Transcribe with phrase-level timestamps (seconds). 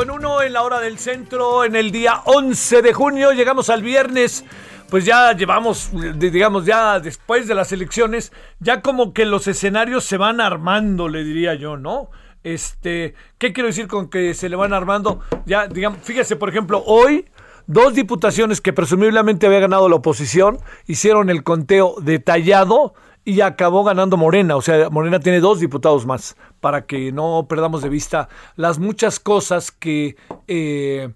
[0.00, 3.82] Con 1 en la hora del centro, en el día 11 de junio, llegamos al
[3.82, 4.46] viernes,
[4.88, 10.16] pues ya llevamos, digamos, ya después de las elecciones, ya como que los escenarios se
[10.16, 12.08] van armando, le diría yo, ¿no?
[12.42, 15.20] Este, ¿qué quiero decir con que se le van armando?
[15.44, 17.26] Ya, digamos, fíjese, por ejemplo, hoy
[17.66, 24.16] dos diputaciones que presumiblemente había ganado la oposición hicieron el conteo detallado y acabó ganando
[24.16, 24.56] Morena.
[24.56, 29.18] O sea, Morena tiene dos diputados más para que no perdamos de vista las muchas
[29.20, 30.16] cosas que...
[30.48, 31.10] eh,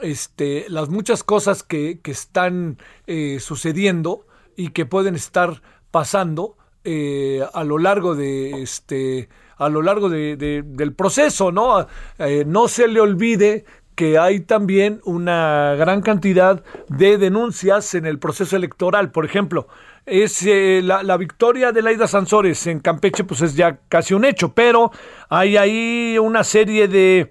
[0.00, 4.26] este, las muchas cosas que, que están eh, sucediendo
[4.56, 10.36] y que pueden estar pasando eh, a lo largo de este a lo largo de-
[10.36, 11.86] de- del proceso, ¿no?
[12.18, 13.64] Eh, no se le olvide
[13.94, 19.12] que hay también una gran cantidad de denuncias en el proceso electoral.
[19.12, 19.68] Por ejemplo,
[20.06, 24.24] es eh, la, la victoria de Laida Sansores en Campeche, pues es ya casi un
[24.24, 24.90] hecho, pero
[25.28, 27.30] hay ahí una serie de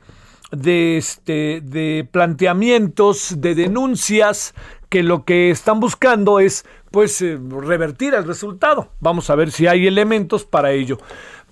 [0.51, 4.53] de, este, de planteamientos, de denuncias,
[4.89, 8.89] que lo que están buscando es pues eh, revertir el resultado.
[8.99, 10.97] Vamos a ver si hay elementos para ello.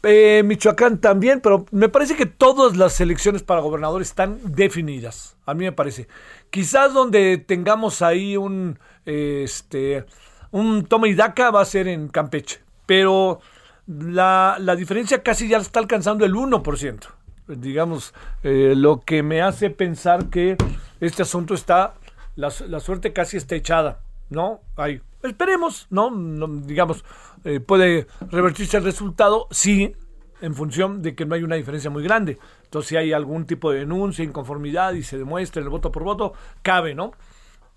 [0.03, 5.38] Eh, Michoacán también, pero me parece que todas las elecciones para gobernador están definidas.
[5.46, 6.08] A mí me parece.
[6.50, 10.06] Quizás donde tengamos ahí un, este,
[10.52, 13.40] un toma y daca va a ser en Campeche, pero
[13.88, 17.20] la, la diferencia casi ya está alcanzando el 1%
[17.56, 20.58] digamos, eh, lo que me hace pensar que
[21.00, 21.96] este asunto está,
[22.36, 24.62] la, la suerte casi está echada, ¿no?
[24.76, 26.12] Ahí, esperemos, ¿no?
[26.12, 27.04] No, digamos,
[27.44, 29.96] eh, puede revertirse el resultado, sí,
[30.42, 32.38] en función de que no hay una diferencia muy grande.
[32.64, 36.34] Entonces, si hay algún tipo de denuncia, inconformidad y se demuestra el voto por voto,
[36.62, 37.14] cabe, ¿no?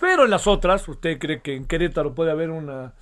[0.03, 2.93] Pero en las otras, ¿usted cree que en Querétaro puede haber una...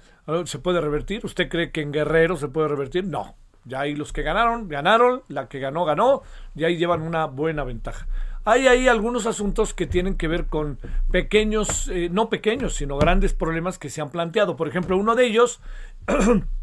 [0.44, 1.24] se puede revertir?
[1.24, 3.06] ¿Usted cree que en Guerrero se puede revertir?
[3.06, 3.36] No.
[3.64, 6.20] Ya ahí los que ganaron, ganaron, la que ganó, ganó,
[6.54, 8.06] y ahí llevan una buena ventaja.
[8.44, 10.78] Hay ahí algunos asuntos que tienen que ver con
[11.10, 14.56] pequeños, eh, no pequeños, sino grandes problemas que se han planteado.
[14.56, 15.62] Por ejemplo, uno de ellos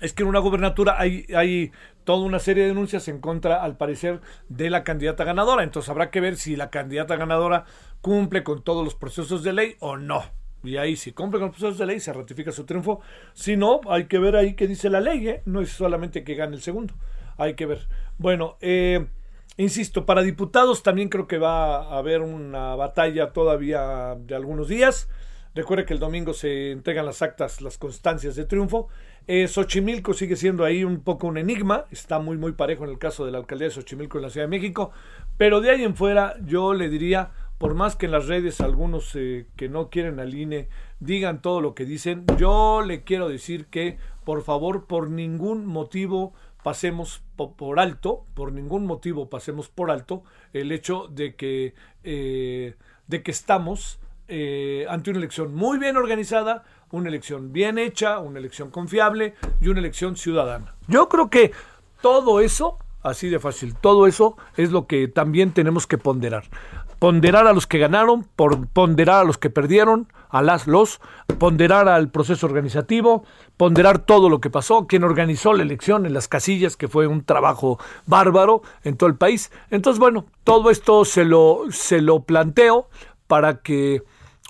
[0.00, 1.72] es que en una gubernatura hay, hay
[2.04, 5.62] toda una serie de denuncias en contra, al parecer, de la candidata ganadora.
[5.62, 7.64] Entonces habrá que ver si la candidata ganadora
[8.00, 10.22] cumple con todos los procesos de ley o no.
[10.64, 13.00] Y ahí, si cumple con los procesos de ley, se ratifica su triunfo.
[13.32, 15.28] Si no, hay que ver ahí qué dice la ley.
[15.28, 15.42] ¿eh?
[15.44, 16.94] No es solamente que gane el segundo.
[17.36, 17.88] Hay que ver.
[18.18, 19.06] Bueno, eh,
[19.56, 25.08] insisto, para diputados también creo que va a haber una batalla todavía de algunos días.
[25.54, 28.88] Recuerde que el domingo se entregan las actas, las constancias de triunfo.
[29.30, 31.84] Eh, Xochimilco sigue siendo ahí un poco un enigma.
[31.90, 34.46] Está muy, muy parejo en el caso de la alcaldía de Xochimilco en la Ciudad
[34.46, 34.90] de México.
[35.36, 39.14] Pero de ahí en fuera, yo le diría, por más que en las redes algunos
[39.16, 40.68] eh, que no quieren al INE
[40.98, 46.32] digan todo lo que dicen, yo le quiero decir que, por favor, por ningún motivo
[46.62, 50.24] pasemos po- por alto, por ningún motivo pasemos por alto
[50.54, 52.74] el hecho de que, eh,
[53.06, 54.00] de que estamos
[54.88, 59.80] ante una elección muy bien organizada, una elección bien hecha, una elección confiable y una
[59.80, 60.74] elección ciudadana.
[60.86, 61.52] Yo creo que
[62.00, 63.74] todo eso Así de fácil.
[63.74, 66.44] Todo eso es lo que también tenemos que ponderar.
[66.98, 68.24] Ponderar a los que ganaron,
[68.72, 71.00] ponderar a los que perdieron, a las los,
[71.38, 73.24] ponderar al proceso organizativo,
[73.56, 77.24] ponderar todo lo que pasó, quien organizó la elección en las casillas, que fue un
[77.24, 79.52] trabajo bárbaro en todo el país.
[79.70, 82.88] Entonces, bueno, todo esto se lo, se lo planteo
[83.28, 84.02] para que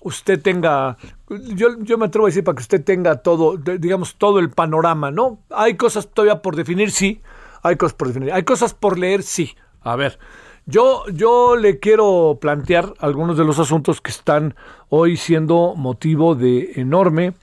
[0.02, 0.96] usted tenga,
[1.28, 5.10] yo, yo me atrevo a decir para que usted tenga todo, digamos, todo el panorama,
[5.10, 5.40] ¿no?
[5.50, 7.20] Hay cosas todavía por definir, sí,
[7.62, 8.32] hay cosas por definir.
[8.32, 9.56] Hay cosas por leer, sí.
[9.80, 10.18] A ver,
[10.66, 14.54] yo, yo le quiero plantear algunos de los asuntos que están
[14.88, 17.34] hoy siendo motivo de enorme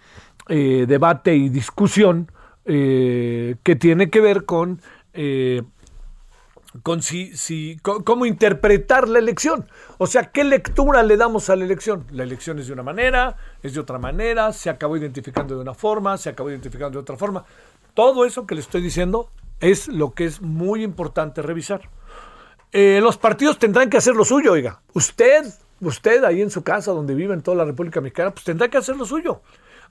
[0.47, 2.31] eh, debate y discusión
[2.65, 4.79] eh, que tiene que ver con,
[5.13, 5.63] eh,
[6.83, 9.67] con si, si cómo interpretar la elección.
[9.97, 12.05] O sea, ¿qué lectura le damos a la elección?
[12.11, 15.73] La elección es de una manera, es de otra manera, se acabó identificando de una
[15.73, 17.45] forma, se acabó identificando de otra forma.
[17.93, 19.29] Todo eso que le estoy diciendo
[19.59, 21.89] es lo que es muy importante revisar.
[22.71, 24.81] Eh, los partidos tendrán que hacer lo suyo, oiga.
[24.93, 25.45] Usted,
[25.79, 28.77] usted ahí en su casa donde vive en toda la República Mexicana, pues tendrá que
[28.77, 29.41] hacer lo suyo.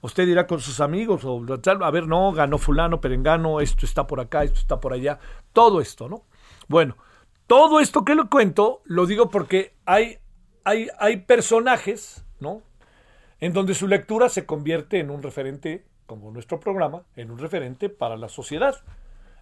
[0.01, 1.43] Usted dirá con sus amigos, o
[1.81, 5.17] a ver, no, ganó fulano, perengano, esto está por acá, esto está por allá,
[5.51, 6.25] todo esto, ¿no?
[6.67, 6.97] Bueno,
[7.47, 10.17] todo esto que lo cuento, lo digo porque hay,
[10.63, 12.61] hay, hay personajes, ¿no?
[13.39, 17.89] En donde su lectura se convierte en un referente, como nuestro programa, en un referente
[17.89, 18.75] para la sociedad.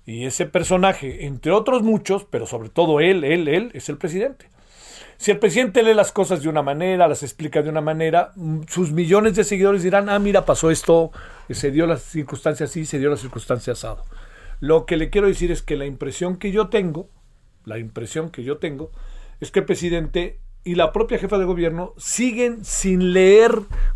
[0.06, 4.50] Y ese personaje, entre otros muchos, pero sobre todo él, él, él, es el presidente.
[5.18, 8.64] Si el presidente lee las cosas de una manera, las explica de una manera, mm,
[8.68, 11.12] sus millones de seguidores dirán, ah, mira, pasó esto,
[11.50, 14.04] se dio las circunstancias así, se dio las circunstancias asado.
[14.60, 17.10] Lo que le quiero decir es que la impresión que yo tengo,
[17.66, 18.92] la impresión que yo tengo,
[19.40, 23.52] es que el presidente y la propia jefa de gobierno siguen sin leer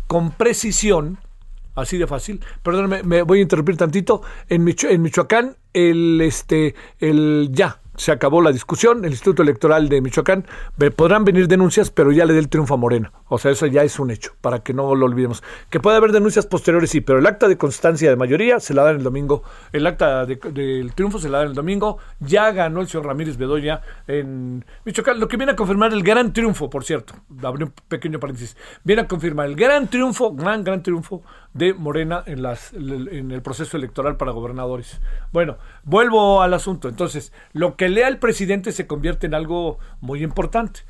[0.06, 1.18] con precisión
[1.74, 2.40] así de fácil.
[2.62, 4.22] Perdóname, me voy a interrumpir tantito.
[4.48, 10.00] En, en Michoacán, el, este, el ya, se acabó la discusión, el Instituto Electoral de
[10.00, 10.46] Michoacán,
[10.96, 13.12] podrán venir denuncias, pero ya le dé el triunfo a Morena.
[13.28, 15.42] O sea, eso ya es un hecho, para que no lo olvidemos.
[15.68, 18.84] Que puede haber denuncias posteriores, sí, pero el acta de constancia de mayoría se la
[18.84, 19.42] dan el domingo,
[19.72, 23.82] el acta del triunfo se la dan el domingo, ya ganó el señor Ramírez Bedoya
[24.06, 28.20] en Michoacán, lo que viene a confirmar el gran triunfo, por cierto, abrí un pequeño
[28.20, 31.22] paréntesis, viene a confirmar el gran triunfo, gran, gran triunfo
[31.54, 35.00] de Morena en, las, en el proceso electoral para gobernadores.
[35.32, 36.88] Bueno, vuelvo al asunto.
[36.88, 40.80] Entonces, lo que lea el presidente se convierte en algo muy importante.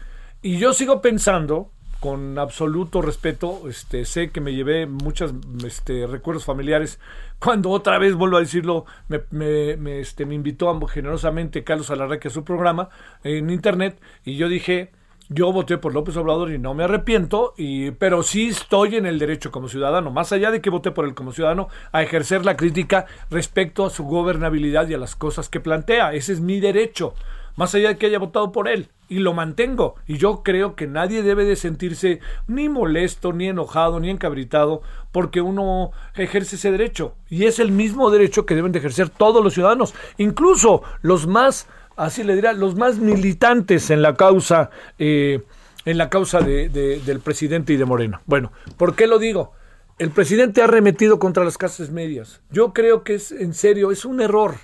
[0.43, 1.71] Y yo sigo pensando,
[2.01, 5.35] con absoluto respeto, este, sé que me llevé muchos
[5.67, 7.01] este, recuerdos familiares
[7.41, 12.45] cuando otra vez, vuelvo a decirlo, me, este, me invitó generosamente Carlos Alarraque a su
[12.45, 12.89] programa
[13.25, 14.93] en internet y yo dije,
[15.29, 19.19] yo voté por López Obrador y no me arrepiento, y, pero sí estoy en el
[19.19, 22.57] derecho como ciudadano, más allá de que voté por él como ciudadano, a ejercer la
[22.57, 26.15] crítica respecto a su gobernabilidad y a las cosas que plantea.
[26.15, 27.15] Ese es mi derecho,
[27.57, 28.89] más allá de que haya votado por él.
[29.11, 29.95] Y lo mantengo.
[30.07, 34.83] Y yo creo que nadie debe de sentirse ni molesto, ni enojado, ni encabritado,
[35.13, 37.15] porque uno ejerce ese derecho.
[37.31, 41.69] Y es el mismo derecho que deben de ejercer todos los ciudadanos, incluso los más
[41.99, 45.43] así le dirá, los más militantes en la causa, eh,
[45.85, 48.21] en la causa de, del presidente y de Moreno.
[48.27, 49.53] Bueno, ¿por qué lo digo?
[49.99, 52.41] El presidente ha arremetido contra las clases medias.
[52.51, 54.55] Yo creo que es, en serio, es un error.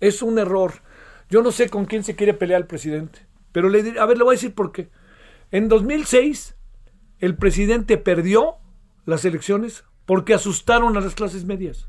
[0.00, 0.72] Es un error.
[1.28, 3.26] Yo no sé con quién se quiere pelear el presidente.
[3.52, 4.88] Pero le a ver, le voy a decir por qué.
[5.50, 6.54] En 2006,
[7.18, 8.56] el presidente perdió
[9.04, 11.88] las elecciones porque asustaron a las clases medias.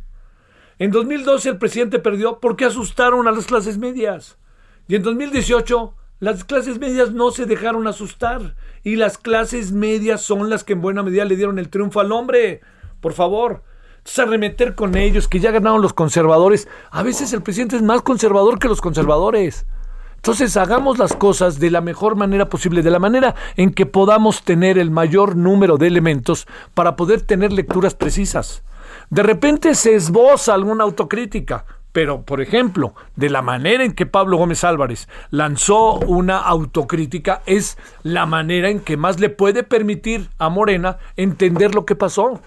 [0.77, 4.37] En 2012 el presidente perdió porque asustaron a las clases medias.
[4.89, 10.49] Y en 2018 las clases medias no se dejaron asustar y las clases medias son
[10.49, 12.61] las que en buena medida le dieron el triunfo al hombre.
[12.99, 13.61] Por favor,
[13.99, 16.67] entonces arremeter con ellos, que ya ganaron los conservadores.
[16.89, 19.67] A veces el presidente es más conservador que los conservadores.
[20.15, 24.41] Entonces hagamos las cosas de la mejor manera posible, de la manera en que podamos
[24.41, 28.63] tener el mayor número de elementos para poder tener lecturas precisas.
[29.11, 34.37] De repente se esboza alguna autocrítica, pero, por ejemplo, de la manera en que Pablo
[34.37, 40.49] Gómez Álvarez lanzó una autocrítica es la manera en que más le puede permitir a
[40.49, 42.41] Morena entender lo que pasó.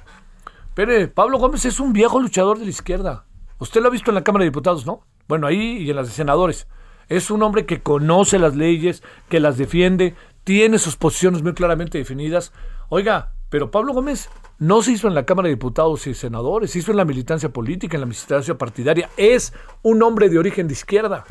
[0.74, 3.24] Pero Pablo Gómez es un viejo luchador de la izquierda.
[3.58, 5.04] Usted lo ha visto en la Cámara de Diputados, ¿no?
[5.28, 6.68] Bueno, ahí y en las de senadores.
[7.08, 11.98] Es un hombre que conoce las leyes, que las defiende, tiene sus posiciones muy claramente
[11.98, 12.52] definidas.
[12.88, 16.78] Oiga, pero Pablo Gómez no se hizo en la Cámara de Diputados y Senadores, se
[16.78, 19.10] hizo en la militancia política, en la militancia partidaria.
[19.18, 21.26] Es un hombre de origen de izquierda.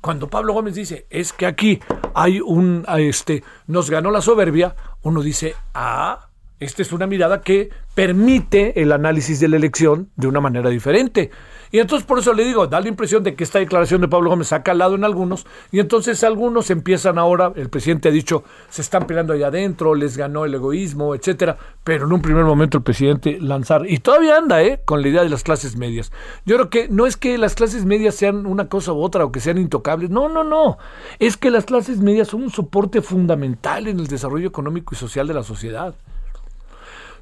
[0.00, 1.80] Cuando Pablo Gómez dice, es que aquí
[2.14, 6.25] hay un, este, nos ganó la soberbia, uno dice, ah,
[6.58, 11.30] Esta es una mirada que permite el análisis de la elección de una manera diferente.
[11.70, 14.30] Y entonces por eso le digo, da la impresión de que esta declaración de Pablo
[14.30, 18.80] Gómez ha calado en algunos y entonces algunos empiezan ahora, el presidente ha dicho, se
[18.80, 22.84] están peleando allá adentro, les ganó el egoísmo, etcétera, pero en un primer momento el
[22.84, 24.80] presidente lanzar, y todavía anda, ¿eh?
[24.82, 26.10] con la idea de las clases medias.
[26.46, 29.32] Yo creo que no es que las clases medias sean una cosa u otra o
[29.32, 30.78] que sean intocables, no, no, no,
[31.18, 35.26] es que las clases medias son un soporte fundamental en el desarrollo económico y social
[35.26, 35.94] de la sociedad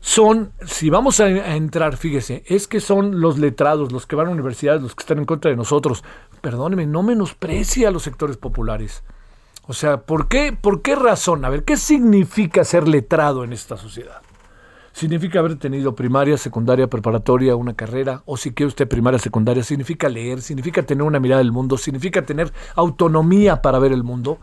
[0.04, 4.32] son, si vamos a, entrar, fíjese, es que son los letrados, los que van a
[4.32, 6.04] universidades, los que están en contra de nosotros.
[6.42, 9.02] Perdóneme, no menosprecie a los sectores populares.
[9.66, 11.42] O sea, ¿por qué, ¿por qué razón?
[11.46, 14.20] A ver, ¿qué significa ser letrado en esta sociedad?
[14.92, 20.10] Significa haber tenido primaria, secundaria, preparatoria, una carrera, o si quiere usted primaria, secundaria, significa
[20.10, 24.38] leer, significa tener una mirada del mundo, significa tener autonomía para ver el mundo.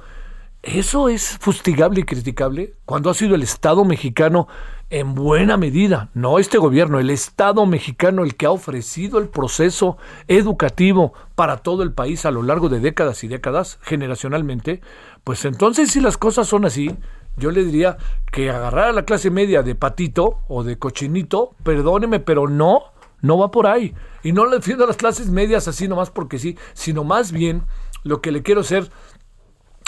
[0.63, 4.48] Eso es fustigable y criticable cuando ha sido el Estado mexicano
[4.91, 9.98] en buena medida, no este gobierno, el Estado mexicano el que ha ofrecido el proceso
[10.27, 14.81] educativo para todo el país a lo largo de décadas y décadas, generacionalmente,
[15.24, 16.95] pues entonces si las cosas son así,
[17.38, 17.98] yo le diría
[18.33, 22.83] que agarrar a la clase media de patito o de cochinito, perdóneme, pero no,
[23.21, 23.95] no va por ahí.
[24.24, 27.63] Y no le defiendo a las clases medias así nomás porque sí, sino más bien
[28.03, 28.91] lo que le quiero hacer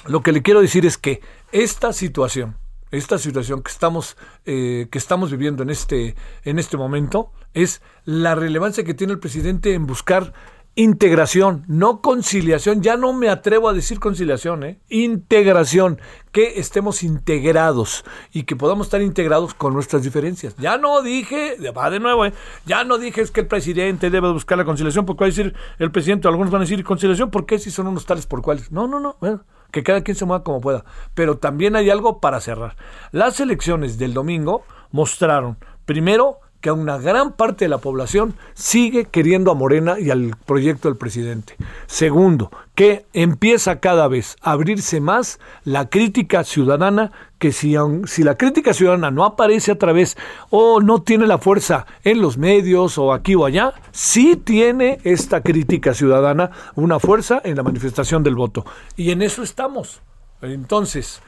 [0.06, 2.58] lo que le quiero decir es que esta situación,
[2.94, 8.36] esta situación que estamos, eh, que estamos viviendo en este, en este momento, es la
[8.36, 10.34] relevancia que tiene el presidente en buscar
[10.76, 12.82] integración, no conciliación.
[12.82, 14.80] Ya no me atrevo a decir conciliación, ¿eh?
[14.90, 16.00] integración,
[16.32, 20.56] que estemos integrados y que podamos estar integrados con nuestras diferencias.
[20.58, 22.34] Ya no dije, va de nuevo, ¿eh?
[22.66, 25.54] ya no dije es que el presidente debe buscar la conciliación, porque va a decir
[25.80, 28.72] el presidente, algunos van a decir conciliación, ¿por qué si son unos tales por cuales?
[28.72, 30.86] No, no, no, bueno que cada quien se mueva como pueda.
[31.16, 32.78] Pero también hay algo para cerrar.
[33.12, 39.52] Las elecciones del domingo mostraron, primero, que una gran parte de la población sigue queriendo
[39.52, 41.58] a Morena y al proyecto del presidente.
[41.88, 48.38] Segundo, que empieza cada vez a abrirse más la crítica ciudadana, que si, si la
[48.38, 50.16] crítica ciudadana no aparece a través
[50.52, 55.42] o no tiene la fuerza en los medios o aquí o allá, sí tiene esta
[55.42, 58.66] crítica ciudadana una fuerza en la manifestación del voto.
[58.96, 60.02] Y en eso estamos.
[60.42, 61.22] Entonces,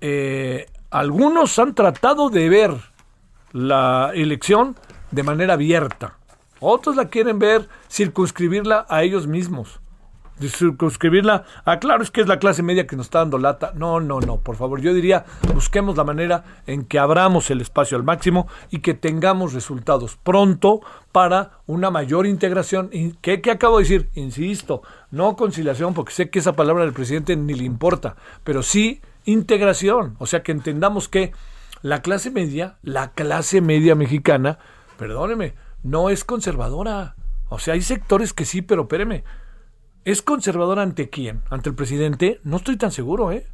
[0.00, 2.93] eh, algunos han tratado de ver
[3.54, 4.76] la elección
[5.12, 6.18] de manera abierta.
[6.58, 9.80] Otros la quieren ver circunscribirla a ellos mismos.
[10.40, 13.72] Circunscribirla a, claro, es que es la clase media que nos está dando lata.
[13.76, 14.80] No, no, no, por favor.
[14.80, 19.52] Yo diría, busquemos la manera en que abramos el espacio al máximo y que tengamos
[19.52, 20.80] resultados pronto
[21.12, 22.90] para una mayor integración.
[23.20, 24.10] ¿Qué, qué acabo de decir?
[24.14, 24.82] Insisto,
[25.12, 30.16] no conciliación, porque sé que esa palabra del presidente ni le importa, pero sí integración.
[30.18, 31.32] O sea, que entendamos que
[31.84, 34.58] la clase media, la clase media mexicana,
[34.96, 37.14] perdóneme, no es conservadora.
[37.50, 39.22] O sea, hay sectores que sí, pero espéreme.
[40.06, 41.42] ¿Es conservadora ante quién?
[41.50, 42.40] ¿Ante el presidente?
[42.42, 43.46] No estoy tan seguro, ¿eh?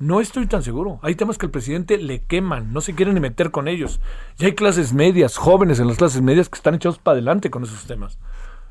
[0.00, 0.98] No estoy tan seguro.
[1.02, 4.00] Hay temas que el presidente le queman, no se quieren ni meter con ellos.
[4.36, 7.62] Y hay clases medias, jóvenes en las clases medias que están echados para adelante con
[7.62, 8.18] esos temas.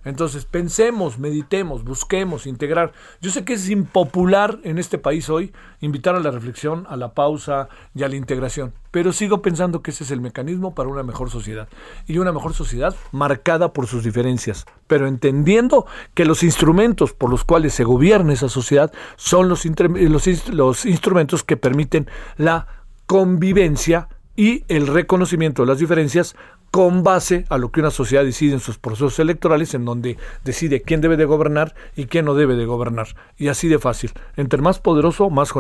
[0.05, 2.93] Entonces, pensemos, meditemos, busquemos, integrar.
[3.21, 7.13] Yo sé que es impopular en este país hoy invitar a la reflexión, a la
[7.13, 11.03] pausa y a la integración, pero sigo pensando que ese es el mecanismo para una
[11.03, 11.67] mejor sociedad.
[12.05, 17.43] Y una mejor sociedad marcada por sus diferencias, pero entendiendo que los instrumentos por los
[17.43, 22.07] cuales se gobierna esa sociedad son los, los, los instrumentos que permiten
[22.37, 22.67] la
[23.07, 26.35] convivencia y el reconocimiento de las diferencias
[26.71, 30.81] con base a lo que una sociedad decide en sus procesos electorales, en donde decide
[30.81, 33.07] quién debe de gobernar y quién no debe de gobernar.
[33.37, 34.11] Y así de fácil.
[34.35, 35.51] Entre más poderoso, más,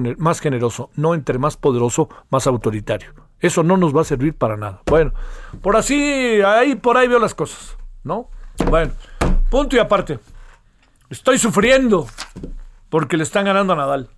[0.41, 0.89] generoso.
[0.95, 3.13] No entre más poderoso, más autoritario.
[3.39, 4.81] Eso no nos va a servir para nada.
[4.85, 5.13] Bueno,
[5.61, 8.29] por así, ahí por ahí veo las cosas, ¿no?
[8.69, 8.91] Bueno,
[9.49, 10.19] punto y aparte.
[11.09, 12.07] Estoy sufriendo
[12.89, 14.09] porque le están ganando a Nadal.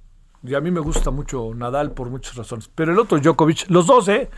[0.44, 2.70] Y a mí me gusta mucho Nadal por muchas razones.
[2.74, 4.29] Pero el otro Djokovic, los dos, ¿eh?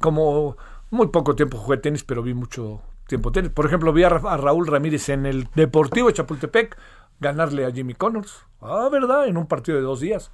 [0.00, 0.56] Como
[0.96, 3.50] muy poco tiempo jugué tenis, pero vi mucho tiempo tenis.
[3.52, 6.76] Por ejemplo, vi a, Raúl Ramírez en el Deportivo de Chapultepec
[7.20, 8.44] ganarle a Jimmy Connors.
[8.60, 9.28] Ah, ¿verdad?
[9.28, 10.32] En un partido de dos días.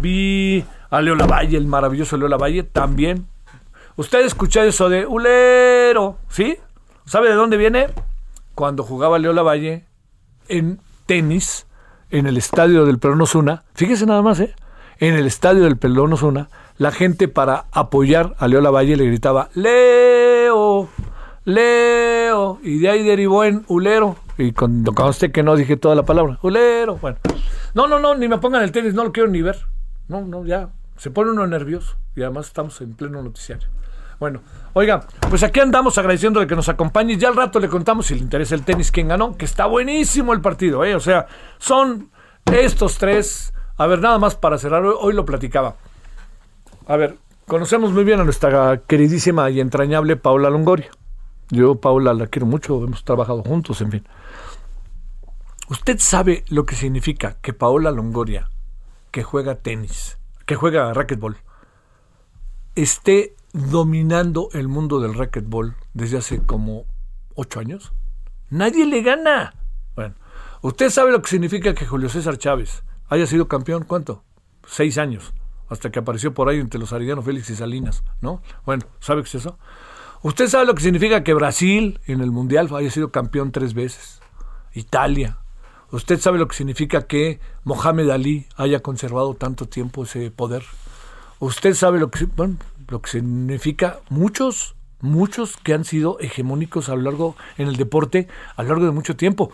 [0.00, 3.26] Vi a Leo Lavalle, el maravilloso Leo Lavalle, también.
[3.96, 6.58] Usted escucha eso de Ulero, ¿sí?
[7.04, 7.88] ¿Sabe de dónde viene?
[8.54, 9.86] Cuando jugaba Leo Lavalle
[10.48, 11.66] en tenis
[12.10, 13.64] en el estadio del Perón Osuna.
[13.74, 14.54] Fíjese nada más, ¿eh?
[14.98, 16.48] En el estadio del Perón Osuna
[16.82, 20.88] la gente para apoyar a Leo Lavalle le gritaba, Leo,
[21.44, 26.02] Leo, y de ahí derivó en Ulero, y cuando conste que no dije toda la
[26.02, 27.18] palabra, Ulero, bueno.
[27.74, 29.58] No, no, no, ni me pongan el tenis, no lo quiero ni ver.
[30.08, 33.68] No, no, ya, se pone uno nervioso, y además estamos en pleno noticiario.
[34.18, 37.16] Bueno, oiga, pues aquí andamos agradeciéndole que nos acompañe.
[37.16, 40.32] Ya al rato le contamos si le interesa el tenis quién ganó, que está buenísimo
[40.32, 40.96] el partido, ¿eh?
[40.96, 41.26] O sea,
[41.58, 42.10] son
[42.52, 43.54] estos tres.
[43.76, 45.76] A ver, nada más para cerrar, hoy lo platicaba.
[46.86, 50.90] A ver, conocemos muy bien a nuestra queridísima y entrañable Paula Longoria.
[51.50, 54.04] Yo, Paula, la quiero mucho, hemos trabajado juntos, en fin.
[55.68, 58.50] ¿Usted sabe lo que significa que Paola Longoria,
[59.10, 61.36] que juega tenis, que juega racquetball,
[62.74, 66.86] esté dominando el mundo del racquetball desde hace como
[67.34, 67.92] ocho años?
[68.50, 69.54] Nadie le gana.
[69.94, 70.14] Bueno,
[70.62, 74.24] usted sabe lo que significa que Julio César Chávez haya sido campeón, ¿cuánto?
[74.66, 75.32] Seis años,
[75.72, 78.42] hasta que apareció por ahí entre los Arellano Félix y Salinas, ¿no?
[78.64, 79.58] Bueno, ¿sabe qué es eso?
[80.22, 84.20] Usted sabe lo que significa que Brasil en el Mundial haya sido campeón tres veces,
[84.74, 85.38] Italia,
[85.92, 90.64] ¿Usted sabe lo que significa que Mohamed Ali haya conservado tanto tiempo ese poder?
[91.38, 92.26] ¿Usted sabe lo que,
[92.88, 98.26] lo que significa muchos, muchos que han sido hegemónicos a lo largo en el deporte
[98.56, 99.52] a lo largo de mucho tiempo?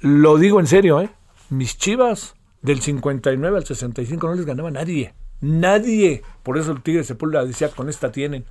[0.00, 1.10] Lo digo en serio, ¿eh?
[1.50, 5.12] Mis chivas del 59 al 65 no les ganaba nadie.
[5.44, 6.22] Nadie.
[6.42, 8.46] Por eso el Tigre Sepúlveda decía, con esta tienen.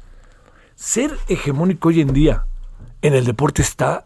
[0.75, 2.45] Ser hegemónico hoy en día
[3.01, 4.05] en el deporte está,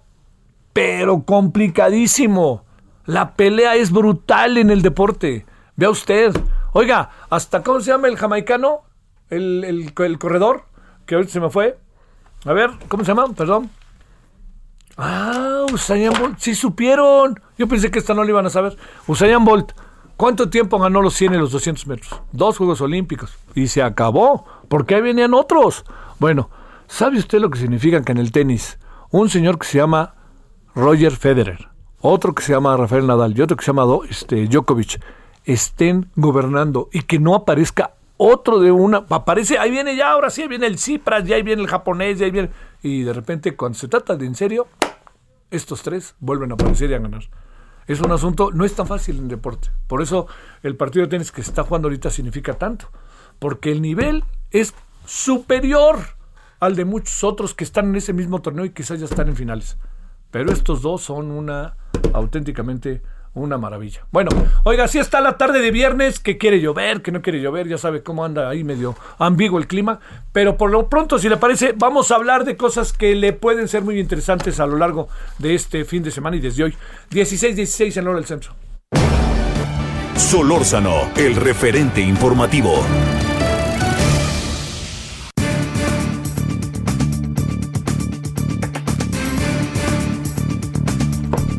[0.72, 2.64] pero complicadísimo.
[3.06, 5.46] La pelea es brutal en el deporte.
[5.76, 6.34] Vea usted.
[6.72, 8.84] Oiga, hasta cómo se llama el jamaicano,
[9.30, 10.64] el, el, corredor,
[11.06, 11.78] que ahorita se me fue.
[12.46, 13.34] A ver, ¿cómo se llama?
[13.36, 13.70] Perdón.
[14.96, 16.40] Ah, Usain Bolt.
[16.40, 17.40] Sí supieron.
[17.58, 18.78] Yo pensé que esta no lo iban a saber.
[19.08, 19.74] Usain Bolt.
[20.18, 22.22] ¿Cuánto tiempo ganó los 100 y los 200 metros?
[22.32, 23.38] Dos Juegos Olímpicos.
[23.56, 24.46] Y se acabó.
[24.68, 25.86] porque ahí venían otros?
[26.20, 26.50] Bueno,
[26.88, 28.80] ¿sabe usted lo que significa que en el tenis
[29.12, 30.16] un señor que se llama
[30.76, 31.70] Roger Federer
[32.02, 35.02] otro que se llama Rafael Nadal y otro que se llama este, Djokovic
[35.46, 40.48] estén gobernando y que no aparezca otro de una, aparece, ahí viene ya, ahora sí,
[40.48, 42.50] viene el Cipras, ya ahí viene el japonés, ya ahí viene,
[42.82, 44.68] y de repente cuando se trata de en serio,
[45.52, 47.24] estos tres vuelven a aparecer y a ganar.
[47.88, 49.70] Es un asunto, no es tan fácil en deporte.
[49.88, 50.28] Por eso
[50.62, 52.90] el partido de tenis que está jugando ahorita significa tanto.
[53.40, 54.74] Porque el nivel es
[55.06, 55.98] superior
[56.60, 59.36] al de muchos otros que están en ese mismo torneo y quizás ya están en
[59.36, 59.78] finales.
[60.32, 61.78] Pero estos dos son una
[62.14, 63.02] auténticamente
[63.42, 64.02] una maravilla.
[64.12, 64.32] Bueno,
[64.64, 67.78] oiga, así está la tarde de viernes, que quiere llover, que no quiere llover, ya
[67.78, 70.00] sabe cómo anda ahí medio ambiguo el clima,
[70.32, 73.68] pero por lo pronto, si le parece, vamos a hablar de cosas que le pueden
[73.68, 76.76] ser muy interesantes a lo largo de este fin de semana y desde hoy,
[77.12, 78.54] 16-16 en hora del centro.
[80.16, 82.84] Solórzano, el referente informativo.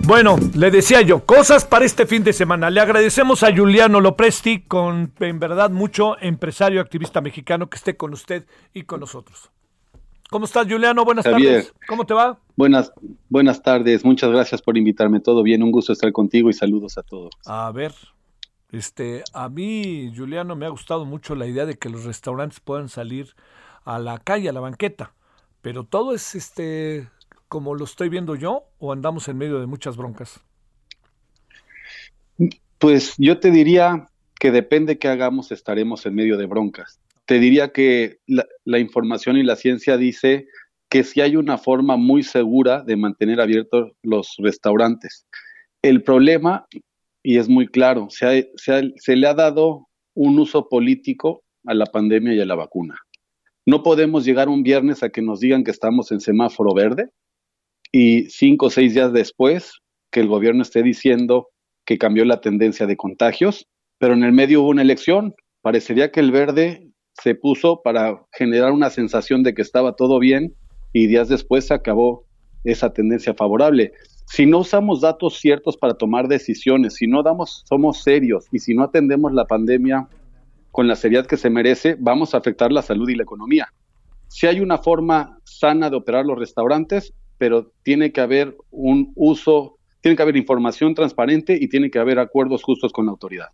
[0.08, 2.70] Bueno, le decía yo, cosas para este fin de semana.
[2.70, 8.14] Le agradecemos a Juliano Lopresti, con en verdad mucho empresario, activista mexicano, que esté con
[8.14, 9.50] usted y con nosotros.
[10.30, 11.04] ¿Cómo estás, Juliano?
[11.04, 11.74] Buenas tardes.
[11.86, 12.38] ¿Cómo te va?
[12.56, 12.90] Buenas,
[13.28, 14.02] buenas tardes.
[14.02, 15.20] Muchas gracias por invitarme.
[15.20, 17.34] Todo bien, un gusto estar contigo y saludos a todos.
[17.44, 17.92] A ver,
[18.72, 22.88] este, a mí, Juliano, me ha gustado mucho la idea de que los restaurantes puedan
[22.88, 23.34] salir
[23.84, 25.12] a la calle, a la banqueta,
[25.60, 27.10] pero todo es este
[27.48, 30.40] como lo estoy viendo yo o andamos en medio de muchas broncas?
[32.78, 34.08] Pues yo te diría
[34.38, 37.00] que depende qué hagamos, estaremos en medio de broncas.
[37.24, 40.46] Te diría que la, información y la ciencia dice
[40.88, 45.26] que si hay una forma muy segura de mantener abiertos los restaurantes.
[45.82, 46.66] El problema,
[47.22, 52.34] y es muy claro, se, se le ha dado un uso político a la pandemia
[52.34, 52.98] y a la vacuna.
[53.66, 57.10] No podemos llegar un viernes a que nos digan que estamos en semáforo verde
[57.92, 59.72] y cinco o seis días después
[60.10, 61.48] que el gobierno esté diciendo
[61.84, 63.66] que cambió la tendencia de contagios,
[63.98, 65.34] pero en el medio hubo una elección.
[65.62, 70.54] Parecería que el verde se puso para generar una sensación de que estaba todo bien
[70.92, 72.24] y días después se acabó
[72.64, 73.92] esa tendencia favorable.
[74.26, 78.74] Si no usamos datos ciertos para tomar decisiones, si no damos, somos serios y si
[78.74, 80.08] no atendemos la pandemia
[80.70, 83.72] con la seriedad que se merece, vamos a afectar la salud y la economía.
[84.28, 89.78] Si hay una forma sana de operar los restaurantes, pero tiene que haber un uso,
[90.00, 93.48] tiene que haber información transparente y tiene que haber acuerdos justos con la autoridad.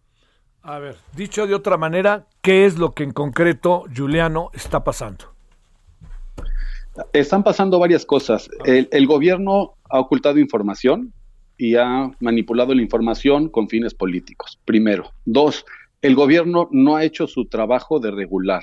[0.62, 5.26] A ver, dicho de otra manera, ¿qué es lo que en concreto, Juliano, está pasando?
[7.12, 8.48] Están pasando varias cosas.
[8.64, 11.12] El, el, gobierno ha ocultado información
[11.58, 15.10] y ha manipulado la información con fines políticos, primero.
[15.26, 15.66] Dos,
[16.00, 18.62] el gobierno no ha hecho su trabajo de regular.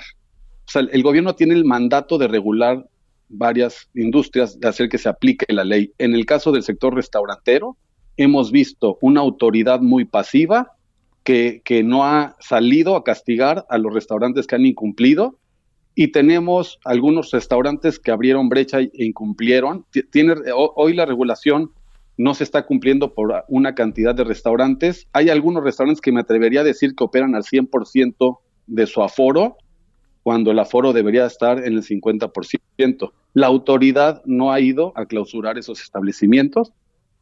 [0.66, 2.86] O sea, el gobierno tiene el mandato de regular
[3.32, 5.92] varias industrias de hacer que se aplique la ley.
[5.98, 7.76] En el caso del sector restaurantero,
[8.16, 10.72] hemos visto una autoridad muy pasiva
[11.24, 15.38] que, que no ha salido a castigar a los restaurantes que han incumplido
[15.94, 19.84] y tenemos algunos restaurantes que abrieron brecha e incumplieron.
[20.10, 21.70] Tiene, hoy la regulación
[22.16, 25.06] no se está cumpliendo por una cantidad de restaurantes.
[25.12, 29.56] Hay algunos restaurantes que me atrevería a decir que operan al 100% de su aforo,
[30.22, 33.12] cuando el aforo debería estar en el 50%.
[33.34, 36.72] La autoridad no ha ido a clausurar esos establecimientos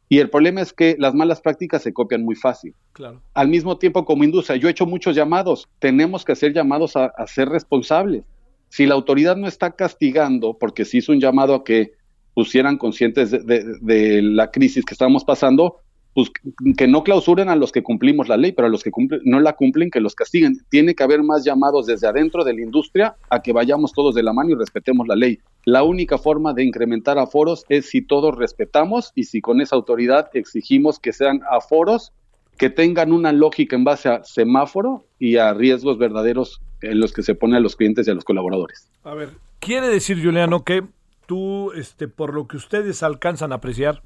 [0.09, 2.75] y el problema es que las malas prácticas se copian muy fácil.
[2.93, 3.21] Claro.
[3.33, 7.05] Al mismo tiempo, como industria, yo he hecho muchos llamados, tenemos que hacer llamados a,
[7.05, 8.25] a ser responsables.
[8.69, 11.93] Si la autoridad no está castigando, porque se hizo un llamado a que
[12.33, 15.77] pusieran conscientes de, la crisis que estamos pasando,
[16.13, 16.29] pues
[16.77, 18.91] que no clausuren a los que cumplimos la ley, pero a los que
[19.23, 20.57] no la cumplen, que los castiguen.
[20.69, 24.23] Tiene que haber más llamados desde adentro de la industria a que vayamos todos de
[24.23, 25.39] la mano y respetemos la ley.
[25.65, 30.29] La única forma de incrementar aforos es si todos respetamos y si con esa autoridad
[30.33, 32.11] exigimos que sean aforos
[32.57, 37.23] que tengan una lógica en base a semáforo y a riesgos verdaderos en los que
[37.23, 38.87] se pone a los clientes y a los colaboradores.
[39.03, 40.83] A ver, quiere decir, Juliano, que
[41.25, 44.03] tú, este, por lo que ustedes alcanzan a apreciar,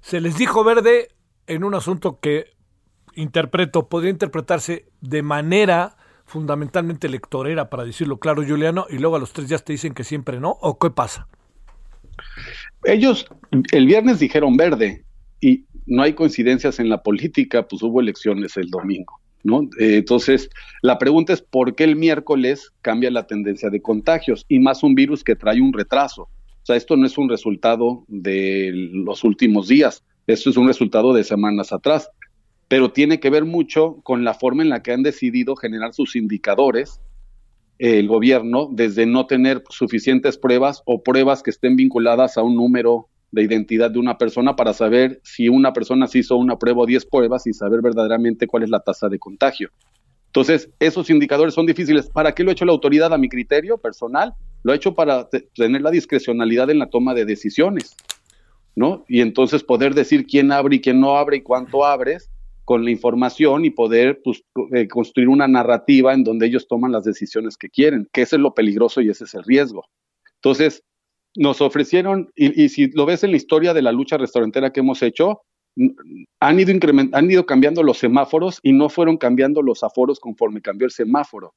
[0.00, 1.08] se les dijo verde
[1.46, 2.56] en un asunto que
[3.14, 9.32] interpreto, podría interpretarse de manera fundamentalmente electorera, para decirlo claro, Juliano, y luego a los
[9.32, 11.28] tres días te dicen que siempre no, ¿o qué pasa?
[12.84, 13.26] Ellos
[13.72, 15.04] el viernes dijeron verde
[15.40, 19.20] y no hay coincidencias en la política, pues hubo elecciones el domingo.
[19.44, 19.62] ¿no?
[19.78, 20.50] Eh, entonces,
[20.82, 24.94] la pregunta es por qué el miércoles cambia la tendencia de contagios y más un
[24.94, 26.28] virus que trae un retraso.
[26.66, 31.14] O sea, esto no es un resultado de los últimos días, esto es un resultado
[31.14, 32.10] de semanas atrás,
[32.66, 36.16] pero tiene que ver mucho con la forma en la que han decidido generar sus
[36.16, 37.00] indicadores
[37.78, 43.06] el gobierno desde no tener suficientes pruebas o pruebas que estén vinculadas a un número
[43.30, 46.86] de identidad de una persona para saber si una persona se hizo una prueba o
[46.86, 49.70] 10 pruebas y saber verdaderamente cuál es la tasa de contagio.
[50.26, 52.10] Entonces, esos indicadores son difíciles.
[52.10, 54.34] ¿Para qué lo ha hecho la autoridad a mi criterio personal?
[54.66, 57.94] Lo ha hecho para tener la discrecionalidad en la toma de decisiones,
[58.74, 59.04] ¿no?
[59.06, 62.32] Y entonces poder decir quién abre y quién no abre y cuánto abres
[62.64, 64.42] con la información y poder pues,
[64.74, 68.42] eh, construir una narrativa en donde ellos toman las decisiones que quieren, que ese es
[68.42, 69.84] lo peligroso y ese es el riesgo.
[70.42, 70.82] Entonces,
[71.36, 75.00] nos ofrecieron, y, si lo ves en la historia de la lucha restaurantera que hemos
[75.00, 75.42] hecho,
[76.40, 76.72] han ido,
[77.12, 81.54] han ido cambiando los semáforos y no fueron cambiando los aforos conforme cambió el semáforo.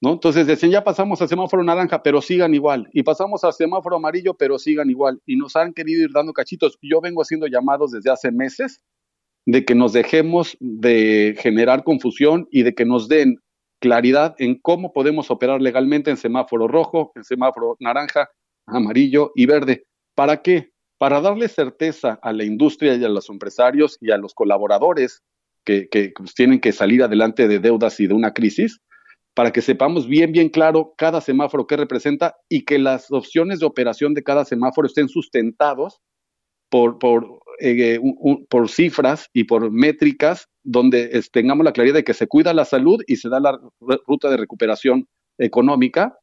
[0.00, 0.12] ¿No?
[0.12, 2.88] Entonces decían, ya pasamos a semáforo naranja, pero sigan igual.
[2.92, 5.20] Y pasamos a semáforo amarillo, pero sigan igual.
[5.26, 6.78] Y nos han querido ir dando cachitos.
[6.82, 8.80] Yo vengo haciendo llamados desde hace meses
[9.46, 13.38] de que nos dejemos de generar confusión y de que nos den
[13.80, 18.30] claridad en cómo podemos operar legalmente en semáforo rojo, en semáforo naranja,
[18.66, 19.84] amarillo y verde.
[20.14, 20.70] ¿Para qué?
[20.96, 25.22] Para darle certeza a la industria y a los empresarios y a los colaboradores
[25.64, 28.80] que, pues, tienen que salir adelante de deudas y de una crisis,
[29.34, 33.66] para que sepamos bien, bien claro cada semáforo que representa y que las opciones de
[33.66, 36.00] operación de cada semáforo estén sustentados
[36.70, 38.00] por, por, eh,
[38.48, 43.02] por cifras y por métricas donde tengamos la claridad de que se cuida la salud
[43.06, 43.58] y se da la
[44.06, 46.16] ruta de recuperación económica,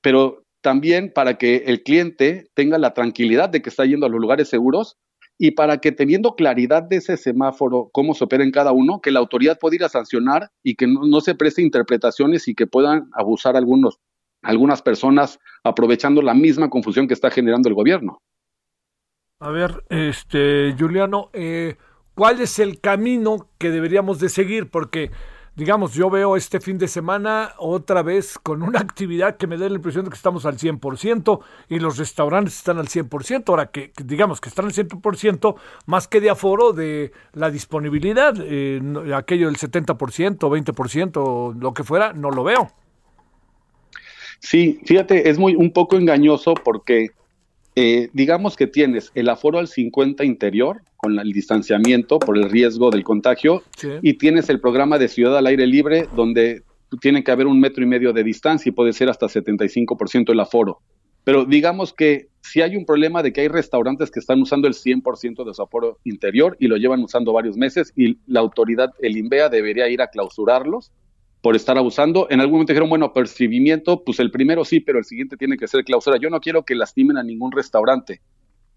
[0.00, 4.20] pero también para que el cliente tenga la tranquilidad de que está yendo a los
[4.20, 4.96] lugares seguros
[5.38, 9.10] y para que teniendo claridad de ese semáforo, cómo se opera en cada uno, que
[9.10, 13.08] la autoridad pueda ir a sancionar y que no, se preste interpretaciones y que puedan
[13.12, 13.98] abusar algunos,
[14.42, 18.22] algunas personas aprovechando la misma confusión que está generando el gobierno.
[19.40, 21.76] A ver, este, Juliano, eh,
[22.14, 24.70] ¿cuál es el camino que deberíamos de seguir?
[24.70, 25.10] Porque
[25.56, 29.68] digamos, yo veo este fin de semana otra vez con una actividad que me da
[29.68, 33.92] la impresión de que estamos al 100% y los restaurantes están al 100%, ahora que,
[34.02, 35.54] digamos que están al 100%
[35.86, 38.80] más que de aforo de la disponibilidad, eh,
[39.14, 42.70] aquello del 70%, 20%, lo que fuera, no lo veo.
[44.40, 47.10] Sí, fíjate, es muy un poco engañoso porque
[47.76, 52.90] eh, digamos que tienes el aforo al 50 interior con el distanciamiento por el riesgo
[52.90, 53.62] del contagio
[54.00, 56.62] y tienes el programa de ciudad al aire libre donde
[57.00, 60.40] tiene que haber un metro y medio de distancia y puede ser hasta 75% el
[60.40, 60.80] aforo.
[61.24, 64.74] Pero digamos que si hay un problema de que hay restaurantes que están usando el
[64.74, 69.16] 100% de su aforo interior y lo llevan usando varios meses y la autoridad, el
[69.16, 70.92] INVEA, debería ir a clausurarlos
[71.44, 72.26] por estar abusando.
[72.30, 75.68] En algún momento dijeron, bueno, percibimiento, pues el primero sí, pero el siguiente tiene que
[75.68, 76.16] ser clausura.
[76.16, 78.22] Yo no quiero que lastimen a ningún restaurante.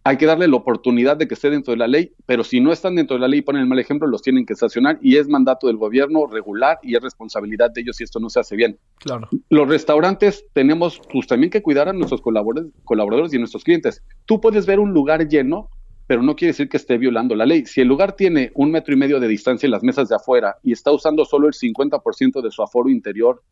[0.04, 2.74] Hay que darle la oportunidad de que esté dentro de la ley, pero si no
[2.74, 5.16] están dentro de la ley y ponen el mal ejemplo, los tienen que sancionar y
[5.16, 8.58] es mandato del gobierno regular y es responsabilidad de ellos si esto no se hace
[8.58, 8.78] bien.
[9.00, 9.30] Claro.
[9.50, 14.04] Los restaurantes tenemos pues también que cuidar a nuestros colaboradores, y a nuestros clientes.
[14.26, 15.70] Tú puedes ver un lugar lleno
[16.08, 17.66] pero no quiere decir que esté violando la ley.
[17.66, 20.56] Si el lugar tiene un metro y medio de distancia en las mesas de afuera
[20.64, 23.44] y está usando solo el 50% de su aforo interior,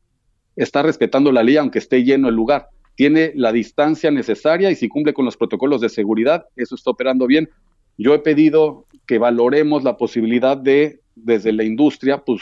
[0.55, 2.69] está respetando la ley aunque esté lleno el lugar.
[2.95, 7.27] Tiene la distancia necesaria y si cumple con los protocolos de seguridad, eso está operando
[7.27, 7.49] bien.
[7.97, 12.41] Yo he pedido que valoremos la posibilidad de, desde la industria, pues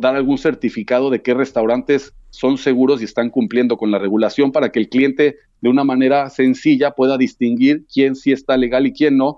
[0.00, 4.70] dar algún certificado de qué restaurantes son seguros y están cumpliendo con la regulación para
[4.70, 9.16] que el cliente de una manera sencilla pueda distinguir quién sí está legal y quién
[9.16, 9.36] no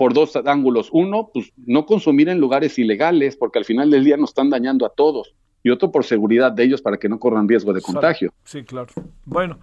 [0.00, 0.88] por dos ángulos.
[0.92, 4.86] Uno, pues no consumir en lugares ilegales porque al final del día nos están dañando
[4.86, 5.34] a todos.
[5.62, 8.32] Y otro por seguridad de ellos para que no corran riesgo de contagio.
[8.44, 8.88] Sí, claro.
[9.26, 9.58] Bueno,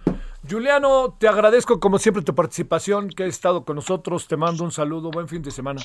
[0.48, 4.28] Juliano, te agradezco como siempre tu participación, que has estado con nosotros.
[4.28, 5.10] Te mando un saludo.
[5.10, 5.82] Buen fin de semana.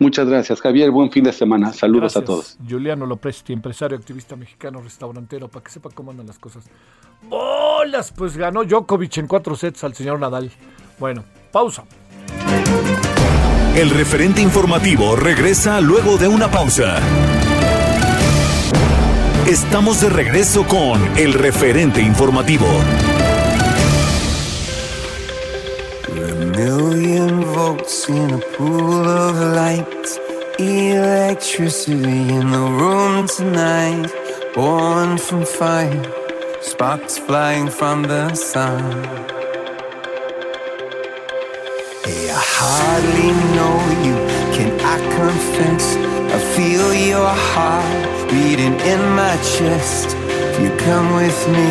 [0.00, 0.90] Muchas gracias, Javier.
[0.90, 1.72] Buen fin de semana.
[1.72, 2.58] Saludos a todos.
[2.68, 6.68] Juliano Lopresti, empresario, activista mexicano, restaurantero, para que sepa cómo andan las cosas.
[7.28, 8.10] ¡Bolas!
[8.10, 10.50] Pues ganó Djokovic en cuatro sets al señor Nadal.
[10.98, 11.84] Bueno, pausa.
[13.76, 17.00] El referente informativo regresa luego de una pausa.
[19.48, 22.66] Estamos de regreso con el referente informativo.
[26.56, 30.06] million volts in a pool of light.
[30.58, 34.10] Electricity in the room tonight.
[34.54, 36.04] Born from fire,
[36.60, 39.43] sparks flying from the sun.
[42.56, 44.16] Hardly know you,
[44.54, 45.96] can I confess?
[46.36, 50.16] I feel your heart beating in my chest.
[50.50, 51.70] If you come with me,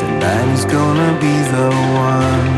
[0.00, 1.68] tonight is gonna be the
[2.10, 2.56] one.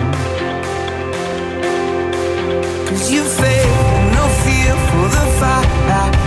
[2.89, 3.75] Cause you faith,
[4.19, 6.18] no fear for the fight.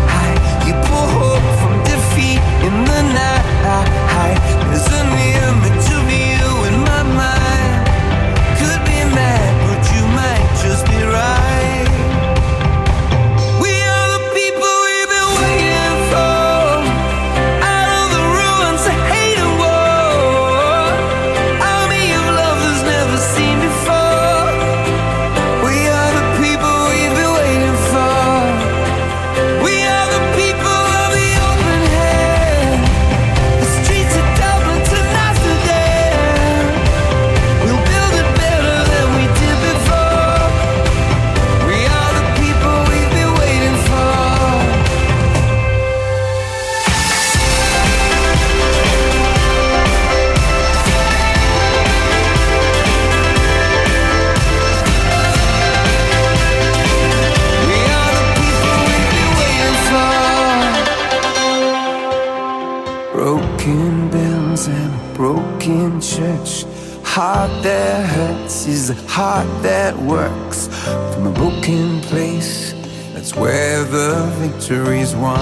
[68.62, 70.68] Hurts is a heart that works
[71.14, 72.74] from a broken place.
[73.14, 75.40] That's where the victory's won.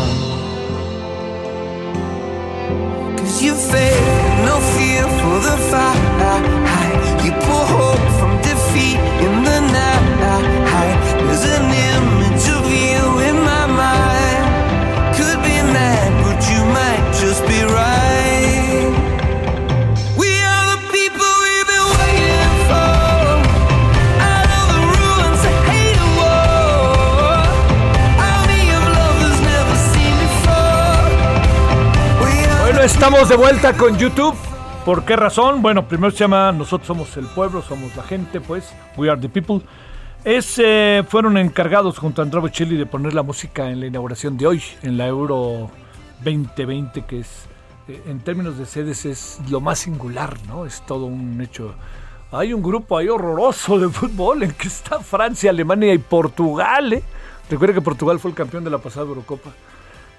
[3.17, 4.01] Cause you faith,
[4.45, 6.88] no fear for the fight.
[32.99, 34.35] Estamos de vuelta con YouTube.
[34.83, 35.61] ¿Por qué razón?
[35.61, 39.29] Bueno, primero se llama Nosotros somos el pueblo, somos la gente, pues, We are the
[39.29, 39.61] people.
[40.25, 44.37] Es, eh, fueron encargados junto a Andrea Bocelli de poner la música en la inauguración
[44.37, 45.71] de hoy, en la Euro
[46.25, 47.45] 2020, que es,
[47.87, 50.65] eh, en términos de sedes, es lo más singular, ¿no?
[50.65, 51.75] Es todo un hecho.
[52.33, 57.03] Hay un grupo ahí horroroso de fútbol en que está Francia, Alemania y Portugal, ¿eh?
[57.49, 59.51] Recuerda que Portugal fue el campeón de la pasada Eurocopa.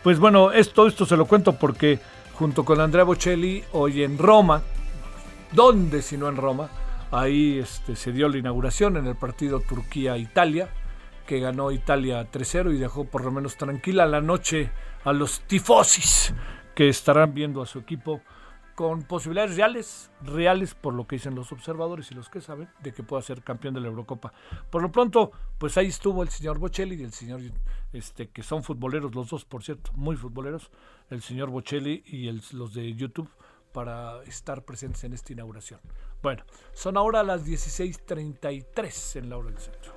[0.03, 1.99] Pues bueno, esto, esto se lo cuento porque
[2.41, 4.63] junto con Andrea Bocelli hoy en Roma.
[5.53, 6.71] ¿Dónde si no en Roma?
[7.11, 10.71] Ahí este, se dio la inauguración en el partido Turquía-Italia,
[11.27, 14.71] que ganó Italia 3-0 y dejó por lo menos tranquila la noche
[15.05, 16.33] a los tifosis,
[16.75, 18.23] que estarán viendo a su equipo
[18.81, 22.95] con posibilidades reales, reales por lo que dicen los observadores y los que saben, de
[22.95, 24.33] que pueda ser campeón de la Eurocopa.
[24.71, 27.43] Por lo pronto, pues ahí estuvo el señor Bocelli y el señor,
[27.93, 30.71] este, que son futboleros los dos, por cierto, muy futboleros,
[31.11, 33.29] el señor Bocelli y los de YouTube
[33.75, 35.81] para estar presentes en esta inauguración.
[36.23, 39.93] Bueno, son ahora las 16.33 en la hora del centro.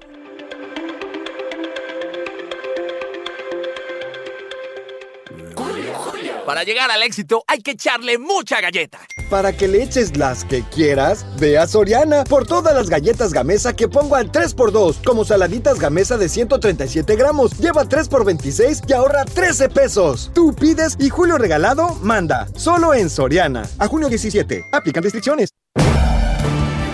[6.45, 8.99] Para llegar al éxito hay que echarle mucha galleta.
[9.29, 13.73] Para que le eches las que quieras, ve a Soriana por todas las galletas Gamesa
[13.73, 17.57] que pongo al 3x2, como saladitas Gamesa de 137 gramos.
[17.59, 20.31] Lleva 3 x 26 y ahorra 13 pesos.
[20.33, 22.47] Tú pides y Julio Regalado manda.
[22.55, 23.63] Solo en Soriana.
[23.79, 24.65] A junio 17.
[24.73, 25.49] Aplican restricciones.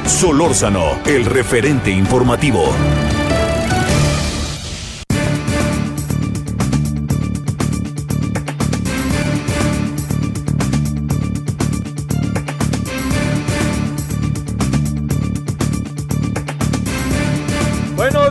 [0.06, 2.74] Solórzano, el referente informativo.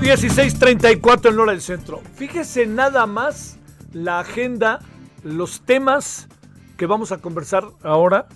[0.09, 2.01] 16:34 en hora del centro.
[2.14, 3.59] Fíjese nada más
[3.92, 4.79] la agenda,
[5.23, 6.29] los temas
[6.79, 8.27] que vamos a conversar ahora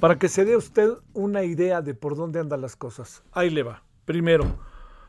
[0.00, 3.22] para que se dé usted una idea de por dónde andan las cosas.
[3.32, 3.82] Ahí le va.
[4.04, 4.58] Primero,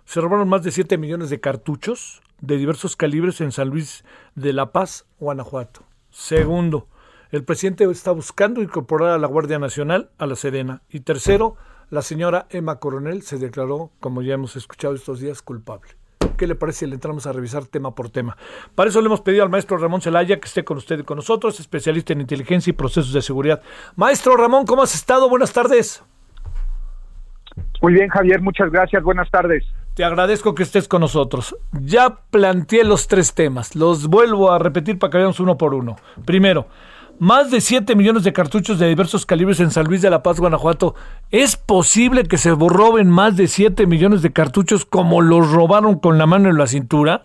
[0.06, 4.54] se robaron más de 7 millones de cartuchos de diversos calibres en San Luis de
[4.54, 5.84] la Paz, Guanajuato.
[6.12, 6.88] Segundo,
[7.30, 10.82] el presidente está buscando incorporar a la Guardia Nacional a la Sedena.
[10.88, 11.58] Y tercero,
[11.90, 15.92] la señora Emma Coronel se declaró, como ya hemos escuchado estos días, culpable.
[16.36, 18.38] ¿Qué le parece si le entramos a revisar tema por tema?
[18.76, 21.18] Para eso le hemos pedido al maestro Ramón Celaya que esté con usted y con
[21.18, 23.62] nosotros, especialista en inteligencia y procesos de seguridad.
[23.96, 25.30] Maestro Ramón, ¿cómo has estado?
[25.30, 26.04] Buenas tardes.
[27.82, 29.04] Muy bien, Javier, muchas gracias.
[29.04, 29.64] Buenas tardes.
[29.94, 31.56] Te agradezco que estés con nosotros.
[31.72, 33.76] Ya planteé los tres temas.
[33.76, 35.96] Los vuelvo a repetir para que veamos uno por uno.
[36.26, 36.68] Primero,
[37.20, 40.40] más de 7 millones de cartuchos de diversos calibres en San Luis de la Paz,
[40.40, 40.96] Guanajuato.
[41.32, 46.18] ¿Es posible que se roben más de 7 millones de cartuchos como los robaron con
[46.18, 47.24] la mano en la cintura?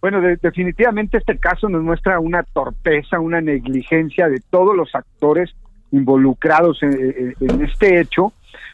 [0.00, 5.50] Bueno, definitivamente este caso nos muestra una torpeza, una negligencia de todos los actores
[5.92, 8.32] involucrados en, este hecho,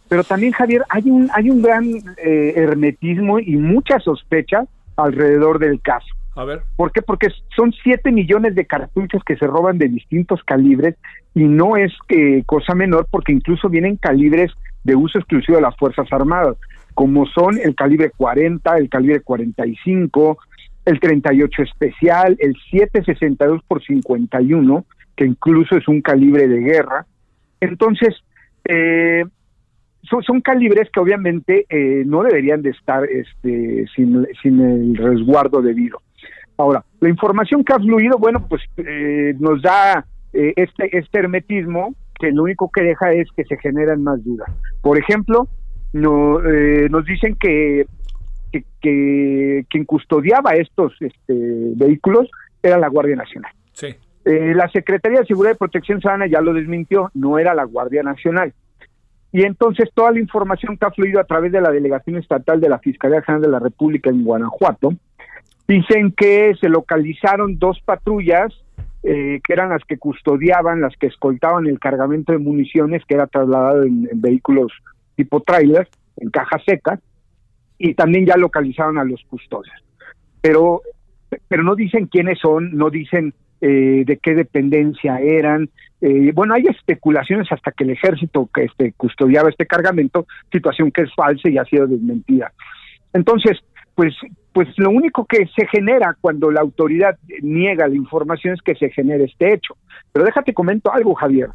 [0.09, 5.81] pero también Javier hay un hay un gran eh, hermetismo y mucha sospecha alrededor del
[5.81, 6.07] caso.
[6.37, 6.45] A.
[6.77, 7.03] ¿Por qué?
[7.03, 10.97] Porque son 7 millones de cartuchos que se roban de distintos calibres
[11.35, 14.53] y no es que cosa menor porque incluso vienen calibres
[14.85, 16.57] de uso exclusivo de las Fuerzas Armadas,
[16.95, 20.39] como son el calibre 40, el calibre 45,
[20.85, 24.85] el 38 especial, el 762 por 51,
[25.17, 27.07] que incluso es un calibre de guerra.
[27.61, 28.15] Entonces,
[28.65, 29.25] eh,
[30.09, 36.01] son, calibres que obviamente eh, no deberían de estar este, sin, sin el resguardo debido.
[36.59, 41.95] Ahora, la información que ha fluido, bueno, pues eh, nos da eh, este, este hermetismo
[42.19, 44.51] que lo único que deja es que se generan más dudas.
[44.81, 45.49] Por ejemplo,
[45.93, 47.87] no, eh, nos dicen que,
[48.81, 51.35] que, quien custodiaba estos este,
[51.77, 52.31] vehículos
[52.63, 53.53] era la Guardia Nacional.
[53.73, 53.95] Sí.
[54.25, 58.55] la Secretaría de Seguridad y Protección Ciudadana ya lo desmintió, no era la Guardia Nacional.
[59.31, 62.71] Y entonces toda la información que ha fluido a través de la Delegación Estatal de
[62.71, 64.95] la Fiscalía General de la República en Guanajuato,
[65.69, 68.53] Dicen que se localizaron dos patrullas
[69.09, 73.29] eh, que eran las que custodiaban, las que escoltaban el cargamento de municiones que era
[73.29, 74.73] trasladado en, vehículos
[75.15, 76.99] tipo trailers, en cajas secas,
[77.79, 79.77] y también ya localizaron a los custodios.
[80.41, 80.83] Pero,
[81.47, 85.71] pero no dicen quiénes son, no dicen eh, de qué dependencia eran.
[86.01, 91.03] Eh, bueno, hay especulaciones hasta que el ejército que este, custodiaba este cargamento, situación que
[91.03, 92.51] es falsa y ha sido desmentida.
[93.13, 93.59] Entonces,
[93.95, 94.15] pues
[94.57, 98.89] pues lo único que se genera cuando la autoridad niega la información es que se
[98.89, 99.77] genere este hecho.
[100.11, 101.51] Pero déjate comento algo, Javier.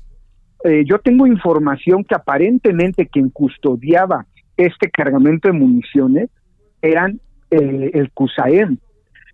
[0.63, 6.29] Eh, yo tengo información que aparentemente quien custodiaba este cargamento de municiones
[6.79, 8.77] eran eh, el CUSAEM,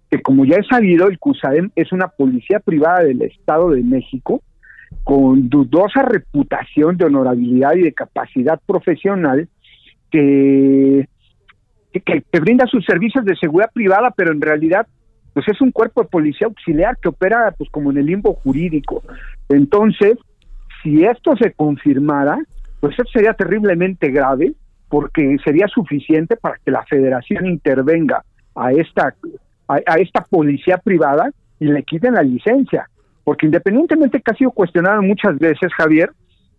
[0.09, 4.43] que como ya he sabido, el CUSAEM es una policía privada del Estado de México
[5.03, 9.49] con dudosa reputación de honorabilidad y de capacidad profesional
[10.09, 11.09] que
[11.91, 14.87] que, brinda sus servicios de seguridad privada, pero en realidad
[15.33, 19.03] pues es un cuerpo de policía auxiliar que opera pues como en el limbo jurídico.
[19.49, 20.17] Entonces,
[20.81, 22.39] si esto se confirmara,
[22.79, 24.53] pues eso sería terriblemente grave
[24.89, 28.23] porque sería suficiente para que la federación intervenga
[28.55, 29.13] a esta
[29.67, 32.89] a, esta policía privada y le quiten la licencia,
[33.23, 36.11] porque independientemente que ha sido cuestionado muchas veces, Javier,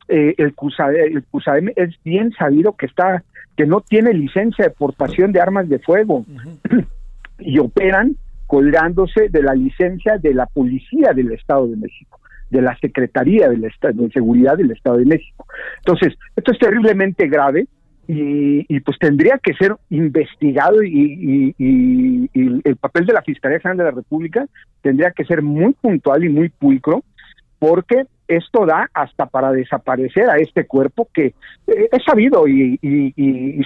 [0.09, 3.23] eh, el, CUSAEM, es bien sabido que está
[3.59, 6.25] que no tiene licencia de portación de armas de fuego
[7.41, 8.15] y operan
[8.47, 13.57] colgándose de la licencia de la policía del Estado de México, de la Secretaría de,
[13.57, 15.45] de Seguridad del Estado de México.
[15.79, 17.67] Entonces, esto es terriblemente grave
[18.07, 23.85] y, pues tendría que ser investigado y, y, el papel de la Fiscalía General de
[23.85, 24.47] la República
[24.83, 27.03] tendría que ser muy puntual y muy pulcro
[27.59, 31.35] porque esto da hasta para desaparecer a este cuerpo que
[31.67, 32.79] eh, es sabido y,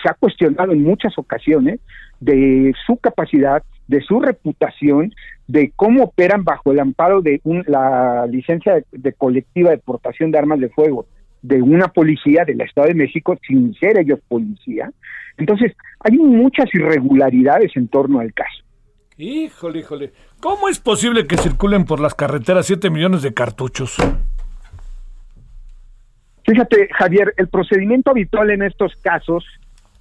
[0.03, 1.81] se ha cuestionado en muchas ocasiones
[2.21, 5.13] de su capacidad de su reputación,
[5.47, 10.39] de cómo operan bajo el amparo de un, la licencia de, colectiva de portación de
[10.39, 11.07] armas de fuego
[11.43, 14.91] de una policía del Estado de México sin ser ellos policía.
[15.37, 18.63] Entonces, hay muchas irregularidades en torno al caso.
[19.19, 20.13] Híjole, híjole.
[20.41, 23.97] ¿Cómo es posible que circulen por las carreteras 7 millones de cartuchos?
[26.45, 29.45] Fíjate, Javier, el procedimiento habitual en estos casos,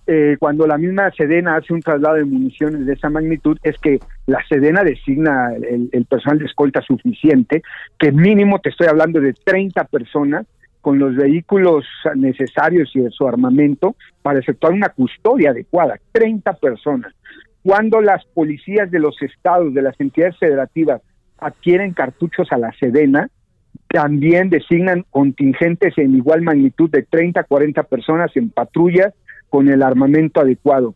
[0.07, 3.99] eh, cuando la misma Sedena hace un traslado de municiones de esa magnitud, es que
[4.25, 7.61] la Sedena designa el, el personal de escolta suficiente,
[7.99, 10.47] que mínimo te estoy hablando de 30 personas,
[10.81, 11.85] con los vehículos
[12.15, 17.13] necesarios y su armamento para efectuar una custodia adecuada, 30 personas.
[17.63, 21.01] Cuando las policías de los estados, de las entidades federativas,
[21.37, 23.29] adquieren cartuchos a la Sedena,
[23.91, 29.13] también designan contingentes en igual magnitud de 30 a 40 personas en patrullas
[29.49, 30.95] con el armamento adecuado.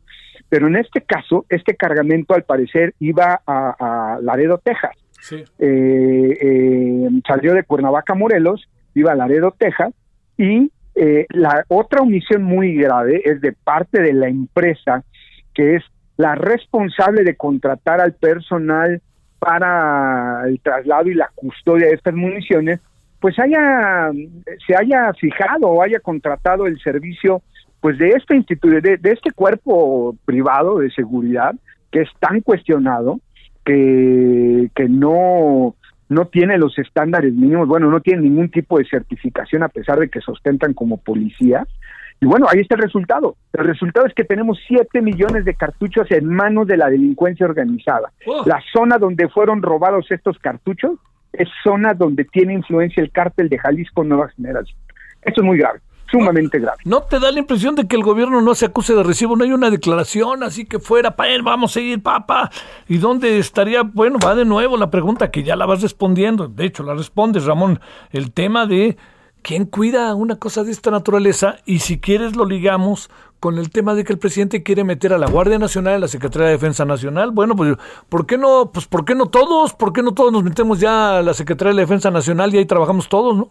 [0.49, 4.95] Pero en este caso, este cargamento al parecer iba a, Laredo, Texas.
[5.31, 9.93] Eh, eh, salió de Cuernavaca, Morelos, iba a Laredo, Texas,
[10.37, 15.03] y eh, la otra omisión muy grave es de parte de la empresa,
[15.53, 15.83] que es
[16.17, 19.01] la responsable de contratar al personal
[19.45, 22.79] para el traslado y la custodia de estas municiones,
[23.19, 24.09] pues haya
[24.65, 27.43] se haya fijado o haya contratado el servicio
[27.79, 31.53] pues de este instituto de, este cuerpo privado de seguridad
[31.91, 33.19] que es tan cuestionado
[33.63, 35.75] que, que no
[36.09, 40.09] no tiene los estándares mínimos, bueno, no tiene ningún tipo de certificación a pesar de
[40.09, 41.67] que sustentan como policía.
[42.21, 43.35] Y bueno, ahí está el resultado.
[43.53, 48.11] El resultado es que tenemos 7 millones de cartuchos en manos de la delincuencia organizada.
[48.25, 48.43] Oh.
[48.45, 50.97] La zona donde fueron robados estos cartuchos
[51.33, 54.77] es zona donde tiene influencia el cártel de Jalisco Nueva Generación.
[55.21, 55.79] Esto es muy grave
[56.11, 56.77] sumamente grave.
[56.85, 59.35] ¿No te da la impresión de que el gobierno no se acuse de recibo?
[59.35, 62.51] No hay una declaración así que fuera para él, vamos a ir, papá.
[62.87, 63.83] ¿Y dónde estaría?
[63.83, 66.47] Bueno, va de nuevo la pregunta que ya la vas respondiendo.
[66.47, 67.79] De hecho, la respondes, Ramón.
[68.11, 68.97] El tema de
[69.45, 73.93] quién cuida una cosa de esta naturaleza y si quieres lo ligamos con el tema
[73.93, 76.83] de que el presidente quiere meter a la Guardia Nacional, a la Secretaría de Defensa
[76.83, 77.29] Nacional.
[77.29, 77.77] Bueno, pues
[78.09, 78.71] ¿por qué no?
[78.73, 79.75] Pues ¿por qué no todos?
[79.75, 82.65] ¿Por qué no todos nos metemos ya a la Secretaría de Defensa Nacional y ahí
[82.65, 83.49] trabajamos todos, no?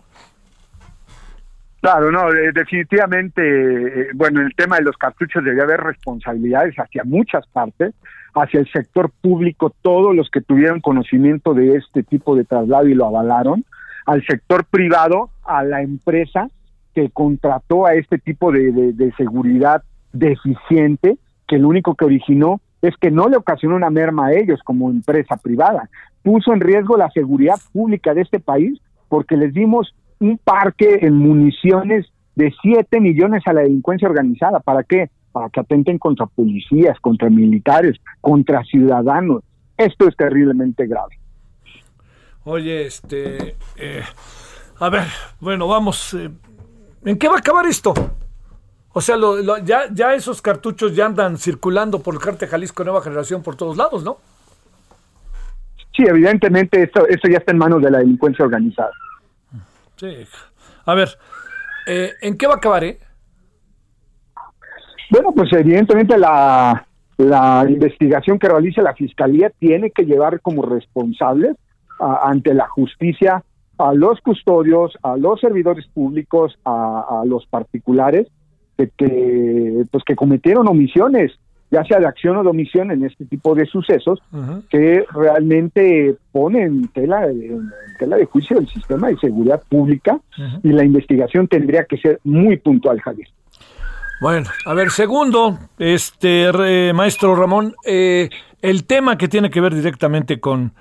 [1.80, 7.46] Claro, no, definitivamente, eh, bueno, el tema de los cartuchos debe haber responsabilidades hacia muchas
[7.46, 7.94] partes,
[8.34, 12.94] hacia el sector público, todos los que tuvieron conocimiento de este tipo de traslado y
[12.94, 13.64] lo avalaron,
[14.06, 16.48] al sector privado, a la empresa
[16.94, 19.82] que contrató a este tipo de, seguridad
[20.12, 24.60] deficiente, que lo único que originó es que no le ocasionó una merma a ellos
[24.64, 25.88] como empresa privada,
[26.22, 31.14] puso en riesgo la seguridad pública de este país porque les dimos un parque en
[31.14, 34.60] municiones de 7 millones a la delincuencia organizada.
[34.60, 35.10] ¿Para qué?
[35.32, 39.42] Para que atenten contra policías, contra militares, contra ciudadanos.
[39.76, 41.18] Esto es terriblemente grave.
[42.44, 43.56] Oye, este...
[43.76, 44.02] Eh,
[44.78, 45.04] a ver,
[45.40, 46.14] bueno, vamos...
[46.14, 46.30] Eh,
[47.04, 47.92] ¿En qué va a acabar esto?
[48.92, 53.02] O sea, lo, ya, ya esos cartuchos ya andan circulando por el cártel Jalisco Nueva
[53.02, 54.18] Generación por todos lados, ¿no?
[55.96, 58.90] Sí, evidentemente esto, esto ya está en manos de la delincuencia organizada.
[59.96, 60.26] Sí.
[60.86, 61.08] A ver,
[61.86, 62.98] eh, ¿en qué va a acabar, eh?
[65.10, 66.86] Bueno, pues evidentemente la,
[67.18, 71.56] la investigación que realiza la Fiscalía tiene que llevar como responsables
[71.98, 73.44] ante la justicia
[73.78, 78.28] a los custodios, a los servidores públicos, a, los particulares
[78.76, 81.32] que, que, pues que cometieron omisiones
[81.74, 84.22] ya sea de acción o de omisión en este tipo de sucesos,
[84.70, 87.68] que realmente ponen tela, en
[87.98, 90.20] tela de juicio el sistema de seguridad pública
[90.62, 93.28] y la investigación tendría que ser muy puntual, Javier.
[94.20, 98.30] Bueno, a ver, segundo, este maestro Ramón, eh,
[98.62, 100.72] el tema que tiene que ver directamente con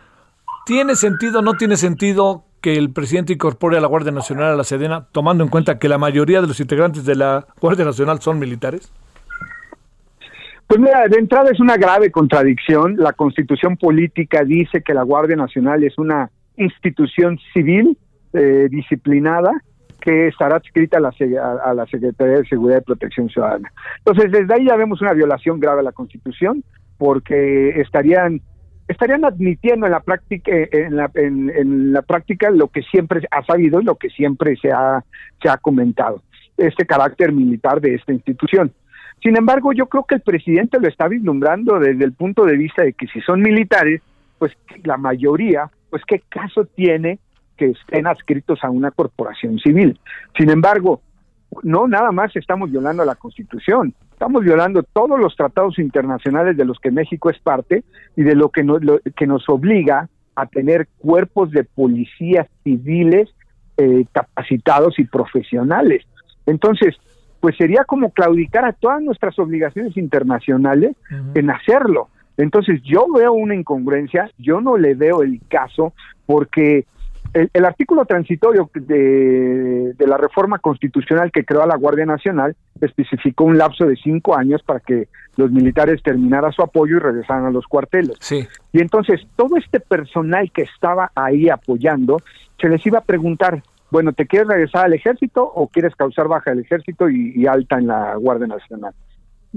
[0.67, 4.55] ¿tiene sentido o no tiene sentido que el presidente incorpore a la Guardia Nacional a
[4.55, 8.21] la Sedena, tomando en cuenta que la mayoría de los integrantes de la Guardia Nacional
[8.21, 8.89] son militares?
[10.65, 12.95] Pues mira, de entrada es una grave contradicción.
[12.95, 17.97] La constitución política dice que la Guardia Nacional es una institución civil
[18.31, 19.51] eh, disciplinada
[19.99, 21.13] que estará adscrita a la,
[21.65, 23.73] a la Secretaría de Seguridad y Protección Ciudadana.
[23.97, 26.63] Entonces, desde ahí ya vemos una violación grave a la Constitución,
[26.97, 28.41] porque estarían
[28.93, 33.81] estarían admitiendo en la práctica en la, en, la práctica lo que siempre ha sabido
[33.81, 35.03] y lo que siempre se ha
[35.41, 36.21] se ha comentado
[36.57, 38.71] este carácter militar de esta institución
[39.23, 42.83] sin embargo, yo creo que el presidente lo está vislumbrando desde el punto de vista
[42.83, 44.01] de que si son militares,
[44.37, 44.51] pues
[44.83, 47.19] la mayoría, pues qué caso tiene
[47.55, 49.97] que estén adscritos a una corporación civil.
[50.37, 51.01] Sin embargo,
[51.63, 56.79] no nada más estamos violando la Constitución, estamos violando todos los tratados internacionales de los
[56.79, 57.83] que México es parte
[58.15, 63.29] y de lo que nos, lo, que nos obliga a tener cuerpos de policías civiles
[63.77, 66.05] eh, capacitados y profesionales.
[66.45, 66.95] Entonces,
[67.39, 70.95] pues sería como claudicar a todas nuestras obligaciones internacionales
[71.35, 72.07] en hacerlo.
[72.37, 75.93] Entonces yo veo una incongruencia, yo no le veo el caso
[76.25, 76.85] porque
[77.33, 83.57] el, artículo transitorio de, la reforma constitucional que creó a la Guardia Nacional especificó un
[83.57, 87.65] lapso de cinco años para que los militares terminaran su apoyo y regresaran a los
[87.65, 88.17] cuarteles.
[88.19, 88.47] Sí.
[88.71, 92.21] Y entonces todo este personal que estaba ahí apoyando,
[92.61, 96.51] se les iba a preguntar, bueno, ¿te quieres regresar al ejército o quieres causar baja
[96.51, 98.93] del ejército y, y alta en la Guardia Nacional?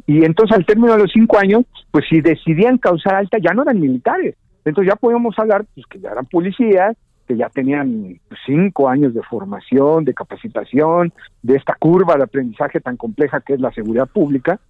[0.06, 3.62] Y entonces al término de los cinco años, pues si decidían causar alta, ya no
[3.62, 4.34] eran militares.
[4.64, 6.96] Entonces ya podíamos hablar pues, que ya eran policías,
[7.26, 11.12] que ya tenían cinco años de formación, de capacitación,
[11.42, 14.60] de esta curva de aprendizaje tan compleja que es la seguridad pública,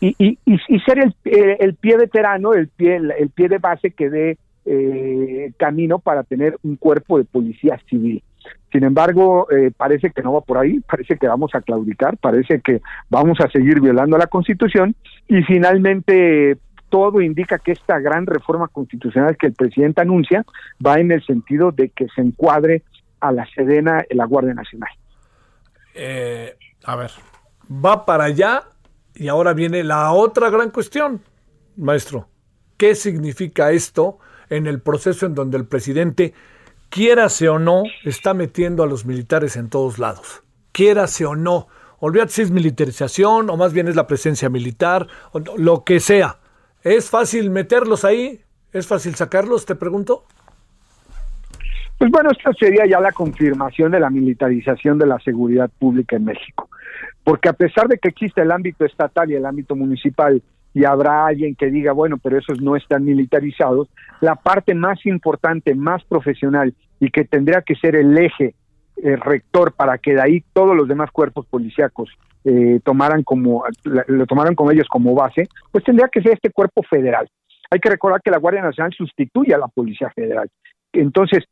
[0.00, 4.08] y, y, y, ser el, el, pie veterano, el pie, el pie de base que
[4.08, 8.22] dé eh, camino para tener un cuerpo de policía civil.
[8.70, 12.60] Sin embargo, eh, parece que no va por ahí, parece que vamos a claudicar, parece
[12.60, 14.94] que vamos a seguir violando la Constitución
[15.26, 16.58] y finalmente
[16.88, 20.44] todo indica que esta gran reforma constitucional que el presidente anuncia
[20.84, 22.82] va en el sentido de que se encuadre
[23.20, 24.90] a la Sedena la Guardia Nacional.
[25.94, 27.10] Eh, a ver,
[27.70, 28.62] va para allá
[29.14, 31.20] y ahora viene la otra gran cuestión,
[31.76, 32.28] maestro.
[32.76, 34.18] ¿Qué significa esto
[34.48, 36.32] en el proceso en donde el presidente,
[36.88, 40.42] quiérase o no, está metiendo a los militares en todos lados?
[40.70, 41.66] Quiérase o no.
[41.98, 46.38] Olvídate si es militarización o más bien es la presencia militar, o lo que sea
[46.88, 48.40] ¿Es fácil meterlos ahí?
[48.72, 50.24] ¿Es fácil sacarlos, te pregunto?
[51.98, 56.24] Pues bueno, esto sería ya la confirmación de la militarización de la seguridad pública en
[56.24, 56.70] México.
[57.22, 61.26] Porque a pesar de que existe el ámbito estatal y el ámbito municipal, y habrá
[61.26, 63.90] alguien que diga, bueno, pero esos no están militarizados,
[64.22, 68.54] la parte más importante, más profesional y que tendría que ser el eje
[68.96, 72.08] eh, rector para que de ahí todos los demás cuerpos policíacos
[72.50, 76.82] eh, tomaran como lo tomaran con ellos como base, pues tendría que ser este cuerpo
[76.82, 77.28] federal.
[77.70, 80.48] Hay que recordar que la Guardia Nacional sustituye a la Policía Federal.
[80.94, 81.44] Entonces,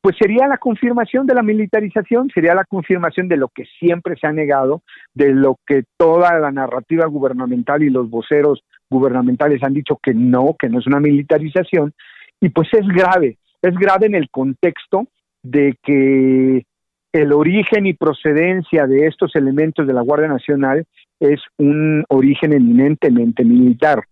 [0.00, 4.26] pues sería la confirmación de la militarización, sería la confirmación de lo que siempre se
[4.26, 4.80] ha negado,
[5.12, 10.56] de lo que toda la narrativa gubernamental y los voceros gubernamentales han dicho que no,
[10.58, 11.92] que no es una militarización,
[12.40, 15.08] y pues es grave, es grave en el contexto
[15.42, 16.64] de que
[17.12, 20.84] el origen y procedencia de estos elementos de la Guardia Nacional
[21.20, 24.04] es un origen eminentemente militar.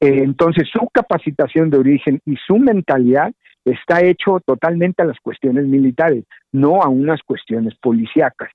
[0.00, 3.32] Entonces, su capacitación de origen y su mentalidad
[3.64, 8.50] está hecho totalmente a las cuestiones militares, no a unas cuestiones policíacas.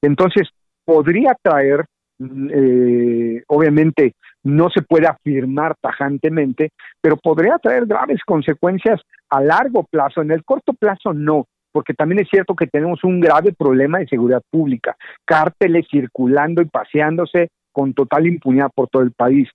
[0.00, 0.48] Entonces,
[0.84, 1.84] podría traer,
[2.18, 6.70] eh, obviamente, no se puede afirmar tajantemente,
[7.00, 10.22] pero podría traer graves consecuencias a largo plazo.
[10.22, 11.46] En el corto plazo, no
[11.76, 14.96] porque también es cierto que tenemos un grave problema de seguridad pública,
[15.26, 19.46] cárteles circulando y paseándose con total impunidad por todo el país.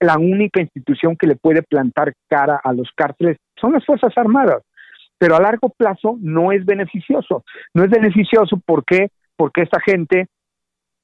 [0.00, 4.64] La única institución que le puede plantar cara a los cárteles son las Fuerzas Armadas,
[5.18, 7.44] pero a largo plazo no es beneficioso.
[7.74, 9.10] No es beneficioso ¿por qué?
[9.36, 10.26] porque esta gente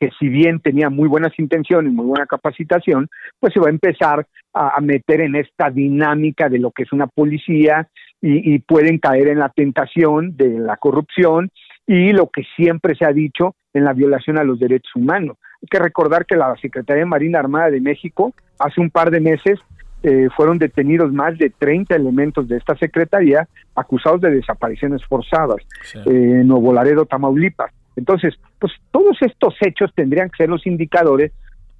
[0.00, 3.08] que si bien tenía muy buenas intenciones, muy buena capacitación,
[3.38, 7.06] pues se va a empezar a, meter en esta dinámica de lo que es una
[7.06, 7.88] policía
[8.26, 11.50] y, pueden caer en la tentación de la corrupción
[11.86, 15.36] y lo que siempre se ha dicho en la violación a los derechos humanos.
[15.60, 19.20] Hay que recordar que la Secretaría de Marina Armada de México hace un par de
[19.20, 19.60] meses
[20.02, 25.58] eh, fueron detenidos más de 30 elementos de esta secretaría acusados de desapariciones forzadas
[26.06, 27.72] en Nuevo Laredo, Tamaulipas.
[27.94, 31.30] Entonces, pues todos estos hechos tendrían que ser los indicadores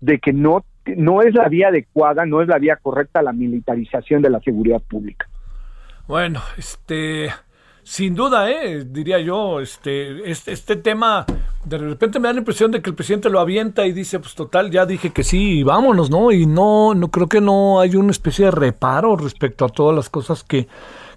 [0.03, 0.63] de que no,
[0.95, 4.83] no es la vía adecuada, no es la vía correcta la militarización de la seguridad
[4.83, 5.27] pública.
[6.07, 7.33] Bueno, este,
[7.83, 8.85] sin duda, ¿eh?
[8.85, 11.25] diría yo, este, este, este, tema,
[11.65, 14.35] de repente me da la impresión de que el presidente lo avienta y dice, pues
[14.35, 16.31] total, ya dije que sí, vámonos, ¿no?
[16.31, 20.11] Y no, no creo que no hay una especie de reparo respecto a todas las
[20.11, 20.69] cosas que,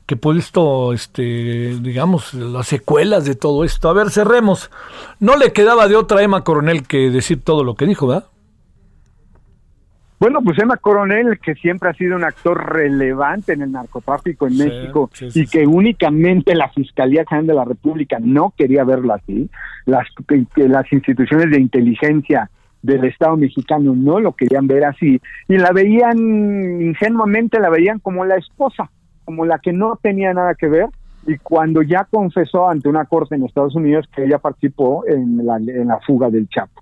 [0.05, 3.89] que puesto, este, digamos, las secuelas de todo esto.
[3.89, 4.71] A ver, cerremos.
[5.19, 8.27] No le quedaba de otra Emma Coronel que decir todo lo que dijo, ¿verdad?
[10.19, 14.57] Bueno, pues Emma Coronel, que siempre ha sido un actor relevante en el narcotráfico en
[14.57, 19.49] México y que únicamente la Fiscalía General de la República no quería verla así,
[19.85, 20.07] las,
[20.55, 22.49] las instituciones de inteligencia
[22.81, 26.17] del Estado mexicano no lo querían ver así y la veían
[26.81, 28.89] ingenuamente, la veían como la esposa
[29.27, 30.87] como la que no tenía nada que ver
[31.27, 35.57] y cuando ya confesó ante una corte en Estados Unidos que ella participó en la,
[35.57, 36.81] en la fuga del Chapo.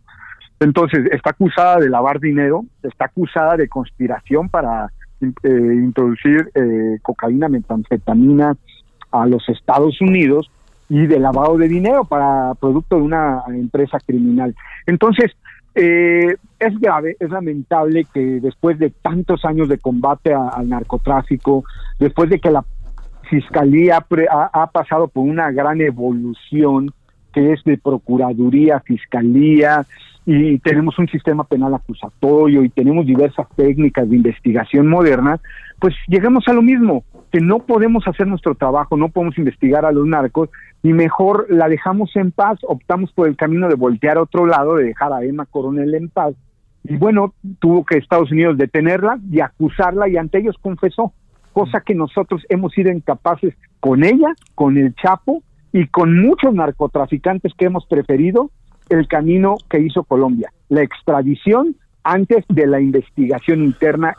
[0.60, 4.92] Entonces, está acusada de lavar dinero, está acusada de conspiración para
[5.22, 8.56] eh, introducir eh, cocaína, metanfetamina
[9.12, 10.50] a los Estados Unidos
[10.90, 14.56] y de lavado de dinero para producto de una empresa criminal.
[14.86, 15.32] Entonces,
[15.74, 21.66] eh, es grave, es lamentable que después de tantos años de combate al narcotráfico,
[22.00, 22.64] después de que la
[23.30, 26.94] Fiscalía ha, pasado por una gran evolución,
[27.36, 29.86] que es de Procuraduría, Fiscalía,
[30.26, 35.40] y tenemos un sistema penal acusatorio y tenemos diversas técnicas de investigación moderna,
[35.80, 39.92] pues llegamos a lo mismo, que no podemos hacer nuestro trabajo, no podemos investigar a
[39.92, 40.50] los narcos
[40.82, 44.78] y mejor la dejamos en paz, optamos por el camino de voltear a otro lado,
[44.78, 46.34] de dejar a Emma Coronel en paz.
[46.86, 51.12] Y bueno, tuvo que Estados Unidos detenerla y acusarla y ante ellos confesó,
[51.52, 55.44] cosa que nosotros hemos sido incapaces con ella, con el Chapo
[55.76, 58.50] y con muchos narcotraficantes que hemos preferido
[58.88, 64.16] el camino que hizo Colombia, la extradición antes de la investigación interna,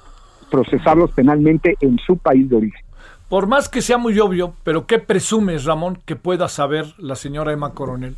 [0.51, 2.85] procesarlos penalmente en su país de origen.
[3.31, 7.55] Por más que sea muy obvio, pero ¿qué presumes, Ramón, que pueda saber la señora
[7.55, 8.17] Emma Coronel?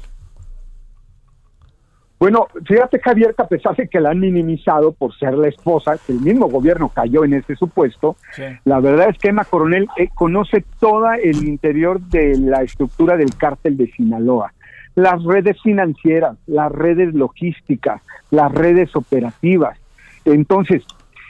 [2.19, 5.97] Bueno, fíjate Javier que a pesar de que la han minimizado por ser la esposa,
[6.05, 8.17] que el mismo gobierno cayó en ese supuesto,
[8.65, 13.37] la verdad es que Emma Coronel eh, conoce todo el interior de la estructura del
[13.37, 14.53] cártel de Sinaloa
[14.99, 18.03] las redes financieras, las redes logísticas,
[18.33, 19.79] las redes operativas.
[20.25, 20.83] Entonces,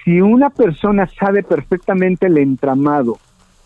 [0.04, 3.18] si una persona sabe perfectamente el entramado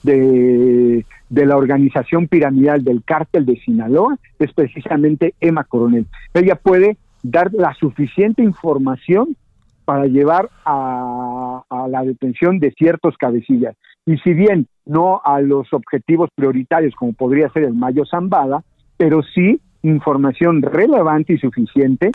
[0.02, 6.06] de, de, la organización piramidal del cártel de Sinaloa, es precisamente Emma Coronel.
[6.34, 9.36] Ella puede dar la suficiente información
[9.84, 13.76] para llevar a, la detención de ciertos cabecillas.
[14.06, 18.62] Y si bien no a los objetivos prioritarios como podría ser el Mayo Zambada,
[18.96, 22.12] pero sí información relevante y suficiente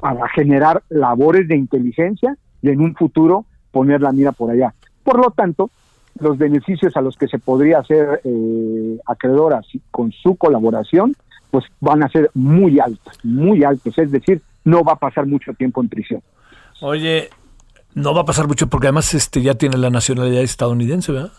[0.00, 4.74] para generar labores de inteligencia y en un futuro poner la mira por allá.
[5.02, 5.70] Por lo tanto,
[6.20, 8.98] los beneficios a los que se podría hacer eh,
[9.90, 11.14] con su colaboración,
[11.50, 13.96] pues van a ser muy altos, muy altos.
[13.98, 16.22] Es decir, no va a pasar mucho tiempo en prisión.
[16.80, 17.30] Oye,
[17.94, 21.32] no va a pasar mucho porque además este ya tiene la nacionalidad estadounidense, ¿verdad?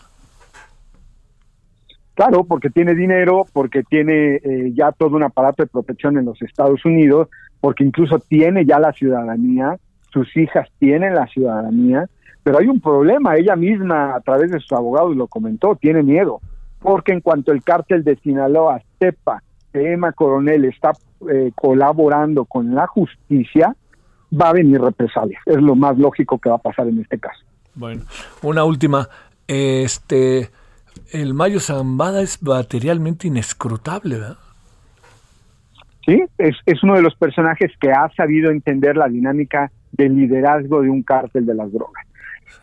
[2.14, 6.42] Claro, porque tiene dinero, porque tiene eh, ya todo un aparato de protección en los
[6.42, 7.28] Estados Unidos,
[7.60, 9.78] porque incluso tiene ya la ciudadanía,
[10.12, 12.06] sus hijas tienen la ciudadanía,
[12.42, 16.40] pero hay un problema, ella misma a través de sus abogados lo comentó, tiene miedo,
[16.80, 20.92] porque en cuanto el cártel de Sinaloa sepa que Emma Coronel está
[21.32, 23.74] eh, colaborando con la justicia,
[24.32, 25.42] va a venir represalias.
[25.46, 27.44] Es lo más lógico que va a pasar en este caso.
[27.74, 28.02] Bueno,
[28.42, 29.08] una última.
[29.46, 30.50] Este,
[31.12, 34.38] el Mayo Zambada es materialmente inescrutable, ¿verdad?
[36.06, 40.82] Sí, es, es uno de los personajes que ha sabido entender la dinámica del liderazgo
[40.82, 42.06] de un cártel de las drogas.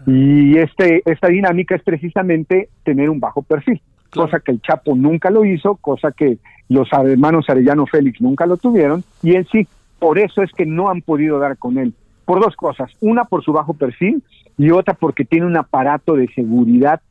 [0.05, 5.29] Y este, esta dinámica es precisamente tener un bajo perfil, cosa que el Chapo nunca
[5.29, 6.37] lo hizo, cosa que
[6.69, 9.67] los hermanos Arellano Félix nunca lo tuvieron, y él sí,
[9.99, 11.93] por eso es que no han podido dar con él.
[12.25, 14.21] Por dos cosas, una por su bajo perfil
[14.57, 17.01] y otra porque tiene un aparato de seguridad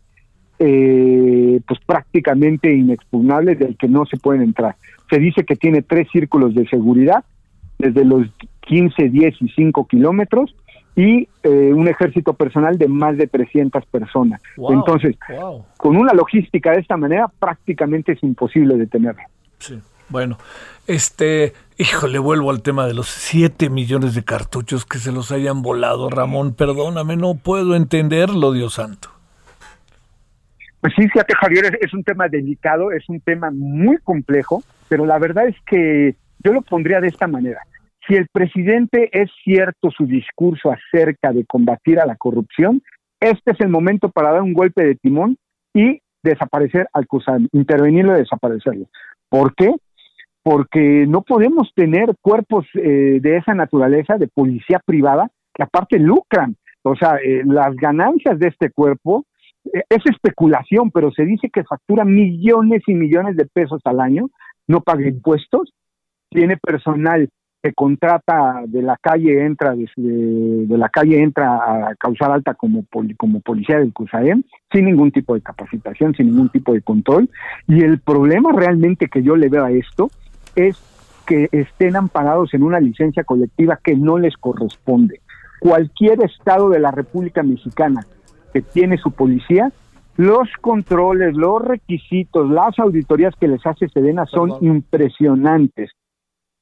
[0.59, 4.77] eh, pues prácticamente inexpugnable del que no se pueden entrar.
[5.11, 7.25] Se dice que tiene tres círculos de seguridad,
[7.79, 8.27] desde los
[8.63, 10.55] 15, 10 y 5 kilómetros,
[10.97, 14.41] y eh, un ejército personal de más de 300 personas.
[14.57, 15.17] Entonces,
[15.77, 19.23] con una logística de esta manera, prácticamente es imposible detenerlo.
[19.59, 19.79] Sí.
[20.09, 20.39] Bueno,
[20.87, 25.63] este, híjole, vuelvo al tema de los 7 millones de cartuchos que se los hayan
[25.63, 29.11] volado, Ramón, perdóname, no puedo entenderlo, Dios santo.
[30.81, 35.19] Pues sí, fíjate Javier, es, un tema delicado, es un tema muy complejo, pero la
[35.19, 37.61] verdad es que yo lo pondría de esta manera.
[38.07, 42.83] Si el presidente es cierto su discurso acerca de combatir a la corrupción,
[43.21, 45.37] este es el momento para dar un golpe de timón
[45.75, 48.87] y desaparecer al CUSAM, intervenirlo y desaparecerlo.
[49.29, 49.75] ¿Por qué?
[50.43, 56.57] Porque no podemos tener cuerpos eh, de esa naturaleza, de policía privada, que aparte lucran.
[56.83, 59.25] O sea, eh, las ganancias de este cuerpo
[59.73, 64.29] es especulación, pero se dice que factura millones y millones de pesos al año,
[64.69, 65.73] no paga impuestos,
[66.31, 67.29] tiene personal
[67.67, 72.85] que contrata de la calle, entra de, de la calle entra a causar alta como,
[73.17, 77.29] como policía del CUSAEM, sin ningún tipo de capacitación, sin ningún tipo de control.
[77.67, 80.11] Y el problema realmente que yo le veo a esto
[80.55, 80.77] es
[81.27, 85.21] que estén amparados en una licencia colectiva que no les corresponde.
[85.59, 88.07] Cualquier estado de la República Mexicana
[88.53, 89.73] que tiene su policía,
[90.17, 95.91] los controles, los requisitos, las auditorías que les hace Sedena son impresionantes.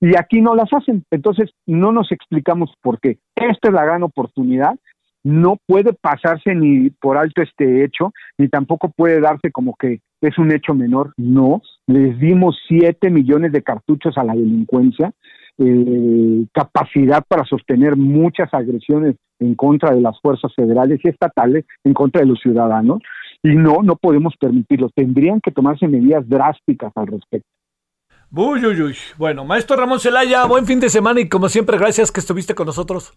[0.00, 1.04] Y aquí no las hacen.
[1.10, 3.18] Entonces, no nos explicamos por qué.
[3.34, 4.74] Esta es la gran oportunidad.
[5.22, 10.38] No puede pasarse ni por alto este hecho, ni tampoco puede darse como que es
[10.38, 11.14] un hecho menor.
[11.16, 15.12] No, les dimos 7 millones de cartuchos a la delincuencia,
[15.56, 21.94] eh, capacidad para sostener muchas agresiones en contra de las fuerzas federales y estatales, en
[21.94, 23.00] contra de los ciudadanos,
[23.42, 24.90] y no, no podemos permitirlo.
[24.94, 27.48] Tendrían que tomarse medidas drásticas al respecto.
[28.36, 28.96] Uy, uy, uy.
[29.16, 32.66] Bueno, maestro Ramón Celaya, buen fin de semana y como siempre, gracias que estuviste con
[32.66, 33.14] nosotros.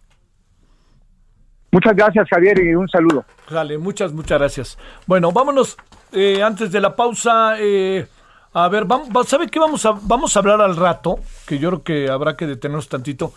[1.72, 3.26] Muchas gracias, Javier, y un saludo.
[3.50, 4.78] Dale, muchas, muchas gracias.
[5.08, 5.76] Bueno, vámonos
[6.12, 7.56] eh, antes de la pausa.
[7.58, 8.06] Eh,
[8.54, 11.18] a ver, vamos, ¿sabe qué vamos a, vamos a hablar al rato?
[11.48, 13.34] Que yo creo que habrá que detenernos tantito.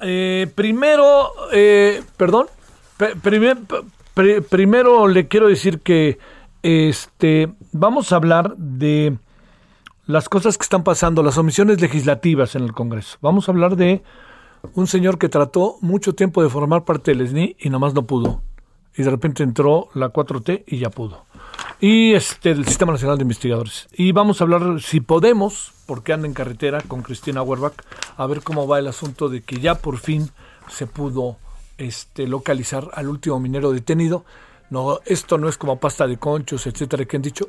[0.00, 1.30] Eh, primero,
[2.16, 2.46] perdón,
[4.50, 6.18] primero le quiero decir que
[6.64, 9.16] este, vamos a hablar de
[10.06, 13.18] las cosas que están pasando, las omisiones legislativas en el Congreso.
[13.20, 14.02] Vamos a hablar de
[14.74, 18.42] un señor que trató mucho tiempo de formar parte del SNI y nomás no pudo.
[18.96, 21.24] Y de repente entró la 4T y ya pudo.
[21.80, 23.88] Y este, el Sistema Nacional de Investigadores.
[23.92, 27.74] Y vamos a hablar, si podemos, porque anda en carretera con Cristina Werbach,
[28.16, 30.30] a ver cómo va el asunto de que ya por fin
[30.68, 31.36] se pudo
[31.78, 34.24] este, localizar al último minero detenido.
[34.68, 37.48] No, esto no es como pasta de conchos, etcétera, que han dicho.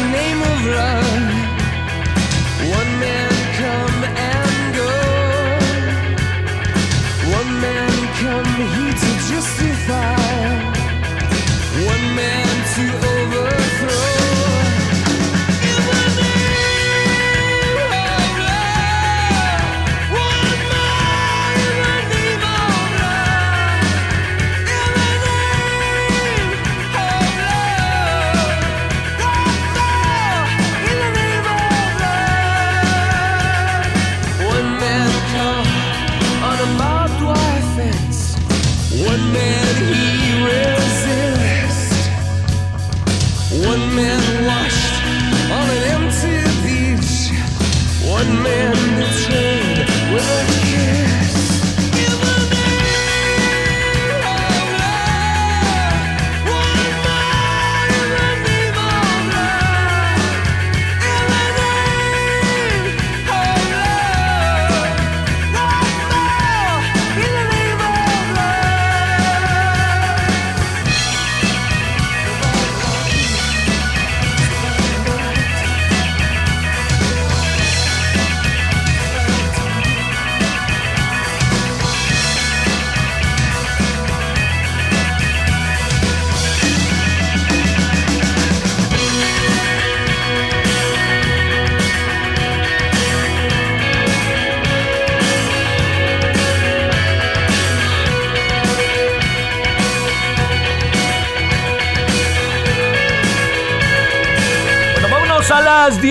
[9.41, 10.30] Las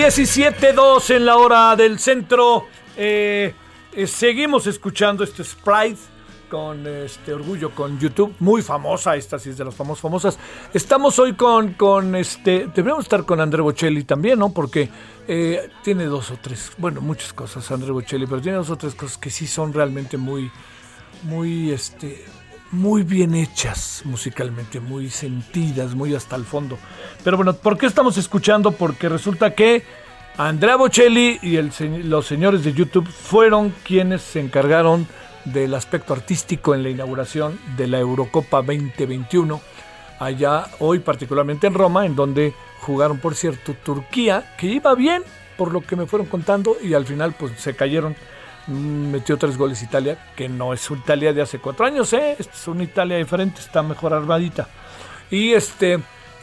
[0.00, 2.68] 17.02 en la hora del centro.
[2.96, 3.52] Eh,
[3.92, 6.00] eh, seguimos escuchando este Sprite
[6.48, 10.38] con este orgullo con YouTube, muy famosa, esta sí es de las famosas famosas.
[10.72, 14.54] Estamos hoy con, con este, deberíamos estar con André Bocelli también, ¿no?
[14.54, 14.88] Porque
[15.28, 18.94] eh, tiene dos o tres, bueno, muchas cosas André Bocelli, pero tiene dos o tres
[18.94, 20.50] cosas que sí son realmente muy,
[21.24, 22.24] muy, este,
[22.72, 26.78] muy bien hechas musicalmente, muy sentidas, muy hasta el fondo.
[27.24, 28.72] Pero bueno, ¿por qué estamos escuchando?
[28.72, 29.84] Porque resulta que
[30.36, 31.72] Andrea Bocelli y el,
[32.08, 35.06] los señores de YouTube fueron quienes se encargaron
[35.44, 39.60] del aspecto artístico en la inauguración de la Eurocopa 2021,
[40.18, 45.22] allá hoy particularmente en Roma, en donde jugaron, por cierto, Turquía, que iba bien,
[45.56, 48.14] por lo que me fueron contando, y al final pues se cayeron
[48.70, 52.36] metió tres goles Italia, que no es Italia de hace cuatro años, ¿eh?
[52.38, 54.68] es una Italia diferente, está mejor armadita.
[55.30, 56.00] Y este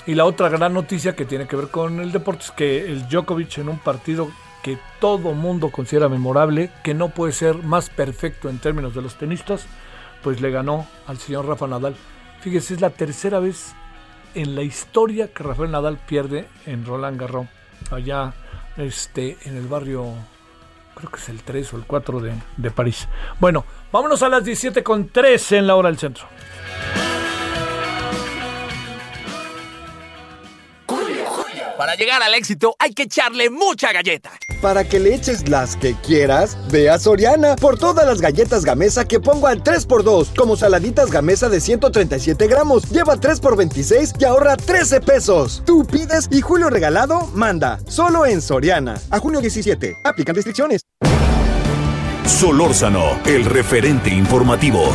[0.08, 3.10] y la otra gran noticia que tiene que ver con el deporte es que el
[3.10, 4.32] Djokovic en un partido
[4.64, 9.16] que todo mundo considera memorable, que no puede ser más perfecto en términos de los
[9.16, 9.66] tenistas,
[10.24, 11.98] pues le ganó al señor Rafa Nadal.
[12.40, 13.74] Fíjese, es la tercera vez
[14.34, 17.48] en la historia que Rafael Nadal pierde en Roland Garros,
[17.92, 18.34] allá
[18.78, 20.14] este, en el barrio
[20.98, 23.08] creo que es el 3 o el 4 de, de París.
[23.40, 26.26] Bueno, vámonos a las 17 con 3 en la hora del centro.
[31.78, 34.32] Para llegar al éxito hay que echarle mucha galleta.
[34.62, 39.06] Para que le eches las que quieras, ve a Soriana por todas las galletas Gamesa
[39.06, 42.90] que pongo al 3x2, como saladitas Gamesa de 137 gramos.
[42.90, 45.62] Lleva 3 x 26 y ahorra 13 pesos.
[45.66, 47.80] Tú pides y Julio Regalado manda.
[47.88, 49.00] Solo en Soriana.
[49.12, 49.98] A junio 17.
[50.04, 50.82] Aplican restricciones.
[52.26, 54.92] Solórzano, el referente informativo.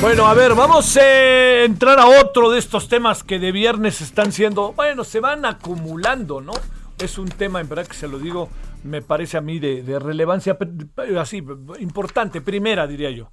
[0.00, 4.32] Bueno, a ver, vamos a entrar a otro de estos temas que de viernes están
[4.32, 6.52] siendo, bueno, se van acumulando, ¿no?
[6.98, 8.48] Es un tema, en verdad que se lo digo,
[8.82, 10.56] me parece a mí de, relevancia
[11.18, 11.44] así,
[11.80, 13.30] importante, primera diría yo.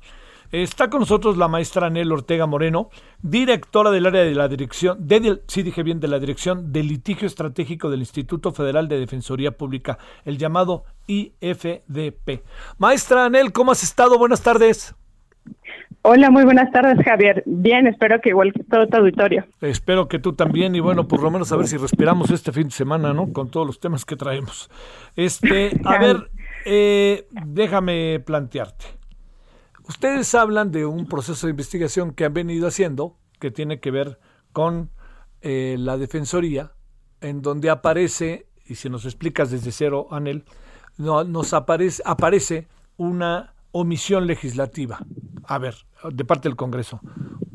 [0.51, 2.89] Está con nosotros la maestra Anel Ortega Moreno,
[3.21, 7.27] directora del área de la dirección, de, sí dije bien, de la dirección de litigio
[7.27, 12.43] estratégico del Instituto Federal de Defensoría Pública, el llamado IFDP.
[12.77, 14.17] Maestra Anel, ¿cómo has estado?
[14.17, 14.93] Buenas tardes.
[16.03, 17.43] Hola, muy buenas tardes, Javier.
[17.45, 19.45] Bien, espero que igual que todo tu auditorio.
[19.61, 22.65] Espero que tú también y bueno, por lo menos a ver si respiramos este fin
[22.65, 23.33] de semana, ¿no?
[23.33, 24.69] Con todos los temas que traemos.
[25.15, 26.29] Este, a ver,
[26.65, 28.85] eh, déjame plantearte.
[29.87, 34.19] Ustedes hablan de un proceso de investigación que han venido haciendo que tiene que ver
[34.51, 34.89] con
[35.41, 36.71] eh, la defensoría,
[37.21, 40.45] en donde aparece, y si nos explicas desde cero, Anel,
[40.97, 42.67] no, nos aparece, aparece
[42.97, 44.99] una omisión legislativa.
[45.47, 45.75] A ver,
[46.11, 46.99] de parte del Congreso.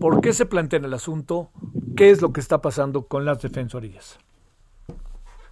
[0.01, 1.51] ¿Por qué se plantea en el asunto?
[1.97, 4.19] ¿Qué es lo que está pasando con las defensorías?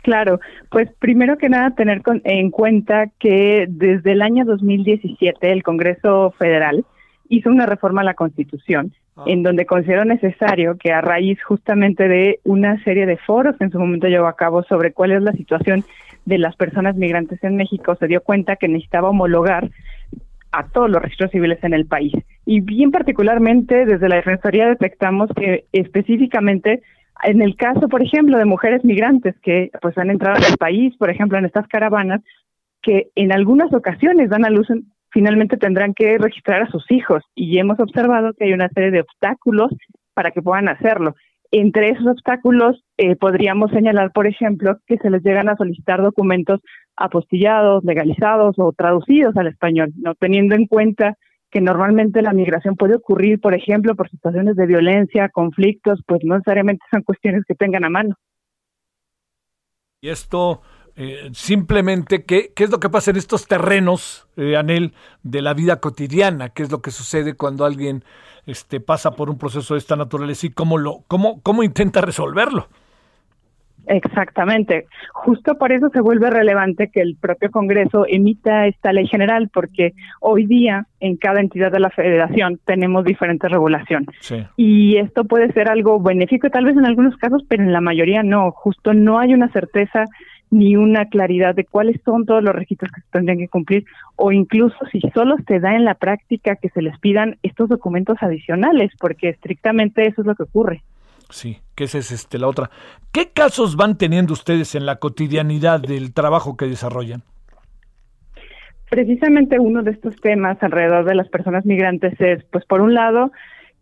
[0.03, 6.30] Claro, pues primero que nada tener en cuenta que desde el año 2017 el Congreso
[6.38, 6.86] Federal
[7.28, 9.24] hizo una reforma a la Constitución ah.
[9.26, 13.70] en donde consideró necesario que a raíz justamente de una serie de foros que en
[13.70, 15.84] su momento llevó a cabo sobre cuál es la situación
[16.24, 19.70] de las personas migrantes en México, se dio cuenta que necesitaba homologar
[20.53, 22.12] a todos los registros civiles en el país.
[22.53, 26.83] Y bien particularmente desde la Defensoría detectamos que específicamente
[27.23, 31.11] en el caso, por ejemplo, de mujeres migrantes que pues han entrado al país, por
[31.11, 32.23] ejemplo, en estas caravanas,
[32.83, 34.67] que en algunas ocasiones dan a luz,
[35.13, 39.03] finalmente tendrán que registrar a sus hijos y hemos observado que hay una serie de
[39.03, 39.71] obstáculos
[40.13, 41.15] para que puedan hacerlo.
[41.53, 46.59] Entre esos obstáculos eh, podríamos señalar, por ejemplo, que se les llegan a solicitar documentos
[46.97, 51.17] apostillados, legalizados o traducidos al español, no teniendo en cuenta
[51.51, 56.35] que normalmente la migración puede ocurrir, por ejemplo, por situaciones de violencia, conflictos, pues no
[56.35, 58.15] necesariamente son cuestiones que tengan a mano.
[60.01, 60.63] Y esto
[60.97, 65.55] eh, simplemente, ¿qué, ¿qué, es lo que pasa en estos terrenos, eh, Anel, de la
[65.55, 66.51] vida cotidiana?
[66.51, 68.05] ¿Qué es lo que sucede cuando alguien
[68.47, 72.69] este, pasa por un proceso de esta naturaleza y cómo, lo, cómo, cómo intenta resolverlo?
[73.91, 74.86] Exactamente.
[75.12, 79.95] Justo por eso se vuelve relevante que el propio Congreso emita esta ley general, porque
[80.20, 84.09] hoy día en cada entidad de la federación tenemos diferentes regulaciones.
[84.57, 88.22] Y esto puede ser algo benéfico tal vez en algunos casos, pero en la mayoría
[88.22, 88.53] no.
[88.53, 90.05] Justo no hay una certeza
[90.51, 93.84] ni una claridad de cuáles son todos los requisitos que se tendrían que cumplir
[94.14, 98.18] o incluso si solo se da en la práctica que se les pidan estos documentos
[98.20, 100.82] adicionales, porque estrictamente eso es lo que ocurre.
[101.31, 102.70] Sí, que esa es este, la otra.
[103.12, 107.22] ¿Qué casos van teniendo ustedes en la cotidianidad del trabajo que desarrollan?
[108.91, 113.31] Precisamente uno de estos temas alrededor de las personas migrantes es, pues por un lado,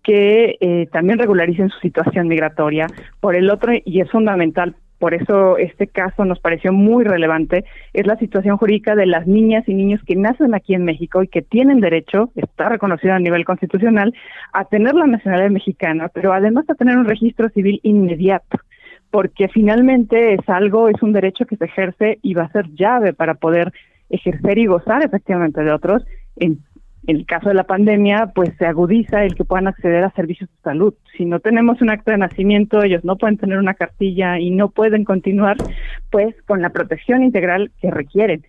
[0.02, 2.86] que eh, también regularicen su situación migratoria,
[3.20, 8.06] por el otro, y es fundamental por eso este caso nos pareció muy relevante, es
[8.06, 11.42] la situación jurídica de las niñas y niños que nacen aquí en México y que
[11.42, 14.14] tienen derecho, está reconocido a nivel constitucional,
[14.52, 18.58] a tener la nacionalidad mexicana, pero además a tener un registro civil inmediato,
[19.10, 23.12] porque finalmente es algo, es un derecho que se ejerce y va a ser llave
[23.12, 23.72] para poder
[24.10, 26.04] ejercer y gozar efectivamente de otros
[26.36, 26.58] en
[27.08, 30.50] en el caso de la pandemia, pues se agudiza el que puedan acceder a servicios
[30.50, 30.92] de salud.
[31.16, 34.68] Si no tenemos un acto de nacimiento, ellos no pueden tener una cartilla y no
[34.68, 35.56] pueden continuar,
[36.10, 38.44] pues, con la protección integral que requieren.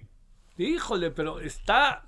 [0.57, 2.03] Híjole, pero está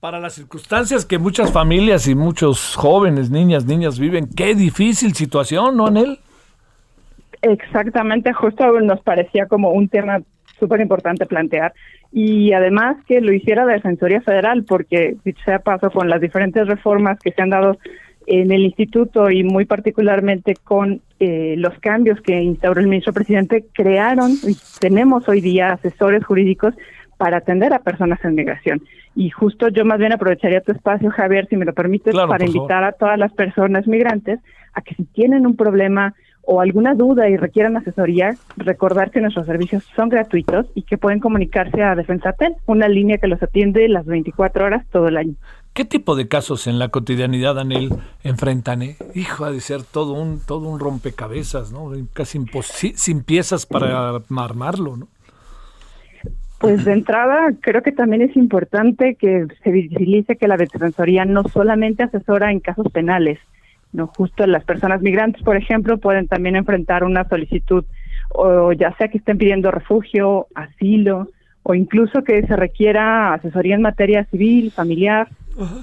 [0.00, 5.76] para las circunstancias que muchas familias y muchos jóvenes, niñas, niñas viven, qué difícil situación,
[5.76, 6.18] ¿no, Anel?
[7.40, 10.22] Exactamente, justo nos parecía como un tema
[10.58, 11.72] súper importante plantear
[12.12, 16.66] y además que lo hiciera la Defensoría Federal, porque dicho sea paso, con las diferentes
[16.66, 17.76] reformas que se han dado
[18.26, 23.64] en el instituto y muy particularmente con eh, los cambios que instauró el ministro presidente,
[23.72, 26.74] crearon y tenemos hoy día asesores jurídicos
[27.16, 28.82] para atender a personas en migración.
[29.16, 32.84] Y justo yo más bien aprovecharía tu espacio, Javier, si me lo permites, para invitar
[32.84, 34.40] a todas las personas migrantes
[34.72, 36.14] a que si tienen un problema
[36.46, 41.20] o alguna duda y requieran asesoría, recordar que nuestros servicios son gratuitos y que pueden
[41.20, 45.34] comunicarse a Defensatel, una línea que los atiende las 24 horas todo el año.
[45.72, 47.90] ¿Qué tipo de casos en la cotidianidad, Anel,
[48.22, 48.82] enfrentan?
[48.82, 48.96] Eh?
[49.14, 51.90] Hijo, ha de ser todo un, todo un rompecabezas, ¿no?
[52.12, 52.40] Casi
[52.94, 55.08] sin piezas para armarlo, ¿no?
[56.58, 61.42] Pues de entrada, creo que también es importante que se visibilice que la Defensoría no
[61.48, 63.38] solamente asesora en casos penales,
[63.94, 67.84] no justo las personas migrantes, por ejemplo, pueden también enfrentar una solicitud
[68.30, 71.28] o ya sea que estén pidiendo refugio, asilo
[71.62, 75.28] o incluso que se requiera asesoría en materia civil, familiar,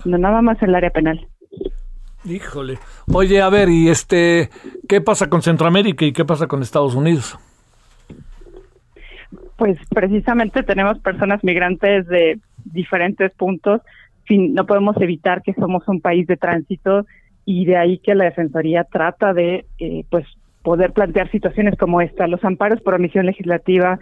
[0.05, 1.25] no nada más en el área penal.
[2.23, 2.77] Híjole.
[3.11, 4.49] Oye, a ver, y este,
[4.87, 7.39] ¿qué pasa con Centroamérica y qué pasa con Estados Unidos?
[9.55, 13.81] Pues precisamente tenemos personas migrantes de diferentes puntos.
[14.29, 17.07] no podemos evitar que somos un país de tránsito
[17.51, 20.25] y de ahí que la Defensoría trata de, eh, pues,
[20.63, 22.27] poder plantear situaciones como esta.
[22.27, 23.99] Los amparos por omisión legislativa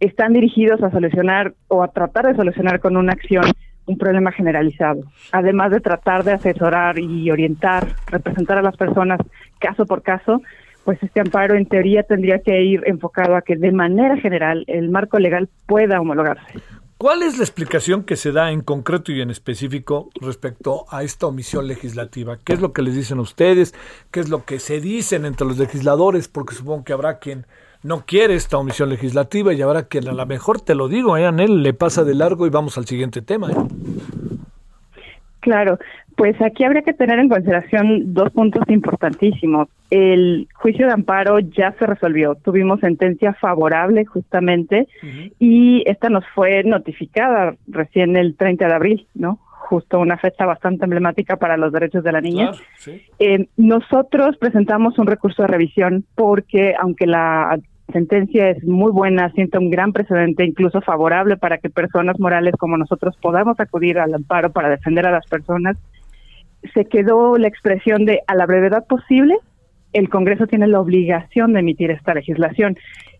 [0.00, 3.44] están dirigidos a solucionar o a tratar de solucionar con una acción
[3.86, 9.18] un problema generalizado, además de tratar de asesorar y orientar, representar a las personas
[9.58, 10.42] caso por caso,
[10.84, 14.90] pues este amparo en teoría tendría que ir enfocado a que de manera general el
[14.90, 16.60] marco legal pueda homologarse.
[16.98, 21.28] ¿Cuál es la explicación que se da en concreto y en específico respecto a esta
[21.28, 22.38] omisión legislativa?
[22.42, 23.72] ¿Qué es lo que les dicen ustedes?
[24.10, 26.26] ¿Qué es lo que se dicen entre los legisladores?
[26.26, 27.46] Porque supongo que habrá quien
[27.84, 31.24] no quiere esta omisión legislativa y habrá quien a lo mejor, te lo digo, ¿eh,
[31.24, 33.52] Anel, le pasa de largo y vamos al siguiente tema.
[33.52, 33.54] ¿eh?
[35.48, 35.78] Claro,
[36.14, 39.68] pues aquí habría que tener en consideración dos puntos importantísimos.
[39.88, 44.88] El juicio de amparo ya se resolvió, tuvimos sentencia favorable justamente
[45.38, 49.38] y esta nos fue notificada recién el 30 de abril, ¿no?
[49.70, 52.50] Justo una fecha bastante emblemática para los derechos de la niña.
[53.18, 57.58] Eh, nosotros presentamos un recurso de revisión porque aunque la
[57.92, 62.76] sentencia es muy buena, siente un gran precedente, incluso favorable para que personas morales como
[62.76, 65.76] nosotros podamos acudir al amparo para defender a las personas.
[66.74, 69.38] Se quedó la expresión de a la brevedad posible,
[69.92, 72.76] el Congreso tiene la obligación de emitir esta legislación.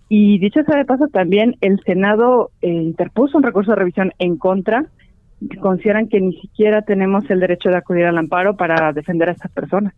[0.09, 4.37] Y dicho sea de paso, también el Senado eh, interpuso un recurso de revisión en
[4.37, 4.87] contra.
[5.61, 9.53] Consideran que ni siquiera tenemos el derecho de acudir al amparo para defender a estas
[9.53, 9.95] personas.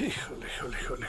[0.00, 1.06] Híjole, híjole, híjole.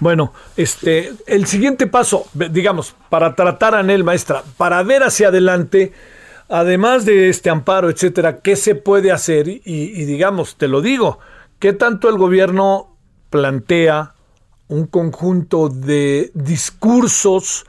[0.00, 5.92] Bueno, este, el siguiente paso, digamos, para tratar a Anel, maestra, para ver hacia adelante,
[6.48, 9.48] además de este amparo, etcétera, ¿qué se puede hacer?
[9.48, 11.18] Y, digamos, te lo digo,
[11.58, 12.96] ¿qué tanto el gobierno
[13.30, 14.14] plantea
[14.68, 17.66] un conjunto de discursos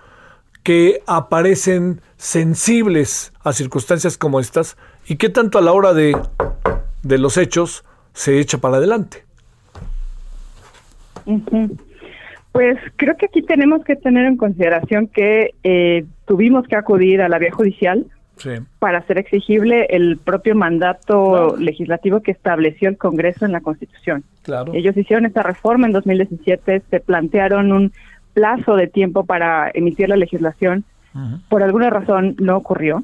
[0.61, 4.77] que aparecen sensibles a circunstancias como estas
[5.07, 6.15] y qué tanto a la hora de,
[7.01, 9.25] de los hechos se echa para adelante?
[12.51, 17.29] Pues creo que aquí tenemos que tener en consideración que eh, tuvimos que acudir a
[17.29, 18.05] la vía judicial
[18.79, 24.23] para hacer exigible el propio mandato legislativo que estableció el Congreso en la Constitución.
[24.43, 24.73] Claro.
[24.73, 27.91] Ellos hicieron esta reforma en 2017, se plantearon un
[28.33, 30.85] plazo de tiempo para emitir la legislación.
[31.49, 33.03] Por alguna razón no ocurrió.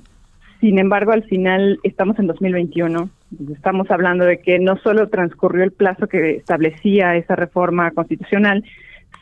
[0.61, 3.09] Sin embargo, al final estamos en 2021.
[3.51, 8.63] Estamos hablando de que no solo transcurrió el plazo que establecía esa reforma constitucional,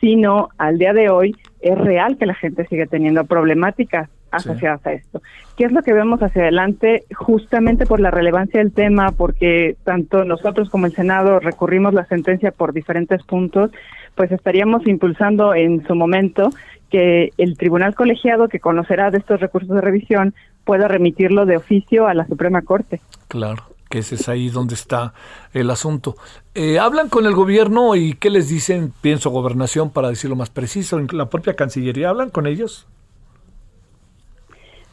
[0.04, 4.92] sino al día de hoy es real que la gente sigue teniendo problemáticas asociadas a
[4.92, 5.22] esto.
[5.56, 7.04] ¿Qué es lo que vemos hacia adelante?
[7.16, 12.50] Justamente por la relevancia del tema, porque tanto nosotros como el Senado recurrimos la sentencia
[12.50, 13.70] por diferentes puntos,
[14.14, 16.50] pues estaríamos impulsando en su momento
[16.90, 20.34] que el tribunal colegiado que conocerá de estos recursos de revisión
[20.64, 23.00] pueda remitirlo de oficio a la Suprema Corte.
[23.28, 25.14] Claro que ese es ahí donde está
[25.52, 26.16] el asunto.
[26.52, 28.92] Eh, ¿Hablan con el gobierno y qué les dicen?
[29.00, 32.88] Pienso gobernación, para decirlo más preciso, en la propia Cancillería, ¿hablan con ellos?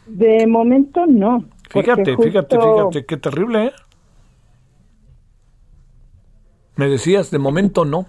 [0.06, 1.46] De momento no.
[1.72, 3.72] Fíjate, fíjate, fíjate, qué terrible, ¿eh?
[6.76, 8.06] Me decías, de momento no.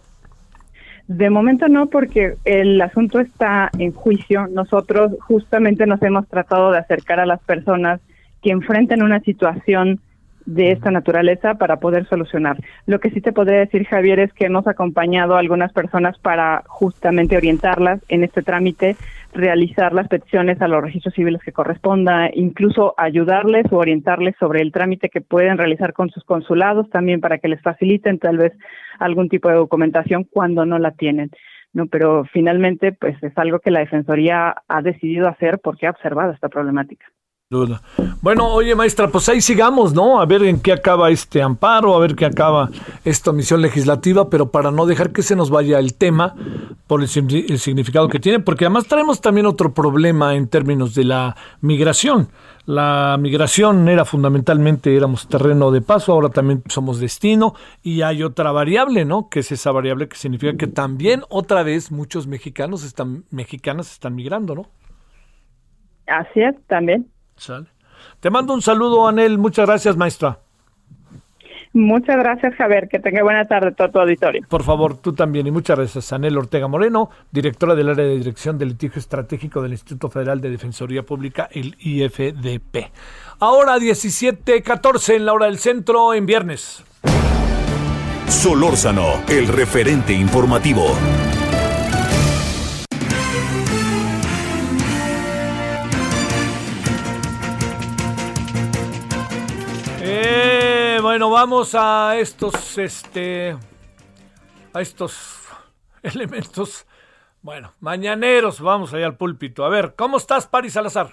[1.09, 4.47] De momento no, porque el asunto está en juicio.
[4.49, 8.03] Nosotros justamente nos hemos tratado de acercar a las personas
[8.43, 9.99] que enfrentan una situación
[10.47, 12.57] de esta naturaleza para poder solucionar.
[12.87, 16.63] Lo que sí te podría decir, Javier, es que hemos acompañado a algunas personas para
[16.67, 18.97] justamente orientarlas en este trámite,
[19.33, 24.73] realizar las peticiones a los registros civiles que corresponda, incluso ayudarles o orientarles sobre el
[24.73, 28.53] trámite que pueden realizar con sus consulados también para que les faciliten tal vez
[28.99, 31.31] algún tipo de documentación cuando no la tienen.
[31.73, 36.33] No, pero finalmente pues es algo que la defensoría ha decidido hacer porque ha observado
[36.33, 37.07] esta problemática.
[37.53, 37.83] Duda.
[38.21, 40.21] Bueno, oye maestra, pues ahí sigamos, ¿no?
[40.21, 42.71] A ver en qué acaba este amparo, a ver qué acaba
[43.05, 46.35] esta misión legislativa, pero para no dejar que se nos vaya el tema
[46.87, 51.37] por el, significado que tiene, porque además traemos también otro problema en términos de la
[51.61, 52.29] migración.
[52.65, 58.53] La migración era fundamentalmente, éramos terreno de paso, ahora también somos destino, y hay otra
[58.53, 59.29] variable, ¿no?
[59.29, 64.15] Que es esa variable que significa que también otra vez muchos mexicanos están, mexicanas están
[64.15, 64.67] migrando, ¿no?
[66.07, 67.07] Así es, también.
[68.21, 69.39] Te mando un saludo, Anel.
[69.39, 70.39] Muchas gracias, maestra.
[71.75, 72.89] Muchas gracias, Javier.
[72.89, 74.43] Que tenga buena tarde todo tu auditorio.
[74.49, 75.47] Por favor, tú también.
[75.47, 79.73] Y muchas gracias, Anel Ortega Moreno, directora del área de dirección del litigio estratégico del
[79.73, 82.91] Instituto Federal de Defensoría Pública, el IFDP.
[83.41, 86.85] Ahora 17:14 en la hora del centro, en viernes.
[88.29, 90.87] Solórzano, el referente informativo.
[101.13, 103.55] Bueno, vamos a estos, este,
[104.73, 105.47] a estos
[106.03, 106.87] elementos,
[107.43, 109.67] bueno, mañaneros, vamos allá al púlpito.
[109.67, 111.09] A ver, ¿cómo estás, Paris Salazar?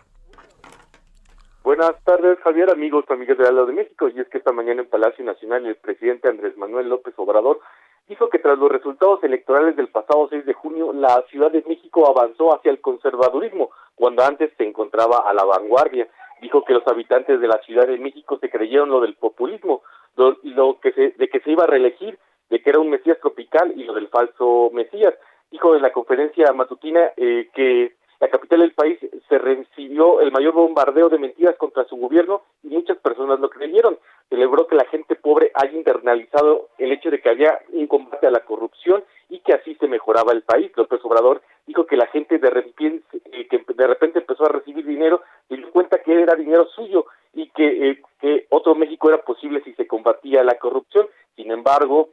[1.66, 4.08] Buenas tardes, Javier, amigos, amigas de Lado de México.
[4.08, 7.60] Y es que esta mañana en Palacio Nacional el presidente Andrés Manuel López Obrador
[8.08, 12.08] dijo que tras los resultados electorales del pasado 6 de junio, la Ciudad de México
[12.08, 16.08] avanzó hacia el conservadurismo, cuando antes se encontraba a la vanguardia
[16.42, 19.82] dijo que los habitantes de la Ciudad de México se creyeron lo del populismo,
[20.16, 22.18] lo, lo que se, de que se iba a reelegir,
[22.50, 25.14] de que era un Mesías tropical y lo del falso Mesías.
[25.52, 29.00] Dijo en la conferencia matutina eh, que la capital del país
[29.30, 33.98] se recibió el mayor bombardeo de mentiras contra su gobierno y muchas personas lo creyeron.
[34.28, 38.32] Celebró que la gente pobre haya internalizado el hecho de que había un combate a
[38.32, 40.72] la corrupción y que así se mejoraba el país.
[40.76, 44.86] López Obrador dijo que la gente de repente, eh, que de repente empezó a recibir
[44.86, 49.22] dinero y dio cuenta que era dinero suyo y que, eh, que otro México era
[49.22, 51.08] posible si se combatía la corrupción.
[51.36, 52.10] Sin embargo,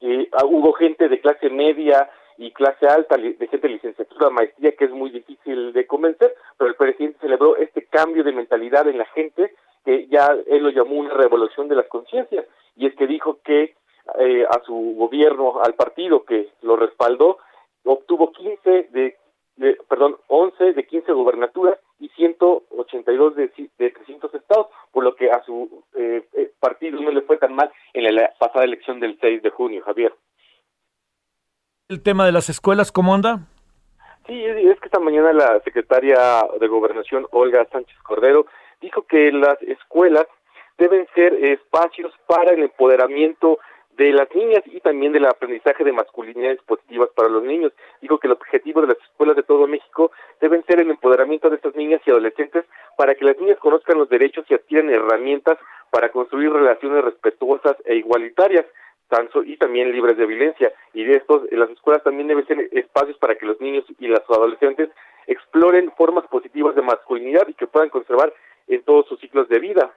[0.00, 2.08] eh, hubo gente de clase media,
[2.42, 6.68] y clase alta de gente de licenciatura, maestría, que es muy difícil de convencer, pero
[6.68, 10.96] el presidente celebró este cambio de mentalidad en la gente, que ya él lo llamó
[10.96, 12.44] una revolución de las conciencias,
[12.76, 13.74] y es que dijo que
[14.18, 17.38] eh, a su gobierno, al partido que lo respaldó,
[17.84, 19.16] obtuvo 15 de,
[19.88, 25.44] perdón, 11 de 15 gubernaturas y 182 de, de 300 estados, por lo que a
[25.44, 29.42] su eh, eh, partido no le fue tan mal en la pasada elección del 6
[29.42, 30.12] de junio, Javier
[31.92, 33.40] el tema de las escuelas, ¿cómo anda?
[34.26, 38.46] Sí, es que esta mañana la secretaria de Gobernación, Olga Sánchez Cordero,
[38.80, 40.26] dijo que las escuelas
[40.78, 43.58] deben ser espacios para el empoderamiento
[43.96, 47.72] de las niñas y también del aprendizaje de masculinidades positivas para los niños.
[48.00, 51.56] Dijo que el objetivo de las escuelas de todo México deben ser el empoderamiento de
[51.56, 52.64] estas niñas y adolescentes
[52.96, 55.58] para que las niñas conozcan los derechos y adquieran herramientas
[55.90, 58.64] para construir relaciones respetuosas e igualitarias
[59.44, 60.72] y también libres de violencia.
[60.94, 64.20] Y de estos, las escuelas también deben ser espacios para que los niños y los
[64.28, 64.90] adolescentes
[65.26, 68.32] exploren formas positivas de masculinidad y que puedan conservar
[68.68, 69.92] en todos sus ciclos de vida.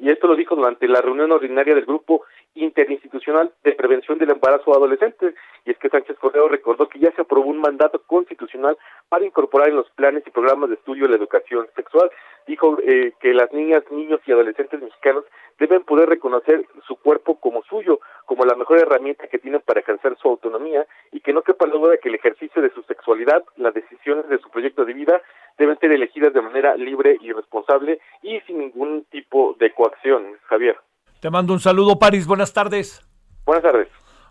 [0.00, 2.24] Y esto lo dijo durante la reunión ordinaria del Grupo
[2.54, 5.34] Interinstitucional de Prevención del Embarazo Adolescente.
[5.64, 8.76] Y es que Sánchez Cordero recordó que ya se aprobó un mandato constitucional
[9.08, 12.10] para incorporar en los planes y programas de estudio la educación sexual.
[12.46, 15.24] Dijo eh, que las niñas, niños y adolescentes mexicanos
[15.58, 20.16] deben poder reconocer su cuerpo como suyo, como la mejor herramienta que tienen para alcanzar
[20.18, 24.28] su autonomía y que no quepa duda que el ejercicio de su sexualidad, las decisiones
[24.28, 25.22] de su proyecto de vida
[25.58, 30.76] deben ser elegidas de manera libre y responsable y sin ningún tipo de coacción, Javier.
[31.20, 32.26] Te mando un saludo, París.
[32.26, 33.06] Buenas tardes.
[33.44, 33.88] Buenas tardes.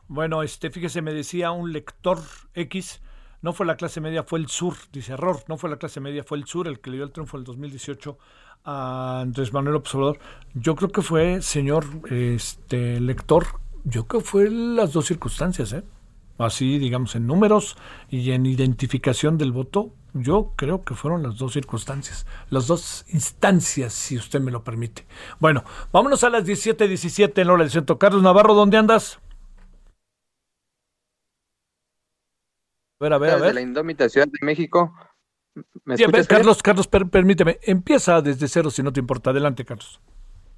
[0.08, 2.20] Bueno, este, fíjese, me decía un lector
[2.54, 3.02] X,
[3.42, 6.24] no fue la clase media, fue el sur, dice error, no fue la clase media,
[6.24, 8.18] fue el sur el que le dio el triunfo en el 2018
[8.66, 10.20] a Andrés Manuel Observador.
[10.54, 13.46] Yo creo que fue, señor este lector,
[13.84, 15.84] yo creo que fue las dos circunstancias, ¿eh?
[16.38, 17.78] Así, digamos, en números
[18.10, 23.94] y en identificación del voto, yo creo que fueron las dos circunstancias, las dos instancias,
[23.94, 25.06] si usted me lo permite.
[25.40, 27.98] Bueno, vámonos a las 17:17 en hora del centro.
[27.98, 29.20] Carlos Navarro, ¿dónde andas?
[33.00, 33.56] A ver, a ver, a ver.
[33.56, 34.94] la indómita Ciudad de México.
[35.86, 35.96] ¿Me
[36.28, 37.60] Carlos, Carlos, permíteme.
[37.64, 39.30] Empieza desde cero si no te importa.
[39.30, 40.02] Adelante, Carlos.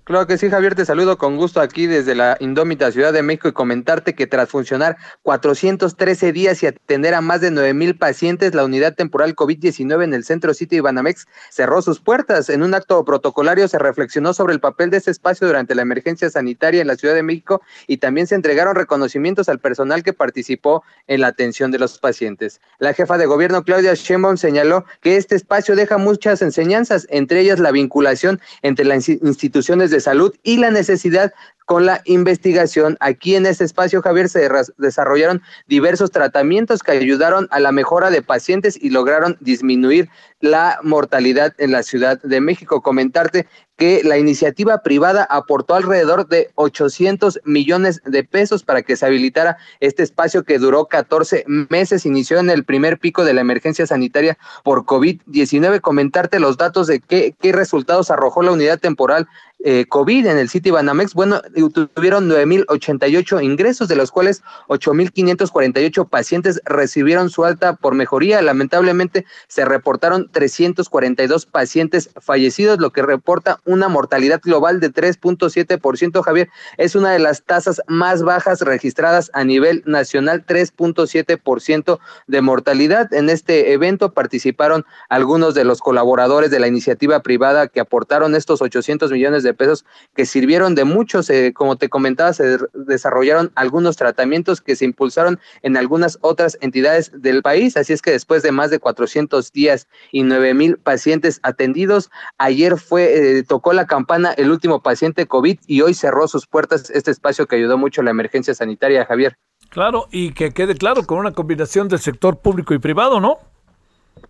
[0.08, 3.50] Claro que sí, Javier, te saludo con gusto aquí desde la indómita Ciudad de México
[3.50, 8.56] y comentarte que tras funcionar 413 días y atender a más de 9 mil pacientes,
[8.56, 12.48] la unidad temporal COVID-19 en el Centro City Banamex cerró sus puertas.
[12.50, 16.30] En un acto protocolario se reflexionó sobre el papel de este espacio durante la emergencia
[16.30, 20.86] sanitaria en la Ciudad de México y también se entregaron reconocimientos al personal que participó
[21.08, 22.62] en la atención de los pacientes.
[22.80, 27.60] La jefa de gobierno, Claudia Sheinbaum, señaló que este espacio deja muchas enseñanzas, entre ellas
[27.60, 31.34] la vinculación entre las instituciones de salud y la necesidad
[31.68, 32.96] con la investigación.
[33.02, 38.22] Aquí en este espacio, Javier, se desarrollaron diversos tratamientos que ayudaron a la mejora de
[38.22, 42.82] pacientes y lograron disminuir la mortalidad en la Ciudad de México.
[42.82, 49.06] Comentarte que la iniciativa privada aportó alrededor de 800 millones de pesos para que se
[49.06, 53.86] habilitara este espacio que duró 14 meses, inició en el primer pico de la emergencia
[53.86, 55.82] sanitaria por COVID-19.
[55.82, 59.28] Comentarte los datos de qué, qué resultados arrojó la unidad temporal
[59.64, 66.62] eh, COVID en el City Banamex, bueno, tuvieron 9.088 ingresos, de los cuales 8.548 pacientes
[66.66, 68.42] recibieron su alta por mejoría.
[68.42, 76.22] Lamentablemente se reportaron 342 pacientes fallecidos, lo que reporta una mortalidad global de 3.7%.
[76.24, 83.14] Javier, es una de las tasas más bajas registradas a nivel nacional, 3.7% de mortalidad.
[83.14, 88.62] En este evento participaron algunos de los colaboradores de la iniciativa privada que aportaron estos
[88.62, 89.86] 800 millones de pesos
[90.16, 91.30] que sirvieron de muchos.
[91.30, 97.12] Eh, como te comentaba, se desarrollaron algunos tratamientos que se impulsaron en algunas otras entidades
[97.14, 97.78] del país.
[97.78, 102.78] Así es que después de más de 400 días y 9 mil pacientes atendidos, ayer
[102.78, 107.12] fue, eh, tocó la campana el último paciente COVID y hoy cerró sus puertas este
[107.12, 109.38] espacio que ayudó mucho a la emergencia sanitaria, Javier.
[109.70, 113.40] Claro, y que quede claro con una combinación del sector público y privado, ¿no?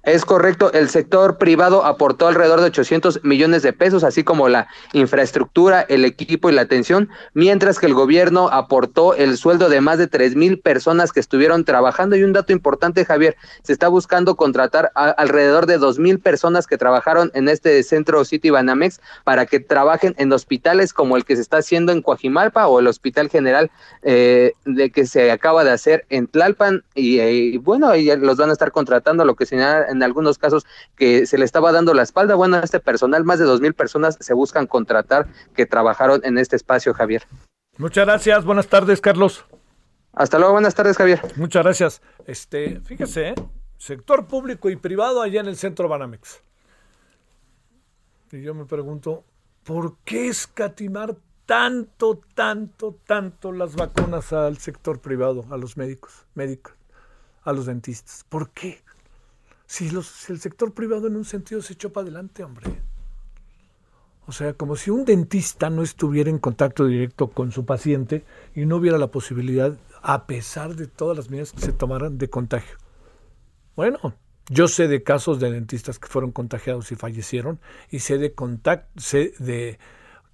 [0.04, 4.68] Es correcto, el sector privado aportó alrededor de 800 millones de pesos, así como la
[4.94, 9.98] infraestructura, el equipo y la atención, mientras que el gobierno aportó el sueldo de más
[9.98, 12.16] de tres mil personas que estuvieron trabajando.
[12.16, 16.78] Y un dato importante, Javier, se está buscando contratar alrededor de dos mil personas que
[16.78, 21.42] trabajaron en este centro City Banamex para que trabajen en hospitales como el que se
[21.42, 23.72] está haciendo en Coajimalpa o el Hospital General
[24.04, 26.86] eh, de que se acaba de hacer en Tlalpan.
[26.96, 30.66] Y, eh, bueno, ahí los van a estar contratando, lo que señala en algunos casos
[30.96, 32.36] que se le estaba dando la espalda.
[32.36, 36.38] Bueno, a este personal, más de dos mil personas se buscan contratar que trabajaron en
[36.38, 37.24] este espacio, Javier.
[37.78, 38.46] Muchas gracias.
[38.46, 39.46] Buenas tardes, Carlos.
[40.14, 41.22] Hasta luego, buenas tardes, Javier.
[41.36, 42.02] Muchas gracias.
[42.26, 43.36] Este, fíjese, ¿eh?
[43.78, 46.42] sector público y privado allá en el centro Banamex.
[48.32, 49.24] Y yo me pregunto,
[49.64, 51.16] ¿por qué escatimar
[51.46, 56.74] tanto, tanto, tanto las vacunas al sector privado, a los médicos, médicos,
[57.44, 58.26] a los dentistas?
[58.28, 58.84] ¿Por qué?
[59.68, 62.66] Si, los, el sector privado en un sentido se echó para adelante, hombre.
[64.26, 68.26] O sea, como si un dentista no estuviera en contacto directo con su paciente
[68.56, 72.30] y no hubiera la posibilidad, a pesar de todas las medidas que se tomaran, de
[72.30, 72.78] contagio.
[73.76, 74.16] Bueno,
[74.50, 78.34] yo sé de casos de dentistas que fueron contagiados y fallecieron, y sé de,
[79.40, 79.80] de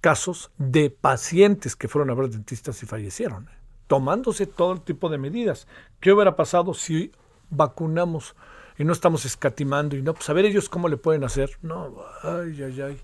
[0.00, 3.58] casos de pacientes que fueron a ver dentistas y fallecieron, ¿eh?
[3.86, 5.66] tomándose todo tipo de medidas.
[6.00, 7.12] ¿Qué hubiera pasado si
[7.50, 8.34] vacunamos
[8.78, 11.50] y no estamos escatimando y no, pues a ver ellos cómo le pueden hacer.
[11.62, 13.00] No, ay, ay, ay.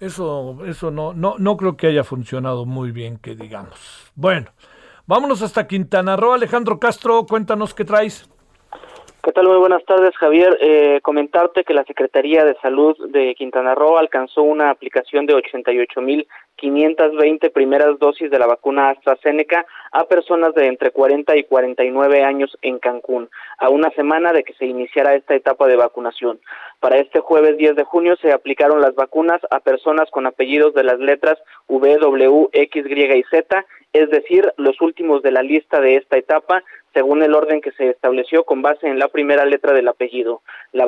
[0.00, 3.78] Eso, eso no, no, no creo que haya funcionado muy bien, que digamos.
[4.16, 4.50] Bueno,
[5.06, 6.32] vámonos hasta Quintana Roo.
[6.32, 8.28] Alejandro Castro, cuéntanos qué traes.
[9.24, 9.46] ¿Qué tal?
[9.46, 10.58] Muy buenas tardes, Javier.
[10.60, 17.52] Eh, comentarte que la Secretaría de Salud de Quintana Roo alcanzó una aplicación de 88.520
[17.52, 22.80] primeras dosis de la vacuna AstraZeneca a personas de entre 40 y 49 años en
[22.80, 26.40] Cancún, a una semana de que se iniciara esta etapa de vacunación.
[26.80, 30.82] Para este jueves 10 de junio se aplicaron las vacunas a personas con apellidos de
[30.82, 31.38] las letras
[31.68, 36.16] V, W, X, Y y Z, es decir, los últimos de la lista de esta
[36.16, 40.42] etapa según el orden que se estableció con base en la primera letra del apellido.
[40.72, 40.86] La,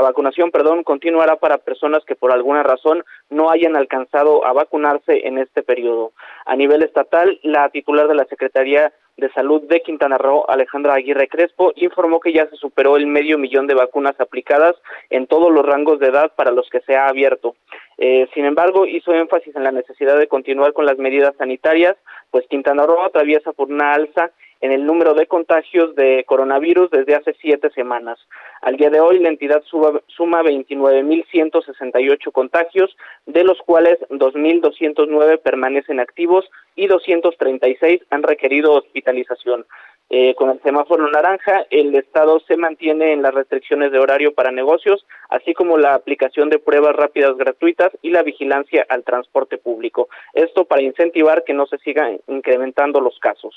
[0.00, 5.38] vacunación perdón, continuará para personas que por alguna razón no hayan alcanzado a vacunarse en
[5.38, 6.12] este periodo.
[6.46, 11.28] A nivel estatal, la titular de la Secretaría de Salud de Quintana Roo, Alejandra Aguirre
[11.28, 14.74] Crespo, informó que ya se superó el medio millón de vacunas aplicadas
[15.10, 17.54] en todos los rangos de edad para los que se ha abierto.
[17.98, 21.96] Eh, sin embargo, hizo énfasis en la necesidad de continuar con las medidas sanitarias,
[22.30, 24.30] pues Quintana Roo atraviesa por una alza
[24.62, 28.18] en el número de contagios de coronavirus desde hace siete semanas.
[28.62, 32.96] Al día de hoy, la entidad suma 29.168 contagios,
[33.26, 39.66] de los cuales 2.209 permanecen activos y 236 han requerido hospitalización.
[40.10, 44.50] Eh, con el semáforo naranja, el Estado se mantiene en las restricciones de horario para
[44.50, 50.08] negocios, así como la aplicación de pruebas rápidas gratuitas y la vigilancia al transporte público.
[50.34, 53.54] Esto para incentivar que no se sigan incrementando los casos.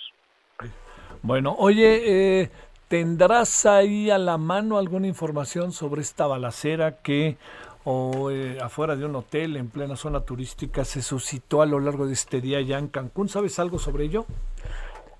[1.21, 2.49] Bueno, oye, eh,
[2.87, 7.35] ¿tendrás ahí a la mano alguna información sobre esta balacera que
[7.83, 12.07] o eh, afuera de un hotel en plena zona turística se suscitó a lo largo
[12.07, 13.29] de este día ya en Cancún?
[13.29, 14.25] ¿Sabes algo sobre ello?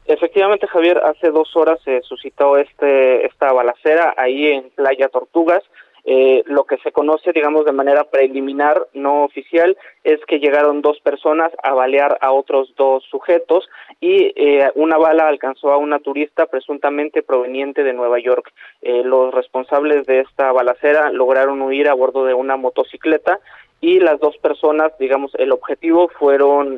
[0.07, 5.63] Efectivamente, Javier, hace dos horas se suscitó este esta balacera ahí en Playa Tortugas.
[6.07, 10.99] Eh, lo que se conoce, digamos, de manera preliminar, no oficial, es que llegaron dos
[10.99, 13.67] personas a balear a otros dos sujetos
[13.99, 18.53] y eh, una bala alcanzó a una turista presuntamente proveniente de Nueva York.
[18.83, 23.39] Eh, los responsables de esta balacera lograron huir a bordo de una motocicleta
[23.81, 26.77] y las dos personas, digamos, el objetivo fueron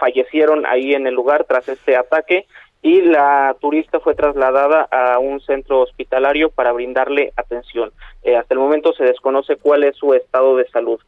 [0.00, 2.46] fallecieron ahí en el lugar tras este ataque
[2.82, 7.92] y la turista fue trasladada a un centro hospitalario para brindarle atención.
[8.22, 10.98] Eh, hasta el momento se desconoce cuál es su estado de salud.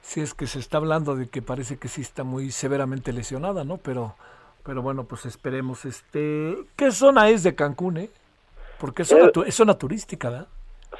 [0.00, 3.64] Sí, es que se está hablando de que parece que sí está muy severamente lesionada,
[3.64, 3.76] ¿no?
[3.76, 4.14] Pero,
[4.64, 5.84] pero bueno, pues esperemos.
[5.84, 8.08] Este, ¿Qué zona es de Cancún, eh?
[8.80, 10.48] Porque es, zona, es zona turística, ¿verdad?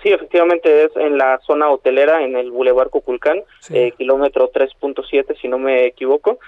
[0.02, 5.48] Sí, efectivamente es en la zona hotelera, en el Boulevard Cuculcán, eh, kilómetro 3.7, si
[5.48, 6.38] no me equivoco.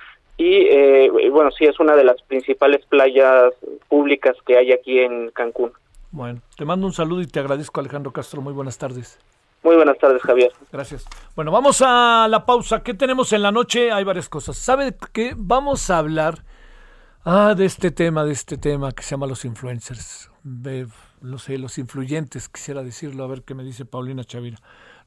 [0.44, 3.52] Eh, y bueno, sí, es una de las principales playas
[3.88, 5.72] públicas que hay aquí en Cancún.
[6.10, 8.40] Bueno, te mando un saludo y te agradezco Alejandro Castro.
[8.40, 9.18] Muy buenas tardes.
[9.62, 10.50] Muy buenas tardes, Javier.
[10.72, 11.06] Gracias.
[11.36, 12.82] Bueno, vamos a la pausa.
[12.82, 13.92] ¿Qué tenemos en la noche?
[13.92, 14.56] Hay varias cosas.
[14.56, 15.34] ¿Sabe qué?
[15.36, 16.42] Vamos a hablar
[17.24, 20.30] ah, de este tema, de este tema que se llama los influencers.
[20.42, 20.86] De,
[21.20, 24.56] no sé, los influyentes, quisiera decirlo, a ver qué me dice Paulina Chavira.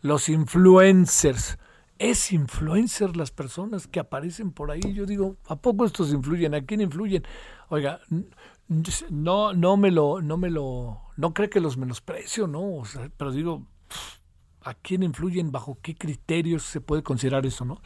[0.01, 1.57] Los influencers
[1.99, 4.93] es influencer las personas que aparecen por ahí.
[4.93, 6.53] Yo digo, ¿a poco estos influyen?
[6.53, 7.23] ¿A quién influyen?
[7.69, 8.01] Oiga,
[9.09, 12.83] no, no me lo, no me lo, no cree que los menosprecio, ¿no?
[13.17, 13.67] Pero digo,
[14.61, 15.51] ¿a quién influyen?
[15.51, 17.81] ¿Bajo qué criterios se puede considerar eso, no?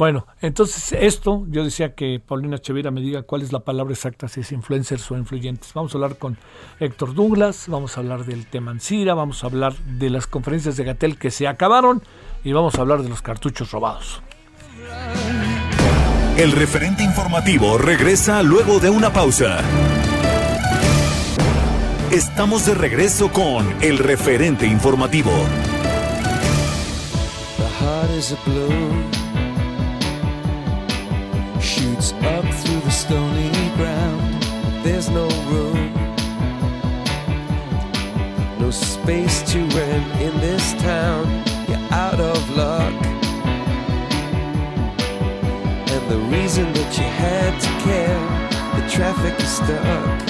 [0.00, 4.28] Bueno, entonces esto, yo decía que Paulina Chevira me diga cuál es la palabra exacta,
[4.28, 5.74] si es influencers o influyentes.
[5.74, 6.38] Vamos a hablar con
[6.78, 10.84] Héctor Douglas, vamos a hablar del tema Ancira, vamos a hablar de las conferencias de
[10.84, 12.02] Gatel que se acabaron
[12.44, 14.22] y vamos a hablar de los cartuchos robados.
[16.36, 19.58] El referente informativo regresa luego de una pausa.
[22.10, 25.30] Estamos de regreso con el referente informativo.
[31.60, 34.42] shoots up through the stony ground.
[34.82, 35.92] There's no room,
[38.58, 41.49] no space to rent in this town.
[46.10, 48.18] The reason that you had to care,
[48.74, 50.20] the traffic is stuck.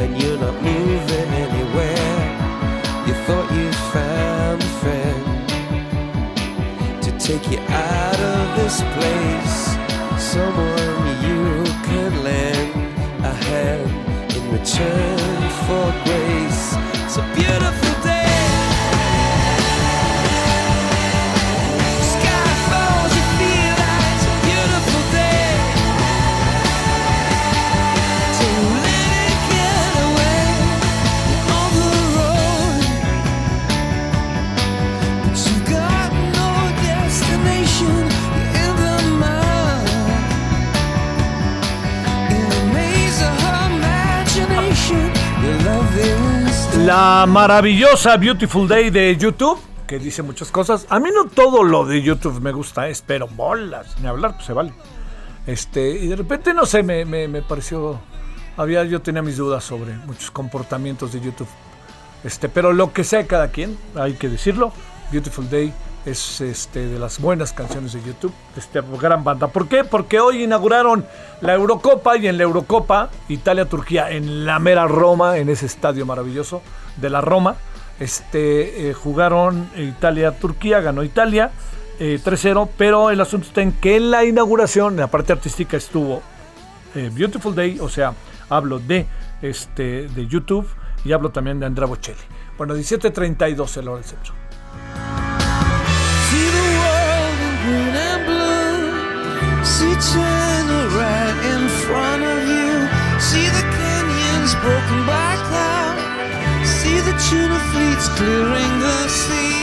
[0.00, 2.18] And you're not moving anywhere.
[3.06, 5.24] You thought you found a friend
[7.00, 9.58] to take you out of this place.
[10.20, 12.70] Someone you can lend
[13.24, 13.88] a hand
[14.36, 16.74] in return for grace.
[17.04, 18.17] It's a beautiful day.
[46.88, 50.86] La maravillosa Beautiful Day de YouTube, que dice muchas cosas.
[50.88, 54.46] A mí no todo lo de YouTube me gusta, es, pero bolas, ni hablar, pues
[54.46, 54.72] se vale.
[55.46, 58.00] Este, y de repente, no sé, me, me, me pareció.
[58.56, 61.46] Había, yo tenía mis dudas sobre muchos comportamientos de YouTube.
[62.24, 64.72] Este, pero lo que sea cada quien, hay que decirlo.
[65.12, 65.74] Beautiful Day
[66.10, 69.48] es este, de las buenas canciones de YouTube, este, gran banda.
[69.48, 69.84] ¿Por qué?
[69.84, 71.04] Porque hoy inauguraron
[71.40, 76.62] la Eurocopa y en la Eurocopa, Italia-Turquía, en la mera Roma, en ese estadio maravilloso
[76.96, 77.56] de la Roma,
[78.00, 81.50] este, eh, jugaron Italia-Turquía, ganó Italia
[81.98, 85.76] eh, 3-0, pero el asunto está en que en la inauguración, en la parte artística
[85.76, 86.22] estuvo
[86.94, 88.14] eh, Beautiful Day, o sea,
[88.48, 89.06] hablo de,
[89.42, 90.66] este, de YouTube
[91.04, 92.18] y hablo también de Andrea Bocelli.
[92.56, 94.47] Bueno, 17.32 el hora del centro.
[100.00, 102.70] China right in front of you.
[103.18, 105.98] See the canyons broken by cloud.
[106.64, 109.57] See the tuna fleets clearing the sea.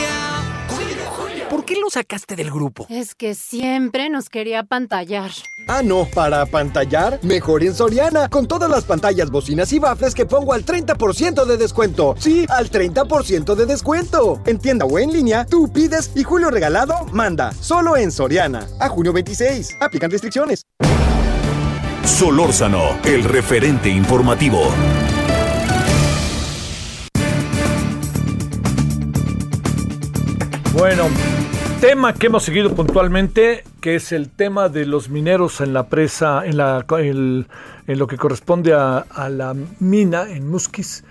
[1.49, 2.85] ¿Por ¿por qué lo sacaste del grupo?
[2.89, 5.31] Es que siempre nos quería pantallar.
[5.67, 10.27] Ah, no, para pantallar, mejor en Soriana, con todas las pantallas, bocinas y bafles que
[10.27, 12.13] pongo al 30% de descuento.
[12.19, 14.41] Sí, al 30% de descuento.
[14.45, 17.51] En tienda o en línea, tú pides y Julio Regalado manda.
[17.53, 18.67] Solo en Soriana.
[18.80, 19.77] A junio 26.
[19.81, 20.67] Aplican restricciones.
[22.03, 24.61] Solórzano, el referente informativo.
[30.77, 31.07] Bueno,
[31.80, 36.45] tema que hemos seguido puntualmente, que es el tema de los mineros en la presa,
[36.45, 37.45] en, la, en
[37.88, 41.06] lo que corresponde a, la mina en Musquis,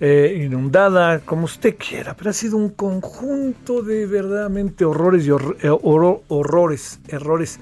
[0.00, 5.32] eh, inundada, como usted quiera, pero ha sido un conjunto de verdaderamente horrores y eh,
[5.70, 7.58] horror- horrores, errores.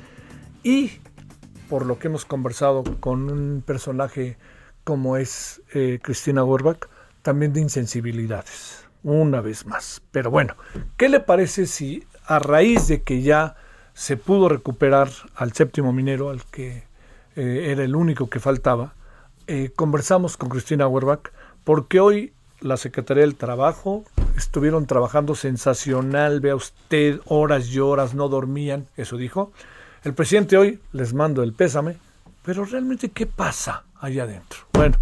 [0.65, 0.91] Y
[1.69, 4.37] por lo que hemos conversado con un personaje
[4.83, 6.89] como es eh, Cristina Gorbach,
[7.23, 10.03] también de insensibilidades, una vez más.
[10.11, 10.55] Pero bueno,
[10.97, 13.57] ¿qué le parece si a raíz de que ya
[13.95, 16.85] se pudo recuperar al séptimo minero, al que
[17.37, 18.95] eh, era el único que faltaba,
[19.47, 21.33] eh, conversamos con Cristina Gorbach,
[21.65, 24.05] porque hoy la Secretaría del Trabajo
[24.37, 29.53] estuvieron trabajando sensacional, vea usted, horas y horas, no dormían, eso dijo.
[30.05, 31.97] El presidente hoy les mando el pésame,
[32.45, 34.61] pero realmente ¿qué pasa allá adentro?
[34.73, 34.97] Bueno,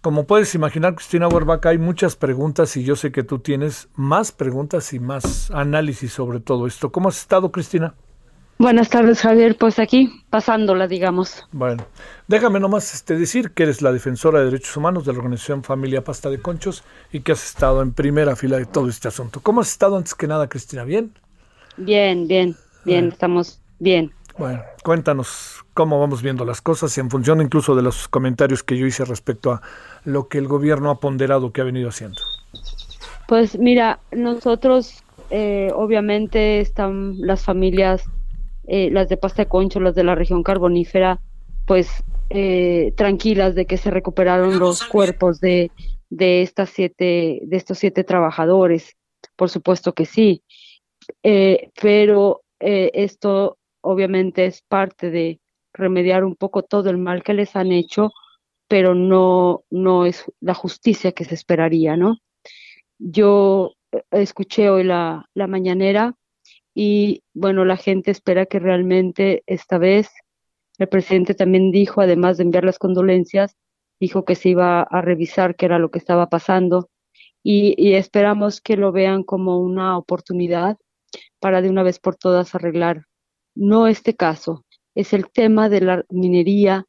[0.00, 4.32] como puedes imaginar, Cristina Huervac, hay muchas preguntas y yo sé que tú tienes más
[4.32, 6.92] preguntas y más análisis sobre todo esto.
[6.92, 7.94] ¿Cómo has estado, Cristina?
[8.58, 9.56] Buenas tardes, Javier.
[9.56, 11.46] Pues aquí, pasándola, digamos.
[11.52, 11.86] Bueno,
[12.26, 16.02] déjame nomás este, decir que eres la defensora de derechos humanos de la organización Familia
[16.02, 19.40] Pasta de Conchos y que has estado en primera fila de todo este asunto.
[19.40, 20.82] ¿Cómo has estado antes que nada, Cristina?
[20.82, 21.12] ¿Bien?
[21.76, 24.12] Bien, bien, bien, estamos bien.
[24.38, 28.78] Bueno, cuéntanos cómo vamos viendo las cosas y en función incluso de los comentarios que
[28.78, 29.62] yo hice respecto a
[30.04, 32.20] lo que el gobierno ha ponderado que ha venido haciendo.
[33.26, 38.04] Pues mira, nosotros, eh, obviamente, están las familias,
[38.68, 41.20] eh, las de Pasta de Concho, las de la región carbonífera,
[41.66, 45.72] pues eh, tranquilas de que se recuperaron los cuerpos de,
[46.10, 48.96] de estas siete, de estos siete trabajadores.
[49.36, 50.42] Por supuesto que sí.
[51.22, 53.57] Eh, pero eh, esto
[53.88, 55.40] obviamente es parte de
[55.72, 58.10] remediar un poco todo el mal que les han hecho,
[58.68, 62.18] pero no, no es la justicia que se esperaría, ¿no?
[62.98, 66.14] Yo eh, escuché hoy la, la mañanera
[66.74, 70.10] y bueno, la gente espera que realmente esta vez
[70.78, 73.56] el presidente también dijo, además de enviar las condolencias,
[73.98, 76.90] dijo que se iba a revisar qué era lo que estaba pasando
[77.42, 80.76] y, y esperamos que lo vean como una oportunidad
[81.40, 83.07] para de una vez por todas arreglar
[83.58, 84.64] no este caso,
[84.94, 86.86] es el tema de la minería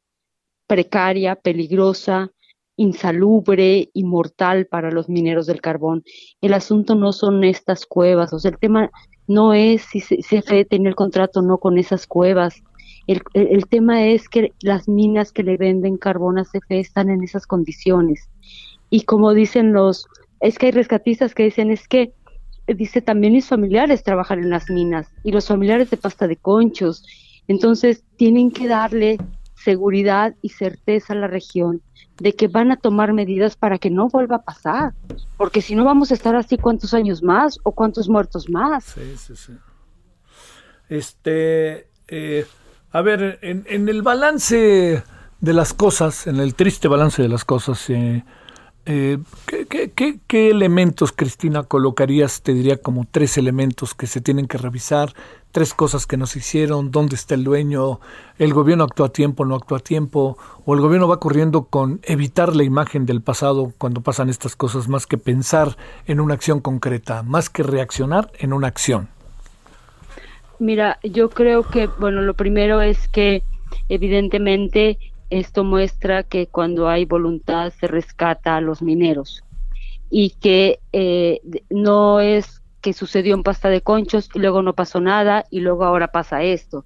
[0.66, 2.30] precaria, peligrosa,
[2.76, 6.02] insalubre y mortal para los mineros del carbón.
[6.40, 8.90] El asunto no son estas cuevas, o sea, el tema
[9.26, 12.62] no es si CFE tiene el contrato o no con esas cuevas.
[13.06, 17.10] El, el- el tema es que las minas que le venden carbón a CFE están
[17.10, 18.28] en esas condiciones.
[18.90, 20.06] Y como dicen los,
[20.40, 22.12] es que hay rescatistas que dicen, es que
[22.74, 27.04] dice también mis familiares trabajan en las minas y los familiares de pasta de conchos.
[27.48, 29.18] Entonces tienen que darle
[29.54, 31.82] seguridad y certeza a la región
[32.18, 34.92] de que van a tomar medidas para que no vuelva a pasar,
[35.36, 38.84] porque si no vamos a estar así cuántos años más o cuántos muertos más.
[38.84, 39.52] Sí, sí, sí.
[40.88, 42.46] Este, eh,
[42.92, 45.02] a ver, en, en el balance
[45.40, 48.24] de las cosas, en el triste balance de las cosas, eh,
[48.86, 49.18] eh,
[50.26, 55.12] ¿qué, elementos, Cristina, colocarías, te diría como tres elementos que se tienen que revisar,
[55.52, 58.00] tres cosas que no se hicieron, dónde está el dueño,
[58.38, 62.00] el gobierno actuó a tiempo, no actuó a tiempo, o el gobierno va corriendo con
[62.04, 65.76] evitar la imagen del pasado cuando pasan estas cosas, más que pensar
[66.06, 69.08] en una acción concreta, más que reaccionar en una acción?
[70.58, 73.42] Mira, yo creo que, bueno, lo primero es que
[73.88, 74.98] evidentemente
[75.30, 79.42] esto muestra que cuando hay voluntad se rescata a los mineros
[80.10, 81.40] y que eh,
[81.70, 85.84] no es que sucedió en pasta de conchos y luego no pasó nada y luego
[85.84, 86.84] ahora pasa esto.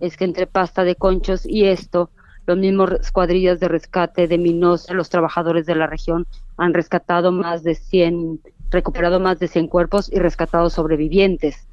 [0.00, 2.10] Es que entre pasta de conchos y esto,
[2.46, 6.26] los mismos cuadrillas de rescate de Minos, los trabajadores de la región
[6.56, 8.40] han rescatado más de 100,
[8.70, 11.66] recuperado más de 100 cuerpos y rescatado sobrevivientes.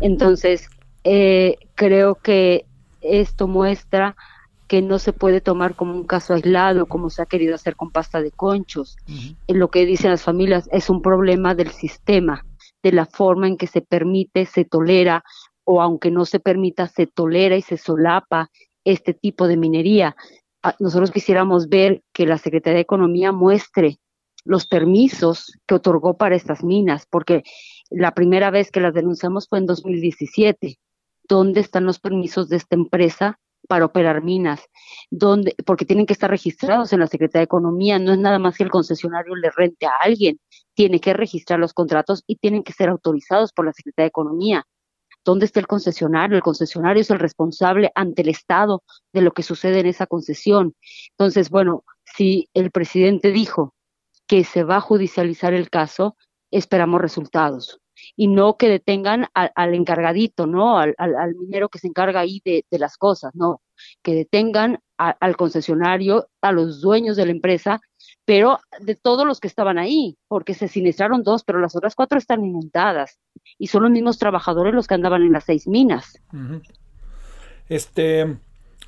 [0.00, 0.68] Entonces,
[1.04, 2.64] eh, creo que
[3.02, 4.16] esto muestra
[4.72, 7.90] que no se puede tomar como un caso aislado, como se ha querido hacer con
[7.90, 8.96] pasta de conchos.
[9.46, 12.46] Eh, Lo que dicen las familias es un problema del sistema,
[12.82, 15.24] de la forma en que se permite, se tolera,
[15.64, 18.48] o aunque no se permita, se tolera y se solapa
[18.82, 20.16] este tipo de minería.
[20.62, 23.98] Ah, Nosotros quisiéramos ver que la Secretaría de Economía muestre
[24.42, 27.42] los permisos que otorgó para estas minas, porque
[27.90, 30.78] la primera vez que las denunciamos fue en 2017.
[31.28, 33.38] ¿Dónde están los permisos de esta empresa
[33.72, 34.60] para operar minas?
[35.10, 35.54] ¿Dónde?
[35.64, 37.98] Porque tienen que estar registrados en la Secretaría de Economía.
[37.98, 40.38] No es nada más que el concesionario le rente a alguien.
[40.74, 44.66] Tiene que registrar los contratos y tienen que ser autorizados por la Secretaría de Economía.
[45.24, 46.36] ¿Dónde está el concesionario?
[46.36, 50.74] El concesionario es el responsable ante el Estado de lo que sucede en esa concesión.
[51.12, 53.72] Entonces, bueno, si el presidente dijo
[54.26, 56.18] que se va a judicializar el caso,
[56.50, 57.81] esperamos resultados
[58.16, 60.78] y no que detengan al, encargadito, ¿no?
[60.78, 63.60] Al, al, minero que se encarga ahí de, de las cosas, no,
[64.02, 67.80] que detengan al concesionario, a los dueños de la empresa,
[68.24, 72.18] pero de todos los que estaban ahí, porque se siniestraron dos, pero las otras cuatro
[72.18, 73.18] están inundadas
[73.58, 76.20] y son los mismos trabajadores los que andaban en las seis minas.
[77.68, 78.36] Este,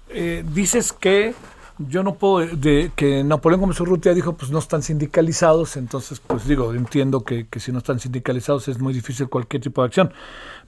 [0.08, 1.34] eh, dices que
[1.78, 6.46] yo no puedo, de, que Napoleón Gómez Urrutia dijo, pues no están sindicalizados, entonces, pues
[6.46, 10.12] digo, entiendo que, que, si no están sindicalizados es muy difícil cualquier tipo de acción,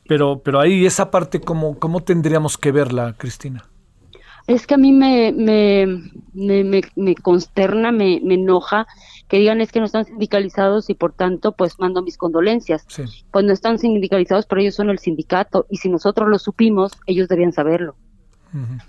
[0.09, 3.65] pero, pero ahí esa parte, ¿cómo, cómo tendríamos que verla, Cristina?
[4.47, 5.87] Es que a mí me, me,
[6.33, 8.87] me, me, me consterna, me, me enoja
[9.29, 12.85] que digan es que no están sindicalizados y por tanto pues mando mis condolencias.
[12.87, 13.03] Sí.
[13.33, 17.29] Pues no están sindicalizados, pero ellos son el sindicato y si nosotros lo supimos, ellos
[17.29, 17.97] debían saberlo.
[18.55, 18.83] Uh -huh.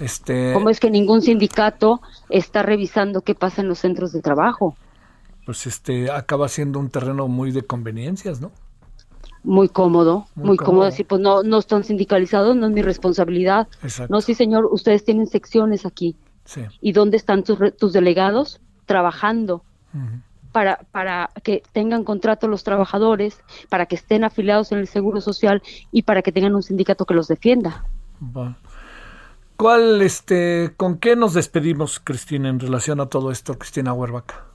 [0.00, 0.52] Este...
[0.52, 4.76] ¿Cómo es que ningún sindicato está revisando qué pasa en los centros de trabajo?
[5.44, 8.52] Pues este acaba siendo un terreno muy de conveniencias, ¿no?
[9.42, 10.84] Muy cómodo, muy, muy cómodo.
[10.84, 13.66] decir, pues no, no están sindicalizados, no es mi responsabilidad.
[13.82, 14.12] Exacto.
[14.12, 16.16] No, sí, señor, ustedes tienen secciones aquí.
[16.44, 16.62] Sí.
[16.80, 18.60] ¿Y dónde están tus, tus delegados?
[18.84, 19.62] Trabajando.
[19.94, 20.22] Uh -huh.
[20.52, 25.62] Para, para que tengan contrato los trabajadores, para que estén afiliados en el Seguro Social
[25.92, 27.84] y para que tengan un sindicato que los defienda.
[28.20, 28.56] Bueno.
[29.58, 34.46] ¿Cuál, este, con qué nos despedimos, Cristina, en relación a todo esto, Cristina Huervaca?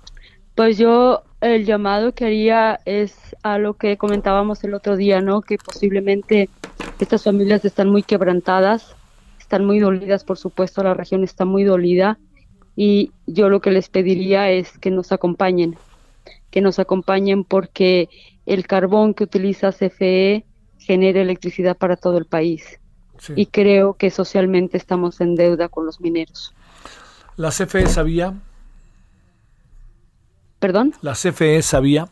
[0.55, 5.41] Pues yo el llamado que haría es a lo que comentábamos el otro día, ¿no?
[5.41, 6.49] Que posiblemente
[7.01, 8.95] estas familias están muy quebrantadas,
[9.37, 12.17] están muy dolidas, por supuesto, la región está muy dolida
[12.77, 15.75] y yo lo que les pediría es que nos acompañen,
[16.49, 18.07] que nos acompañen porque
[18.45, 20.45] el carbón que utiliza CFE
[20.77, 22.79] genera electricidad para todo el país.
[23.23, 23.33] Sí.
[23.37, 26.53] Y creo que socialmente estamos en deuda con los mineros.
[27.37, 28.33] ¿La CFE sabía?
[30.59, 30.93] ¿Perdón?
[31.01, 32.09] ¿La CFE sabía?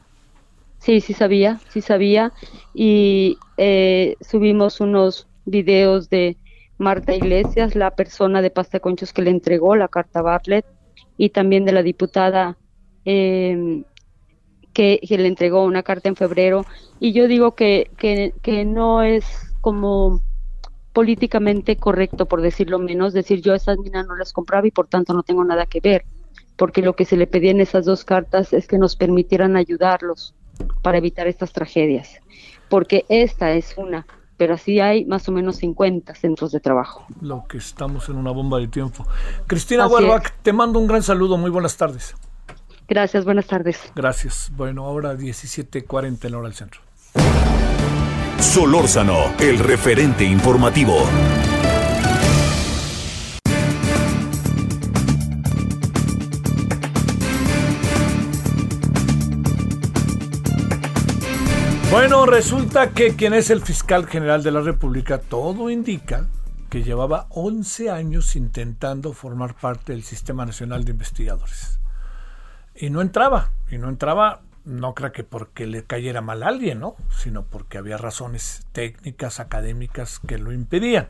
[0.79, 2.31] Sí, sí sabía, sí sabía.
[2.73, 6.38] Y eh, subimos unos videos de
[6.77, 10.65] Marta Iglesias, la persona de Pasta Conchos que le entregó la carta Bartlett,
[11.17, 12.57] y también de la diputada
[13.03, 13.83] eh,
[14.73, 16.65] que, que, le entregó una carta en febrero.
[17.01, 19.25] Y yo digo que, que, que no es
[19.59, 20.21] como
[20.93, 25.13] políticamente correcto, por decirlo menos, decir yo esas minas no las compraba y por tanto
[25.13, 26.05] no tengo nada que ver,
[26.55, 30.34] porque lo que se le pedía en esas dos cartas es que nos permitieran ayudarlos
[30.81, 32.19] para evitar estas tragedias,
[32.69, 34.05] porque esta es una,
[34.38, 37.05] pero así hay más o menos 50 centros de trabajo.
[37.22, 39.07] Lo que estamos en una bomba de tiempo.
[39.47, 42.15] Cristina Huervac, te mando un gran saludo, muy buenas tardes.
[42.88, 43.80] Gracias, buenas tardes.
[43.95, 44.51] Gracias.
[44.53, 46.81] Bueno, ahora 17:40 en la hora del centro.
[48.41, 50.97] Solórzano, el referente informativo.
[61.91, 66.26] Bueno, resulta que quien es el fiscal general de la República, todo indica
[66.69, 71.80] que llevaba 11 años intentando formar parte del Sistema Nacional de Investigadores.
[72.76, 76.79] Y no entraba, y no entraba no creo que porque le cayera mal a alguien,
[76.79, 76.95] ¿no?
[77.09, 81.07] Sino porque había razones técnicas, académicas que lo impedían.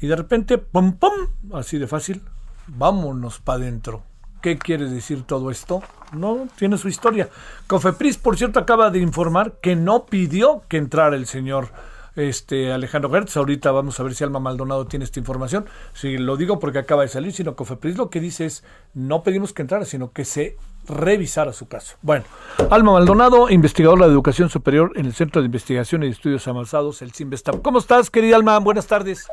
[0.00, 1.12] Y de repente, pum, pum,
[1.52, 2.22] así de fácil,
[2.66, 4.02] vámonos para adentro.
[4.40, 5.82] ¿Qué quiere decir todo esto?
[6.12, 7.28] No, tiene su historia.
[7.68, 11.68] Cofepris, por cierto, acaba de informar que no pidió que entrara el señor
[12.16, 13.36] este Alejandro Gertz.
[13.36, 15.66] Ahorita vamos a ver si Alma Maldonado tiene esta información.
[15.94, 19.52] Si lo digo porque acaba de salir, sino Cofepris lo que dice es no pedimos
[19.52, 20.56] que entrara, sino que se
[20.88, 21.96] revisara su caso.
[22.02, 22.24] Bueno,
[22.70, 27.12] Alma Maldonado, investigadora de educación superior en el Centro de Investigación y Estudios Avanzados, el
[27.12, 27.62] CIMBESTAP.
[27.62, 28.58] ¿Cómo estás, querida Alma?
[28.58, 29.28] Buenas tardes.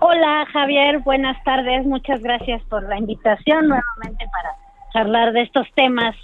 [0.00, 1.00] Hola, Javier.
[1.00, 1.84] Buenas tardes.
[1.84, 4.56] Muchas gracias por la invitación nuevamente para
[4.92, 6.14] charlar de estos temas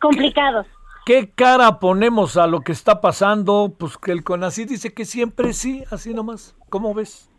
[0.00, 0.66] complicados.
[1.06, 3.74] ¿Qué cara ponemos a lo que está pasando?
[3.78, 6.56] Pues que el CONACYT dice que siempre sí, así nomás.
[6.70, 7.30] ¿Cómo ves?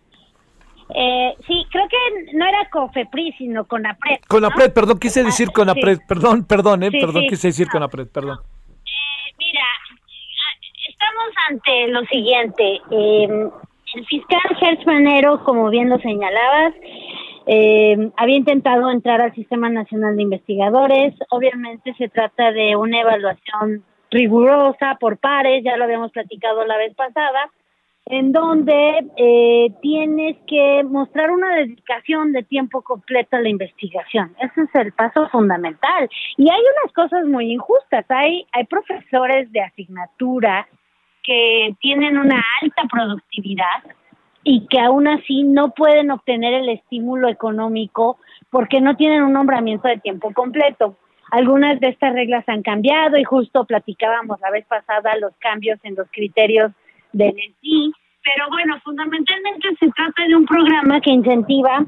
[0.94, 4.20] Eh, sí, creo que no era COFEPRIS, sino CONAPRED.
[4.22, 4.28] ¿no?
[4.28, 6.03] CONAPRED, perdón, quise decir CONAPRED, sí.
[6.07, 7.28] perdón, perdón, eh, Sí, perdón, sí.
[7.30, 7.68] quise decir.
[7.70, 8.38] CONAPRED, perdón.
[8.86, 9.66] Eh, mira,
[10.88, 12.82] estamos ante lo siguiente.
[12.91, 13.49] Eh,
[13.95, 16.74] el fiscal Gertz Manero, como bien lo señalabas,
[17.48, 21.14] eh, había intentado entrar al Sistema Nacional de Investigadores.
[21.30, 26.95] Obviamente se trata de una evaluación rigurosa por pares, ya lo habíamos platicado la vez
[26.95, 27.49] pasada,
[28.07, 34.36] en donde eh, tienes que mostrar una dedicación de tiempo completo a la investigación.
[34.40, 36.07] Ese es el paso fundamental.
[36.38, 38.06] Y hay unas cosas muy injustas.
[38.10, 40.68] Hay, hay profesores de asignatura
[41.23, 43.84] que tienen una alta productividad
[44.44, 48.19] y que aún así no pueden obtener el estímulo económico
[48.52, 50.95] porque no tienen un nombramiento de tiempo completo.
[51.32, 55.95] Algunas de estas reglas han cambiado y justo platicábamos la vez pasada los cambios en
[55.95, 56.72] los criterios
[57.16, 57.92] del ENSI,
[58.24, 61.86] pero bueno, fundamentalmente se trata de un programa que incentiva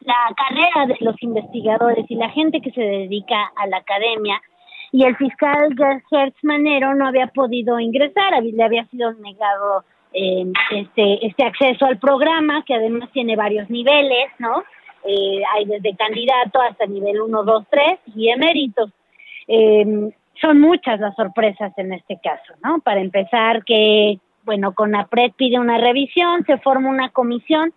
[0.00, 4.40] la carrera de los investigadores y la gente que se dedica a la academia
[4.92, 5.74] y el fiscal
[6.10, 9.84] Gertz Manero no había podido ingresar, le había sido negado
[10.14, 14.64] eh, este, este acceso al programa, que además tiene varios niveles, ¿no?
[15.04, 18.90] Eh, hay desde candidato hasta nivel 1, 2, 3 y eméritos.
[19.46, 20.10] Eh,
[20.40, 22.80] son muchas las sorpresas en este caso, ¿no?
[22.80, 24.18] Para empezar, que,
[24.48, 27.74] bueno, con APRED pide una revisión, se forma una comisión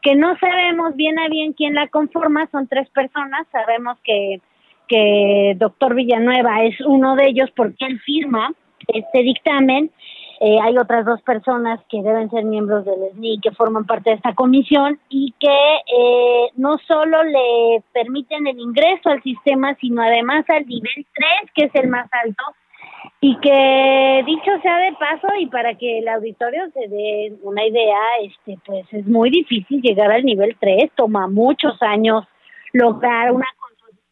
[0.00, 4.40] que no sabemos bien a bien quién la conforma, son tres personas, sabemos que,
[4.88, 8.54] que doctor Villanueva es uno de ellos porque él firma
[8.88, 9.90] este dictamen
[10.40, 14.16] eh, hay otras dos personas que deben ser miembros del SNI que forman parte de
[14.16, 20.46] esta comisión y que eh, no solo le permiten el ingreso al sistema, sino además
[20.48, 22.44] al nivel 3, que es el más alto,
[23.20, 27.98] y que dicho sea de paso y para que el auditorio se dé una idea,
[28.22, 32.24] este pues es muy difícil llegar al nivel 3, toma muchos años
[32.72, 33.46] lograr una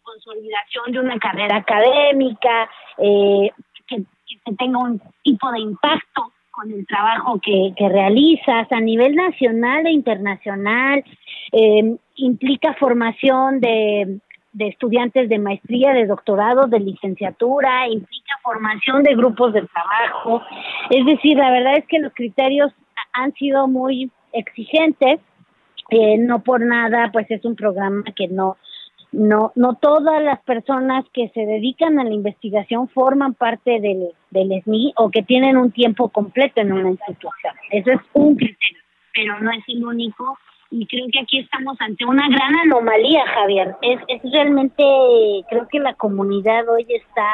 [0.03, 3.51] consolidación de una carrera académica, eh,
[3.87, 9.87] que tenga un tipo de impacto con el trabajo que, que realizas a nivel nacional
[9.87, 11.05] e internacional,
[11.53, 14.21] eh, implica formación de,
[14.53, 20.43] de estudiantes de maestría, de doctorado, de licenciatura, implica formación de grupos de trabajo.
[20.91, 22.73] Es decir, la verdad es que los criterios
[23.13, 25.21] han sido muy exigentes.
[25.91, 28.57] Eh, no por nada, pues es un programa que no
[29.13, 34.63] no no todas las personas que se dedican a la investigación forman parte del, del
[34.63, 37.55] SNI o que tienen un tiempo completo en una institución.
[37.71, 38.81] Eso es un criterio,
[39.13, 40.39] pero no es el único
[40.73, 43.77] y creo que aquí estamos ante una gran anomalía, Javier.
[43.83, 44.83] Es, es realmente,
[45.49, 47.29] creo que la comunidad hoy está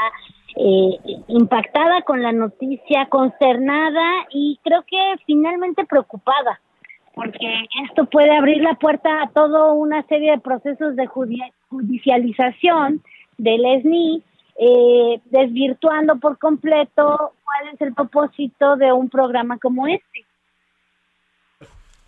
[0.56, 0.98] eh,
[1.28, 6.60] impactada con la noticia, consternada y creo que finalmente preocupada
[7.18, 11.08] porque esto puede abrir la puerta a toda una serie de procesos de
[11.68, 13.02] judicialización
[13.36, 14.22] del SNI,
[14.60, 20.27] eh, desvirtuando por completo cuál es el propósito de un programa como este.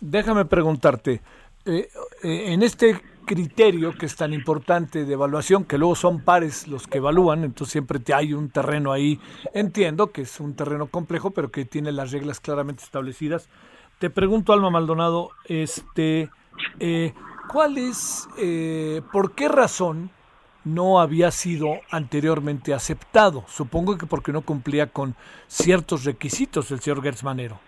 [0.01, 1.21] Déjame preguntarte,
[1.63, 1.87] eh,
[2.23, 6.87] eh, en este criterio que es tan importante de evaluación, que luego son pares los
[6.87, 9.19] que evalúan, entonces siempre te hay un terreno ahí,
[9.53, 13.47] entiendo que es un terreno complejo, pero que tiene las reglas claramente establecidas,
[13.99, 16.31] te pregunto, Alma Maldonado, este,
[16.79, 17.13] eh,
[17.47, 18.27] ¿cuál es,
[19.11, 20.09] por qué razón
[20.63, 23.45] no había sido anteriormente aceptado?
[23.47, 25.15] Supongo que porque no cumplía con
[25.45, 27.59] ciertos requisitos el señor Gertz Manero.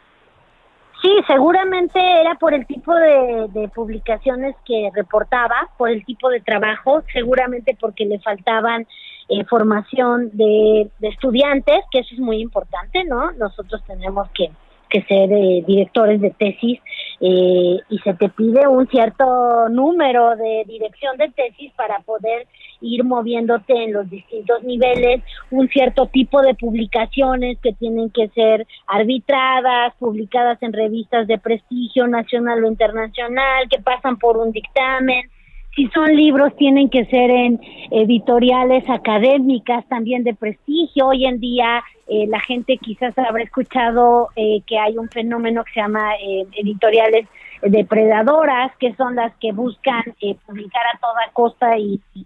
[1.04, 7.04] Sí, seguramente era por el tipo de, publicaciones que reportaba, por el tipo de trabajo,
[7.12, 8.88] seguramente porque le faltaban
[9.28, 13.34] eh, formación de, de, estudiantes, que eso es muy importante, ¿no?
[13.34, 14.50] Nosotros tenemos que
[14.94, 15.30] que ser
[15.66, 16.80] directores de tesis
[17.20, 22.48] eh, y se te pide un cierto número de dirección de tesis para poder
[22.82, 28.68] ir moviéndote en los distintos niveles, un cierto tipo de publicaciones que tienen que ser
[28.86, 35.30] arbitradas, publicadas en revistas de prestigio nacional o internacional, que pasan por un dictamen,
[35.76, 37.60] si son libros, tienen que ser en
[37.90, 41.08] editoriales académicas también de prestigio.
[41.08, 45.74] Hoy en día eh, la gente quizás habrá escuchado eh, que hay un fenómeno que
[45.74, 47.28] se llama eh, editoriales
[47.62, 50.04] depredadoras, que son las que buscan
[50.46, 52.26] publicar a toda costa y, y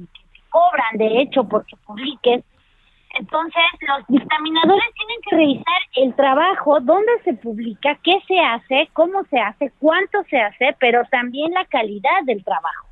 [0.50, 2.44] cobran, de hecho, porque publiques.
[3.20, 9.24] Entonces, los dictaminadores tienen que revisar el trabajo, dónde se publica, qué se hace, cómo
[9.30, 12.87] se hace, cuánto se hace, pero también la calidad del trabajo.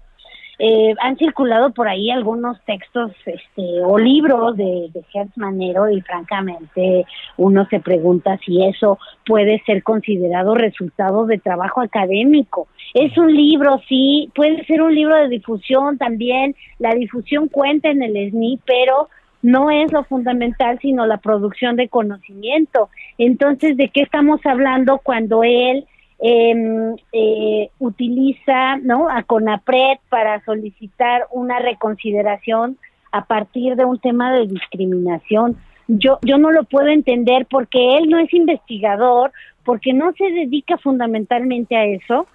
[0.57, 5.99] Eh, han circulado por ahí algunos textos este, o libros de, de Hertz Manero y
[6.01, 7.05] francamente
[7.37, 12.67] uno se pregunta si eso puede ser considerado resultado de trabajo académico.
[12.93, 18.01] Es un libro, sí, puede ser un libro de difusión también, la difusión cuenta en
[18.01, 19.09] el SNI, pero
[19.41, 22.89] no es lo fundamental, sino la producción de conocimiento.
[23.17, 25.85] Entonces, ¿de qué estamos hablando cuando él
[26.19, 29.09] em, eh, utiliza ¿no?
[29.09, 32.77] a CONAPRED para solicitar una reconsideración
[33.11, 35.57] a partir de un tema de discriminación.
[35.87, 39.31] Yo, yo no lo puedo entender porque él no es investigador,
[39.63, 42.27] porque no se dedica fundamentalmente a eso.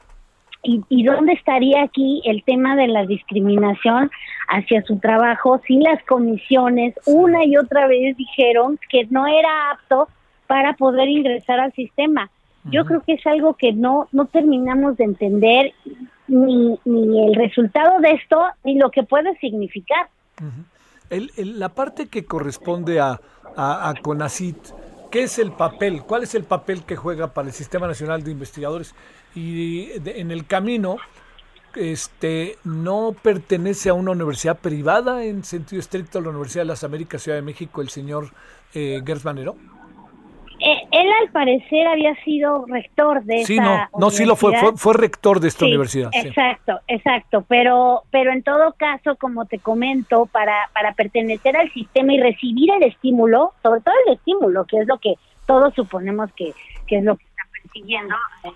[0.63, 4.11] ¿Y, ¿Y dónde estaría aquí el tema de la discriminación
[4.49, 10.09] hacia su trabajo si las comisiones una y otra vez dijeron que no era apto
[10.47, 12.31] para poder ingresar al sistema?
[12.65, 15.73] Yo creo que es algo que no, no terminamos de entender
[16.29, 20.09] ni, ni el resultado de esto ni lo que puede significar.
[21.09, 23.21] El- el- la parte que corresponde a,
[23.57, 24.57] a, a CONACIT,
[25.11, 26.03] ¿qué es el papel?
[26.03, 28.95] ¿Cuál es el papel que juega para el Sistema Nacional de Investigadores?
[29.35, 30.99] Y de- en el camino,
[31.75, 36.85] este, ¿no pertenece a una universidad privada en sentido estricto a la Universidad de las
[36.85, 38.29] Américas, Ciudad de México, el señor
[38.75, 39.57] eh, Manero?
[40.93, 44.59] Él al parecer había sido rector de Sí, esa no, no, sí lo fue, fue,
[44.59, 44.83] universidad.
[44.83, 46.11] fue rector de esta Sí, universidad.
[46.13, 46.29] sí.
[46.29, 52.13] Exacto, exacto, pero pero en todo caso, como te comento, para para pertenecer al sistema
[52.15, 55.15] y recibir el estímulo, sobre todo el estímulo, que es lo que
[55.47, 56.53] todos suponemos que,
[56.87, 58.15] que es lo que está persiguiendo,
[58.45, 58.51] eh,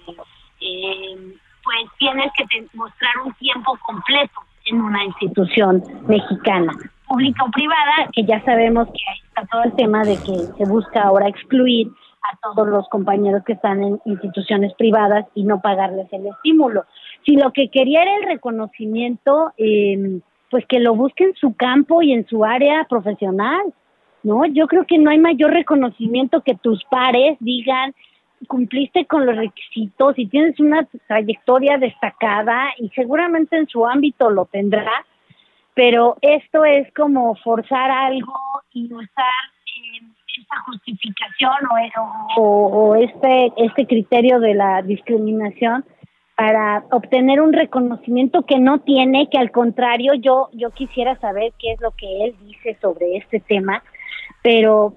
[0.60, 1.16] eh,
[1.62, 6.72] pues tienes que te- mostrar un tiempo completo en una institución mexicana,
[7.06, 10.64] pública o privada, que ya sabemos que ahí está todo el tema de que se
[10.64, 11.88] busca ahora excluir
[12.24, 16.84] a todos los compañeros que están en instituciones privadas y no pagarles el estímulo.
[17.24, 20.20] Si lo que quería era el reconocimiento, eh,
[20.50, 23.62] pues que lo busque en su campo y en su área profesional,
[24.22, 24.46] ¿no?
[24.46, 27.94] Yo creo que no hay mayor reconocimiento que tus pares digan,
[28.46, 34.46] cumpliste con los requisitos y tienes una trayectoria destacada y seguramente en su ámbito lo
[34.46, 35.04] tendrá,
[35.74, 38.34] pero esto es como forzar algo
[38.72, 39.53] y usar
[40.40, 41.52] esta justificación
[42.36, 45.84] o, o, o este, este criterio de la discriminación
[46.36, 51.72] para obtener un reconocimiento que no tiene, que al contrario yo, yo quisiera saber qué
[51.72, 53.82] es lo que él dice sobre este tema,
[54.42, 54.94] pero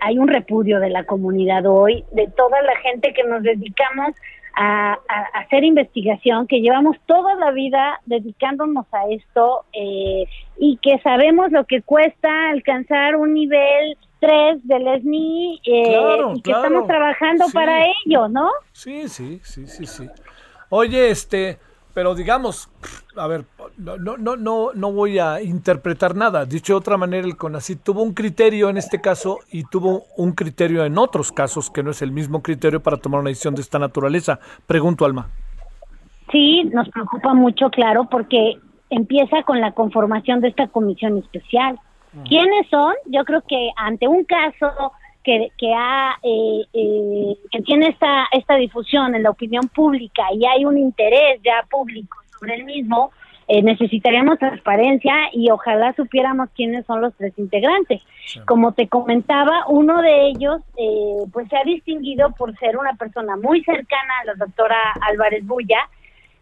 [0.00, 4.10] hay un repudio de la comunidad hoy, de toda la gente que nos dedicamos
[4.58, 10.24] a- a hacer investigación, que llevamos toda la vida dedicándonos a esto eh,
[10.58, 16.42] y que sabemos lo que cuesta alcanzar un nivel 3 del SNI eh, Claro, y
[16.42, 16.64] que claro.
[16.66, 17.52] estamos trabajando Sí.
[17.52, 18.50] para ello, ¿no?
[18.72, 20.08] Sí, sí, sí, sí, sí.
[20.70, 21.58] Oye, este,
[21.94, 22.68] pero digamos,
[23.16, 23.44] a ver,
[23.76, 26.44] no, no, no, no, no voy a interpretar nada.
[26.44, 30.32] Dicho de otra manera, el CONACYT tuvo un criterio en este caso y tuvo un
[30.32, 33.60] criterio en otros casos que no es el mismo criterio para tomar una decisión de
[33.62, 34.40] esta naturaleza.
[34.66, 35.28] Pregunto, Alma.
[36.32, 38.54] Sí, nos preocupa mucho, claro, porque
[38.90, 41.78] empieza con la conformación de esta comisión especial.
[42.24, 42.94] ¿Quiénes son?
[43.06, 48.54] Yo creo que ante un caso que, que, ha, eh, eh, que tiene esta, esta
[48.54, 53.10] difusión en la opinión pública y hay un interés ya público sobre el mismo,
[53.48, 58.02] eh, necesitaríamos transparencia y ojalá supiéramos quiénes son los tres integrantes.
[58.44, 63.36] Como te comentaba, uno de ellos eh, pues se ha distinguido por ser una persona
[63.36, 64.76] muy cercana a la doctora
[65.08, 65.78] Álvarez Bulla,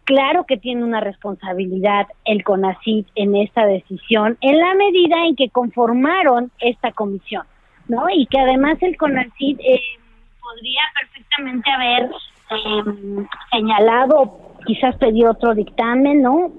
[0.05, 5.49] Claro que tiene una responsabilidad el CONACYT en esta decisión, en la medida en que
[5.49, 7.43] conformaron esta comisión,
[7.87, 8.05] ¿no?
[8.13, 9.81] Y que además el CONACYT eh,
[10.39, 12.11] podría perfectamente haber
[12.51, 14.37] eh, señalado,
[14.67, 16.51] quizás pedir otro dictamen, ¿no?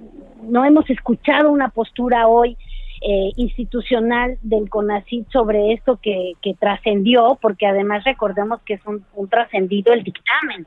[0.43, 2.56] No hemos escuchado una postura hoy
[3.01, 9.05] eh, institucional del CONACYT sobre esto que, que trascendió, porque además recordemos que es un,
[9.14, 10.66] un trascendido el dictamen.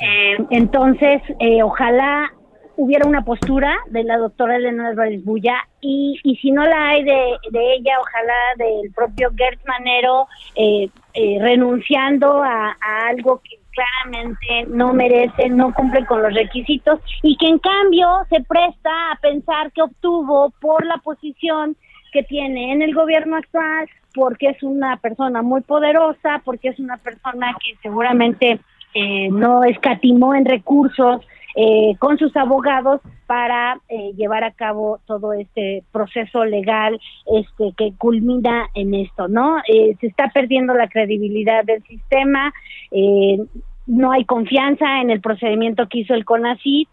[0.00, 2.32] Eh, entonces, eh, ojalá
[2.76, 7.04] hubiera una postura de la doctora Elena Álvarez Bulla y, y si no la hay
[7.04, 13.58] de, de ella, ojalá del propio Gert Manero eh, eh, renunciando a, a algo que
[13.70, 19.16] claramente no merece, no cumple con los requisitos y que en cambio se presta a
[19.20, 21.76] pensar que obtuvo por la posición
[22.12, 26.96] que tiene en el gobierno actual, porque es una persona muy poderosa, porque es una
[26.96, 28.58] persona que seguramente
[28.94, 31.22] eh, no escatimó en recursos
[31.56, 37.92] eh, con sus abogados para eh, llevar a cabo todo este proceso legal este que
[37.96, 39.58] culmina en esto, ¿no?
[39.68, 42.52] Eh, se está perdiendo la credibilidad del sistema,
[42.90, 43.38] eh,
[43.86, 46.88] no hay confianza en el procedimiento que hizo el CONACYT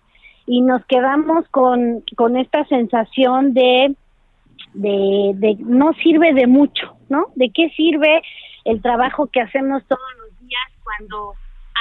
[0.48, 3.95] y nos quedamos con, con esta sensación de,
[4.74, 7.28] de, de no sirve de mucho, ¿no?
[7.36, 8.22] ¿De qué sirve
[8.65, 11.34] el trabajo que hacemos todos los días cuando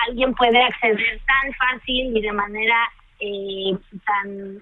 [0.09, 2.77] alguien puede acceder tan fácil y de manera
[3.21, 4.59] eh, tan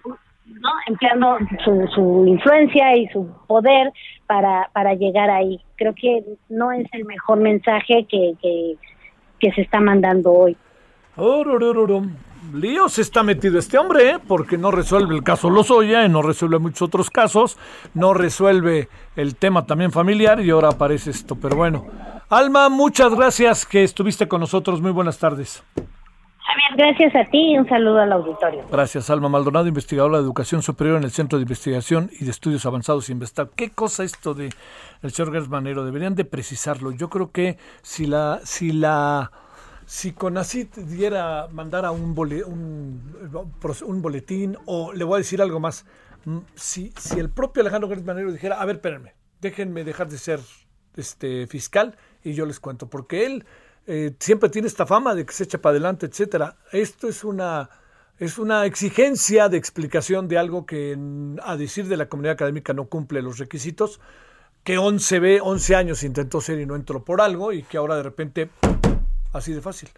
[0.47, 3.90] no empleando su, su influencia y su poder
[4.27, 8.77] para para llegar ahí creo que no es el mejor mensaje que, que,
[9.55, 10.56] se está mandando hoy
[11.16, 12.15] Orururum.
[12.52, 14.19] Líos está metido este hombre, ¿eh?
[14.27, 17.59] porque no resuelve el caso Lozoya, no resuelve muchos otros casos,
[17.94, 21.36] no resuelve el tema también familiar y ahora aparece esto.
[21.36, 21.86] Pero bueno,
[22.30, 24.80] Alma, muchas gracias que estuviste con nosotros.
[24.80, 25.62] Muy buenas tardes.
[26.38, 28.64] Javier, gracias a ti y un saludo al auditorio.
[28.70, 32.64] Gracias, Alma Maldonado, investigadora de Educación Superior en el Centro de Investigación y de Estudios
[32.64, 33.51] Avanzados Investar.
[33.55, 34.51] ¿Qué cosa esto de
[35.02, 35.84] el señor Gersmanero?
[35.84, 36.92] Deberían de precisarlo.
[36.92, 39.30] Yo creo que si la, si la,
[39.84, 43.14] si Conacit diera, mandara un, un,
[43.86, 45.84] un boletín, o le voy a decir algo más,
[46.24, 50.40] mm, si, si el propio Alejandro Gersmanero dijera, a ver, espérenme, déjenme dejar de ser
[50.96, 53.44] este fiscal y yo les cuento, porque él
[53.86, 56.56] eh, siempre tiene esta fama de que se echa para adelante, etcétera.
[56.72, 57.68] Esto es una
[58.18, 62.72] es una exigencia de explicación de algo que en- a decir de la comunidad académica
[62.72, 64.01] no cumple los requisitos,
[64.62, 67.96] que 11 ve 11 años intentó ser y no entró por algo y que ahora
[67.96, 68.51] de repente
[69.32, 69.88] así de fácil.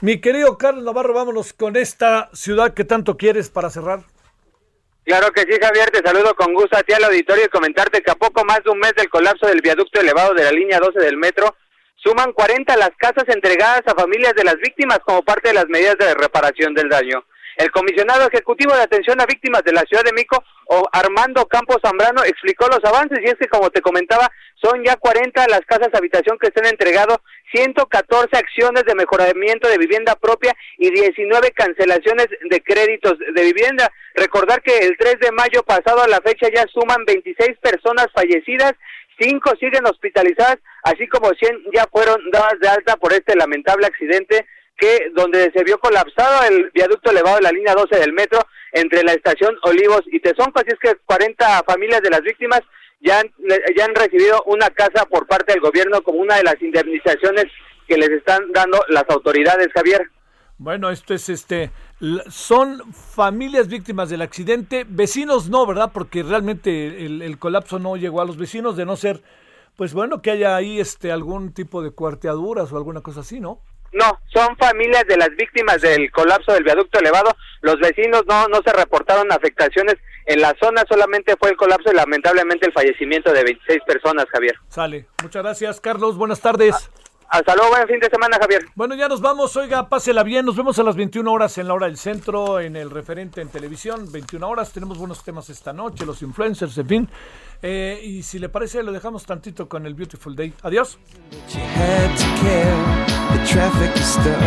[0.00, 4.04] Mi querido Carlos Navarro, vámonos con esta ciudad que tanto quieres para cerrar.
[5.08, 8.10] Claro que sí, Javier, te saludo con gusto a ti al auditorio y comentarte que
[8.10, 10.98] a poco más de un mes del colapso del viaducto elevado de la línea 12
[11.00, 11.56] del metro,
[11.96, 15.96] suman 40 las casas entregadas a familias de las víctimas como parte de las medidas
[15.96, 17.24] de reparación del daño.
[17.58, 20.44] El comisionado ejecutivo de atención a víctimas de la Ciudad de Mico,
[20.92, 24.30] Armando Campos Zambrano, explicó los avances y es que, como te comentaba,
[24.62, 27.20] son ya 40 las casas habitación que se han entregado,
[27.52, 33.90] 114 acciones de mejoramiento de vivienda propia y 19 cancelaciones de créditos de vivienda.
[34.14, 38.74] Recordar que el 3 de mayo pasado a la fecha ya suman 26 personas fallecidas,
[39.18, 44.46] 5 siguen hospitalizadas, así como 100 ya fueron dadas de alta por este lamentable accidente
[44.78, 48.40] que donde se vio colapsado el viaducto elevado de la línea 12 del metro
[48.72, 52.60] entre la estación Olivos y Tezonco, así es que 40 familias de las víctimas
[53.00, 53.30] ya han,
[53.76, 57.46] ya han recibido una casa por parte del gobierno como una de las indemnizaciones
[57.86, 60.08] que les están dando las autoridades, Javier.
[60.58, 61.70] Bueno, esto es este.
[62.28, 65.90] Son familias víctimas del accidente, vecinos no, ¿verdad?
[65.92, 69.22] Porque realmente el, el colapso no llegó a los vecinos, de no ser,
[69.76, 73.60] pues bueno, que haya ahí este algún tipo de cuarteaduras o alguna cosa así, ¿no?
[73.92, 77.34] No, son familias de las víctimas del colapso del viaducto elevado.
[77.62, 79.96] Los vecinos no, no se reportaron afectaciones
[80.26, 84.56] en la zona, solamente fue el colapso y lamentablemente el fallecimiento de 26 personas, Javier.
[84.68, 85.06] Sale.
[85.22, 86.16] Muchas gracias, Carlos.
[86.16, 86.90] Buenas tardes.
[87.30, 88.64] Hasta luego, buen fin de semana, Javier.
[88.74, 89.54] Bueno, ya nos vamos.
[89.56, 90.46] Oiga, pásela bien.
[90.46, 93.48] Nos vemos a las 21 horas en la hora del centro, en el referente en
[93.48, 94.10] televisión.
[94.10, 94.72] 21 horas.
[94.72, 97.08] Tenemos buenos temas esta noche, los influencers, en fin.
[97.60, 100.54] Eh, y si le parece, lo dejamos tantito con el Beautiful Day.
[100.62, 100.98] Adiós.
[103.50, 103.94] You had to care.
[103.94, 104.42] The traffic is stuck.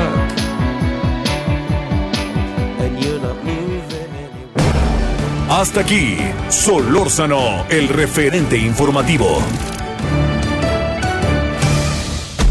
[2.79, 5.49] And you're not moving anywhere.
[5.49, 6.17] Hasta aquí,
[6.49, 9.41] Solórzano, el referente informativo.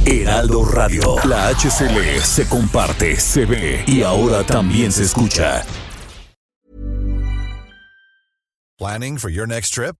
[0.04, 5.64] Heraldo Radio, la HCL se comparte, se ve y ahora también se escucha.
[8.78, 9.99] Planning for your next trip?